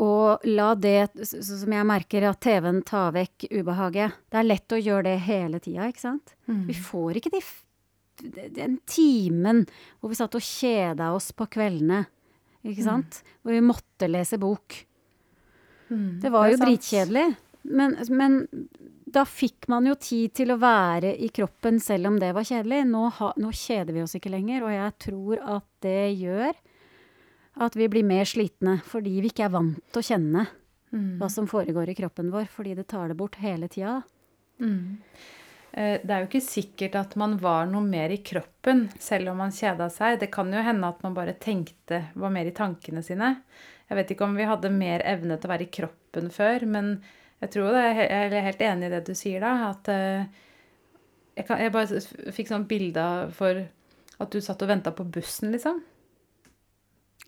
å 0.00 0.38
la 0.50 0.74
det, 0.74 1.10
som 1.24 1.72
jeg 1.72 1.86
merker 1.86 2.26
at 2.28 2.40
TV-en 2.42 2.80
tar 2.86 3.12
vekk 3.14 3.46
ubehaget 3.52 4.16
Det 4.30 4.40
er 4.40 4.48
lett 4.48 4.74
å 4.74 4.80
gjøre 4.80 5.04
det 5.06 5.18
hele 5.28 5.60
tida, 5.62 5.88
ikke 5.88 6.02
sant? 6.02 6.34
Mm. 6.50 6.64
Vi 6.68 6.76
får 6.76 7.20
ikke 7.20 7.32
de, 7.36 7.42
den 8.56 8.78
timen 8.88 9.62
hvor 10.00 10.12
vi 10.12 10.18
satt 10.18 10.36
og 10.36 10.44
kjeda 10.44 11.12
oss 11.16 11.30
på 11.36 11.46
kveldene, 11.54 12.02
ikke 12.66 12.86
sant? 12.86 13.22
Hvor 13.40 13.54
vi 13.56 13.62
måtte 13.64 14.10
lese 14.10 14.40
bok. 14.42 14.80
Mm. 15.88 16.18
Det 16.22 16.32
var 16.34 16.48
det 16.48 16.56
jo 16.56 16.64
dritkjedelig. 16.64 17.28
Men, 17.70 17.94
men 18.16 18.36
da 19.10 19.24
fikk 19.28 19.68
man 19.68 19.86
jo 19.88 19.94
tid 20.00 20.34
til 20.38 20.54
å 20.54 20.58
være 20.60 21.12
i 21.20 21.28
kroppen 21.34 21.80
selv 21.82 22.10
om 22.10 22.18
det 22.20 22.32
var 22.36 22.46
kjedelig. 22.46 22.82
Nå, 22.88 23.06
ha, 23.18 23.30
nå 23.36 23.52
kjeder 23.54 23.96
vi 23.96 24.04
oss 24.04 24.16
ikke 24.18 24.32
lenger, 24.32 24.64
og 24.66 24.74
jeg 24.74 24.96
tror 25.06 25.42
at 25.58 25.66
det 25.84 26.02
gjør 26.20 26.52
at 27.56 27.74
vi 27.76 27.88
blir 27.88 28.04
mer 28.06 28.24
slitne 28.24 28.78
fordi 28.86 29.20
vi 29.20 29.30
ikke 29.32 29.44
er 29.48 29.54
vant 29.56 29.80
til 29.92 30.02
å 30.02 30.08
kjenne 30.12 30.46
Mm. 30.92 31.18
hva 31.20 31.28
som 31.30 31.46
foregår 31.46 31.88
i 31.88 31.94
kroppen 31.94 32.32
vår, 32.32 32.48
fordi 32.50 32.74
det 32.74 32.88
tar 32.88 33.06
det 33.06 33.14
bort 33.16 33.36
hele 33.38 33.68
tida. 33.70 34.02
Mm. 34.58 34.96
Eh, 35.72 36.00
Det 36.02 36.10
er 36.10 36.24
jo 36.24 36.26
ikke 36.26 36.42
sikkert 36.42 36.96
at 36.98 37.14
man 37.14 37.36
var 37.38 37.66
noe 37.66 37.80
mer 37.86 38.10
i 38.10 38.16
kroppen 38.16 38.88
selv 38.98 39.30
om 39.30 39.36
man 39.36 39.52
kjeda 39.52 39.86
seg. 39.88 40.18
Det 40.18 40.32
kan 40.32 40.50
jo 40.52 40.58
hende 40.60 40.88
at 40.88 41.00
man 41.04 41.14
bare 41.14 41.34
tenkte, 41.38 42.08
var 42.16 42.30
mer 42.30 42.44
i 42.46 42.50
tankene 42.50 43.04
sine. 43.04 43.36
Jeg 43.88 43.96
vet 44.00 44.10
ikke 44.10 44.24
om 44.26 44.34
vi 44.34 44.42
hadde 44.50 44.68
mer 44.72 44.98
evne 45.06 45.38
til 45.38 45.46
å 45.48 45.52
være 45.52 45.62
i 45.68 45.70
kroppen 45.70 46.28
før, 46.28 46.66
men 46.66 47.00
jeg 47.40 47.50
tror 47.52 47.70
det, 47.70 47.84
jeg 48.10 48.32
er 48.32 48.42
helt 48.42 48.58
enig 48.60 48.86
i 48.86 48.90
det 48.96 49.04
du 49.06 49.14
sier 49.14 49.40
da, 49.40 49.70
at 49.70 49.88
eh, 49.88 50.26
jeg, 51.36 51.46
kan, 51.46 51.58
jeg 51.58 51.70
bare 51.70 52.00
fikk 52.34 52.48
sånn 52.50 52.66
bilde 52.66 53.30
for 53.32 53.62
at 54.18 54.30
du 54.34 54.40
satt 54.40 54.60
og 54.62 54.68
venta 54.68 54.90
på 54.90 55.06
bussen, 55.06 55.52
liksom. 55.54 55.80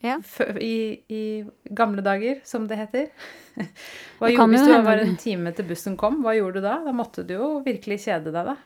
Ja. 0.02 0.18
I, 0.58 0.74
I 1.08 1.22
gamle 1.70 2.02
dager, 2.02 2.40
som 2.44 2.66
det 2.70 2.80
heter. 2.80 3.08
Hva 4.18 4.26
Det 4.26 4.34
gjorde, 4.34 4.50
hvis 4.50 4.66
du 4.66 4.74
var 4.88 5.02
en 5.04 5.16
time 5.20 5.52
til 5.54 5.68
bussen 5.68 5.96
kom, 6.00 6.20
hva 6.24 6.34
gjorde 6.34 6.60
du 6.60 6.66
da? 6.66 6.78
Da 6.82 6.94
måtte 6.96 7.24
du 7.26 7.34
jo 7.36 7.48
virkelig 7.64 8.00
kjede 8.06 8.32
deg, 8.34 8.52
da. 8.52 8.56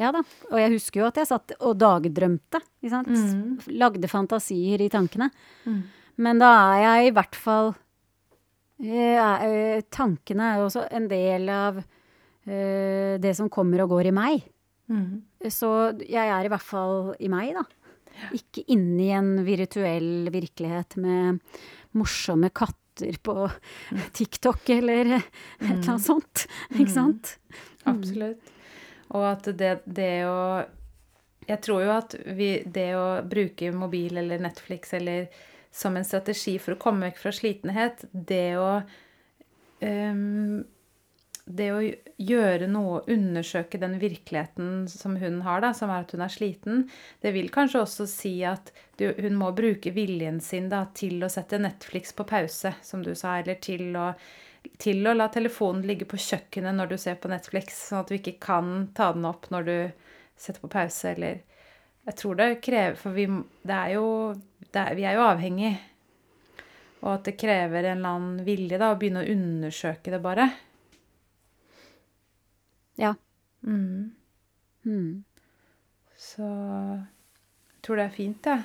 Ja 0.00 0.12
da. 0.14 0.22
Og 0.50 0.56
jeg 0.60 0.72
husker 0.72 1.02
jo 1.02 1.08
at 1.10 1.18
jeg 1.20 1.28
satt 1.28 1.54
og 1.60 1.76
dagdrømte. 1.80 2.62
Mm. 2.82 3.58
Lagde 3.76 4.08
fantasier 4.10 4.80
i 4.80 4.90
tankene. 4.92 5.28
Mm. 5.68 5.82
Men 6.24 6.40
da 6.40 6.52
er 6.72 6.84
jeg 6.84 7.10
i 7.10 7.14
hvert 7.16 7.36
fall 7.38 7.72
eh, 8.82 9.18
eh, 9.18 9.84
Tankene 9.92 10.48
er 10.48 10.60
jo 10.60 10.68
også 10.68 10.86
en 10.92 11.08
del 11.10 11.48
av 11.52 11.82
eh, 11.82 13.20
det 13.22 13.34
som 13.38 13.52
kommer 13.52 13.84
og 13.84 13.94
går 13.94 14.10
i 14.10 14.16
meg. 14.16 14.48
Mm. 14.92 15.22
Så 15.52 15.70
jeg 16.00 16.24
er 16.24 16.46
i 16.46 16.52
hvert 16.52 16.66
fall 16.66 17.12
i 17.20 17.30
meg, 17.32 17.54
da. 17.56 17.64
Ikke 18.36 18.64
inni 18.72 19.10
en 19.16 19.34
virtuell 19.46 20.30
virkelighet 20.32 20.96
med 21.02 21.40
morsomme 21.98 22.52
katter 22.54 23.18
på 23.24 23.36
TikTok 24.16 24.68
eller 24.76 25.16
et 25.16 25.24
eller 25.60 25.94
annet 25.94 26.06
sånt. 26.06 26.46
Ikke 26.76 26.92
sant? 26.92 27.36
Absolutt. 27.88 28.52
Og 29.12 29.26
at 29.28 29.50
det, 29.58 29.74
det 29.84 30.14
å 30.28 30.62
jeg 31.46 31.58
tror 31.64 31.82
jo 31.82 31.90
at 31.94 32.14
vi, 32.38 32.50
det 32.66 32.92
å 32.94 33.06
bruke 33.26 33.72
mobil 33.74 34.20
eller 34.20 34.42
Netflix 34.42 34.94
eller 34.94 35.26
som 35.74 35.96
en 35.96 36.06
strategi 36.06 36.58
for 36.62 36.76
å 36.76 36.80
komme 36.80 37.08
vekk 37.08 37.18
fra 37.18 37.32
slitenhet, 37.34 38.04
det 38.12 38.54
å 38.60 38.68
um, 39.80 40.62
det 41.56 41.68
å 41.72 41.80
gjøre 42.22 42.68
noe, 42.70 43.02
undersøke 43.10 43.80
den 43.80 43.98
virkeligheten 44.00 44.86
som 44.90 45.16
hun 45.20 45.40
har, 45.46 45.62
da, 45.64 45.72
som 45.76 45.90
er 45.92 46.04
at 46.04 46.14
hun 46.14 46.24
er 46.24 46.32
sliten, 46.32 46.86
det 47.24 47.34
vil 47.34 47.50
kanskje 47.52 47.82
også 47.82 48.06
si 48.10 48.32
at 48.48 48.72
du, 49.00 49.08
hun 49.18 49.36
må 49.40 49.50
bruke 49.56 49.92
viljen 49.94 50.40
sin 50.44 50.70
da, 50.72 50.84
til 50.96 51.22
å 51.24 51.30
sette 51.32 51.60
Netflix 51.60 52.14
på 52.16 52.26
pause, 52.28 52.74
som 52.82 53.04
du 53.04 53.12
sa, 53.18 53.38
eller 53.40 53.60
til 53.64 53.96
å, 53.98 54.12
til 54.82 55.06
å 55.06 55.14
la 55.16 55.28
telefonen 55.32 55.84
ligge 55.88 56.08
på 56.08 56.20
kjøkkenet 56.20 56.78
når 56.78 56.92
du 56.92 56.98
ser 57.00 57.20
på 57.20 57.30
Netflix, 57.32 57.88
sånn 57.88 58.04
at 58.04 58.12
du 58.12 58.18
ikke 58.18 58.38
kan 58.42 58.74
ta 58.96 59.12
den 59.16 59.28
opp 59.28 59.50
når 59.52 59.68
du 59.68 59.76
setter 60.36 60.62
på 60.64 60.72
pause, 60.72 61.14
eller 61.14 61.42
Jeg 62.02 62.16
tror 62.18 62.34
det 62.34 62.46
krever 62.66 62.96
For 62.98 63.14
vi, 63.14 63.28
er 63.70 63.92
jo 63.94 64.06
er, 64.74 64.94
Vi 64.98 65.04
er 65.06 65.14
jo 65.14 65.22
avhengig. 65.22 65.76
Og 67.02 67.12
at 67.12 67.28
det 67.28 67.36
krever 67.38 67.84
en 67.84 68.00
eller 68.00 68.16
annen 68.16 68.44
vilje 68.46 68.78
da, 68.78 68.90
å 68.90 68.98
begynne 68.98 69.22
å 69.22 69.30
undersøke 69.30 70.10
det, 70.10 70.18
bare. 70.22 70.48
Ja. 73.00 73.14
Mm. 73.62 74.12
Mm. 74.84 75.24
Så 76.18 76.46
jeg 76.46 77.82
tror 77.86 77.98
det 77.98 78.06
er 78.06 78.14
fint, 78.14 78.46
jeg. 78.46 78.62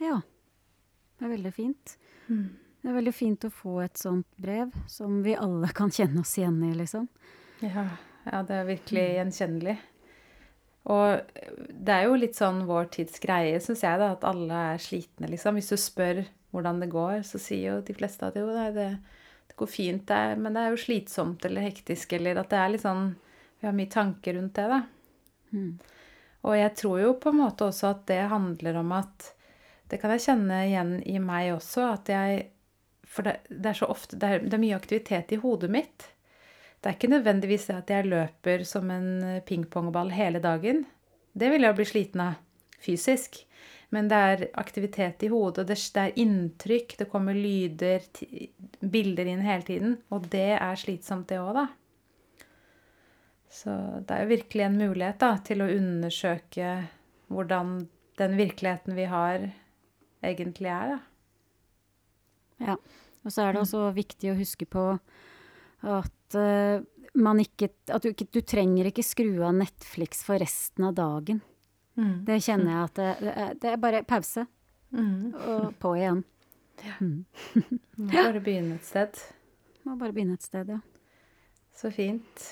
Ja. 0.00 0.20
Det 1.18 1.26
er 1.26 1.34
veldig 1.34 1.52
fint. 1.54 1.96
Mm. 2.30 2.48
Det 2.80 2.88
er 2.88 2.96
veldig 2.96 3.12
fint 3.12 3.44
å 3.44 3.52
få 3.52 3.76
et 3.84 4.00
sånt 4.00 4.28
brev 4.40 4.72
som 4.88 5.20
vi 5.24 5.36
alle 5.36 5.68
kan 5.78 5.92
kjenne 5.92 6.24
oss 6.24 6.36
igjen 6.38 6.62
i, 6.64 6.72
liksom. 6.78 7.08
Ja, 7.60 7.86
ja, 8.24 8.42
det 8.46 8.56
er 8.56 8.68
virkelig 8.68 9.06
gjenkjennelig. 9.18 9.76
Og 10.90 11.32
det 11.68 11.92
er 11.92 12.06
jo 12.08 12.16
litt 12.16 12.38
sånn 12.38 12.62
vår 12.68 12.88
tids 12.94 13.20
greie, 13.20 13.58
syns 13.60 13.82
jeg, 13.84 14.00
da, 14.00 14.14
at 14.14 14.24
alle 14.24 14.60
er 14.72 14.80
slitne, 14.80 15.28
liksom. 15.28 15.58
Hvis 15.60 15.68
du 15.74 15.76
spør 15.80 16.22
hvordan 16.54 16.80
det 16.80 16.88
går, 16.90 17.20
så 17.26 17.38
sier 17.42 17.74
jo 17.74 17.82
de 17.84 17.94
fleste 17.94 18.26
at 18.26 18.38
jo, 18.40 18.46
nei, 18.48 18.70
det, 18.74 18.88
det 18.96 19.19
går 19.56 19.70
fint, 19.70 20.06
det 20.08 20.16
er, 20.16 20.38
men 20.40 20.54
det 20.54 20.62
er 20.62 20.74
jo 20.74 20.82
slitsomt 20.82 21.44
eller 21.46 21.66
hektisk, 21.66 22.12
eller 22.16 22.40
at 22.40 22.50
det 22.52 22.60
er 22.60 22.72
litt 22.74 22.84
sånn 22.86 23.10
Vi 23.60 23.68
har 23.68 23.76
mye 23.76 23.92
tanker 23.92 24.34
rundt 24.38 24.56
det, 24.56 24.66
da. 24.70 24.80
Mm. 25.52 25.72
Og 26.48 26.56
jeg 26.56 26.72
tror 26.78 27.00
jo 27.02 27.10
på 27.20 27.32
en 27.32 27.40
måte 27.42 27.66
også 27.68 27.90
at 27.90 28.06
det 28.08 28.22
handler 28.30 28.80
om 28.80 28.94
at 28.96 29.34
Det 29.90 29.98
kan 30.00 30.14
jeg 30.14 30.22
kjenne 30.22 30.62
igjen 30.68 30.94
i 31.02 31.18
meg 31.18 31.50
også, 31.56 31.88
at 31.98 32.08
jeg 32.08 32.46
For 33.04 33.26
det, 33.26 33.40
det 33.50 33.72
er 33.72 33.80
så 33.80 33.90
ofte 33.90 34.16
det 34.16 34.28
er, 34.28 34.46
det 34.46 34.56
er 34.56 34.62
mye 34.62 34.78
aktivitet 34.78 35.34
i 35.34 35.40
hodet 35.42 35.70
mitt. 35.70 36.06
Det 36.80 36.88
er 36.88 36.96
ikke 36.96 37.10
nødvendigvis 37.10 37.66
det 37.68 37.76
at 37.76 37.90
jeg 37.90 38.08
løper 38.08 38.62
som 38.64 38.90
en 38.94 39.42
pingpongball 39.44 40.14
hele 40.14 40.40
dagen. 40.40 40.86
Det 41.34 41.50
vil 41.50 41.66
jeg 41.66 41.74
jo 41.74 41.78
bli 41.80 41.88
sliten 41.90 42.22
av 42.24 42.38
fysisk. 42.80 43.42
Men 43.90 44.06
det 44.10 44.18
er 44.22 44.44
aktivitet 44.60 45.24
i 45.26 45.30
hodet, 45.32 45.66
det, 45.66 45.76
er 45.98 46.18
inntrykk, 46.22 46.94
det 47.00 47.08
kommer 47.10 47.34
lyder, 47.34 48.04
bilder 48.80 49.30
inn 49.32 49.42
hele 49.42 49.66
tiden. 49.66 49.96
Og 50.14 50.28
det 50.30 50.52
er 50.54 50.78
slitsomt, 50.78 51.26
det 51.30 51.40
òg, 51.42 51.56
da. 51.58 51.66
Så 53.50 53.74
det 54.06 54.14
er 54.14 54.22
jo 54.24 54.30
virkelig 54.36 54.66
en 54.68 54.78
mulighet 54.78 55.18
da, 55.18 55.32
til 55.42 55.64
å 55.64 55.70
undersøke 55.74 56.70
hvordan 57.34 57.80
den 58.20 58.38
virkeligheten 58.38 58.94
vi 58.94 59.08
har, 59.10 59.48
egentlig 60.22 60.70
er, 60.70 60.94
da. 60.94 61.00
Ja. 62.70 62.78
Og 63.24 63.34
så 63.34 63.44
er 63.44 63.54
det 63.54 63.64
også 63.64 63.90
viktig 63.96 64.30
å 64.32 64.38
huske 64.38 64.66
på 64.70 64.84
at 65.80 66.36
uh, 66.36 66.80
man 67.20 67.40
ikke 67.42 67.70
At 67.90 68.04
du, 68.04 68.12
ikke, 68.12 68.28
du 68.30 68.40
trenger 68.46 68.86
ikke 68.90 69.04
skru 69.04 69.40
av 69.42 69.56
Netflix 69.56 70.22
for 70.26 70.40
resten 70.40 70.86
av 70.86 70.94
dagen. 70.96 71.40
Mm. 72.00 72.14
Det 72.24 72.38
kjenner 72.40 72.70
jeg 72.72 72.86
at 72.86 73.00
det, 73.00 73.34
det, 73.60 73.72
er, 73.74 73.80
bare 73.82 74.04
pause, 74.08 74.46
Mm. 74.90 75.34
og 75.36 75.66
på 75.78 75.92
igjen. 76.00 76.24
Mm. 76.98 77.24
Må 78.00 78.08
bare 78.10 78.40
begynne 78.42 78.78
et 78.80 78.88
sted. 78.88 79.20
Må 79.84 79.98
bare 80.00 80.16
begynne 80.16 80.34
et 80.38 80.42
sted, 80.46 80.72
ja. 80.72 80.80
Så 81.76 81.92
fint. 81.94 82.46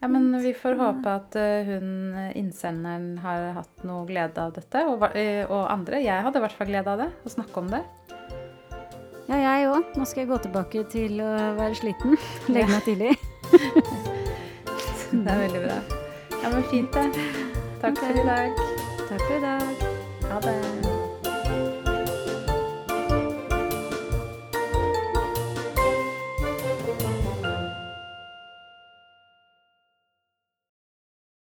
Ja, 0.00 0.08
men 0.12 0.28
vi 0.42 0.52
får 0.56 0.76
håpe 0.76 1.12
at 1.20 1.36
eh, 1.40 1.68
hun, 1.68 2.14
eh, 2.14 2.32
innsenderen, 2.36 3.18
har 3.24 3.52
hatt 3.56 3.84
noe 3.88 4.04
glede 4.08 4.42
av 4.42 4.52
dette. 4.56 4.82
Og, 4.90 5.04
eh, 5.16 5.44
og 5.48 5.70
andre. 5.72 6.02
Jeg 6.04 6.22
hadde 6.26 6.40
i 6.40 6.44
hvert 6.44 6.56
fall 6.58 6.70
glede 6.70 6.92
av 6.92 7.00
det. 7.00 7.08
Å 7.24 7.32
snakke 7.32 7.62
om 7.62 7.70
det. 7.72 7.82
Ja, 9.26 9.40
jeg 9.40 9.70
òg. 9.72 9.96
Nå 9.96 10.06
skal 10.06 10.24
jeg 10.24 10.30
gå 10.30 10.40
tilbake 10.44 10.84
til 10.92 11.20
å 11.24 11.30
være 11.58 11.74
sliten. 11.80 12.16
Legge 12.52 12.70
meg 12.72 12.86
tidlig. 12.86 13.14
Det 15.06 15.30
er 15.32 15.38
veldig 15.46 15.60
bra. 15.62 15.76
Ja, 16.42 16.50
men 16.50 16.66
fint, 16.70 16.92
det. 16.92 17.28
Takk 17.80 18.02
for 18.02 18.10
i 18.20 18.26
dag. 18.26 18.75
Takk 19.08 19.20
for 19.20 19.36
i 19.36 19.40
dag. 19.40 19.76
Ha 20.30 20.40
det. 20.40 20.95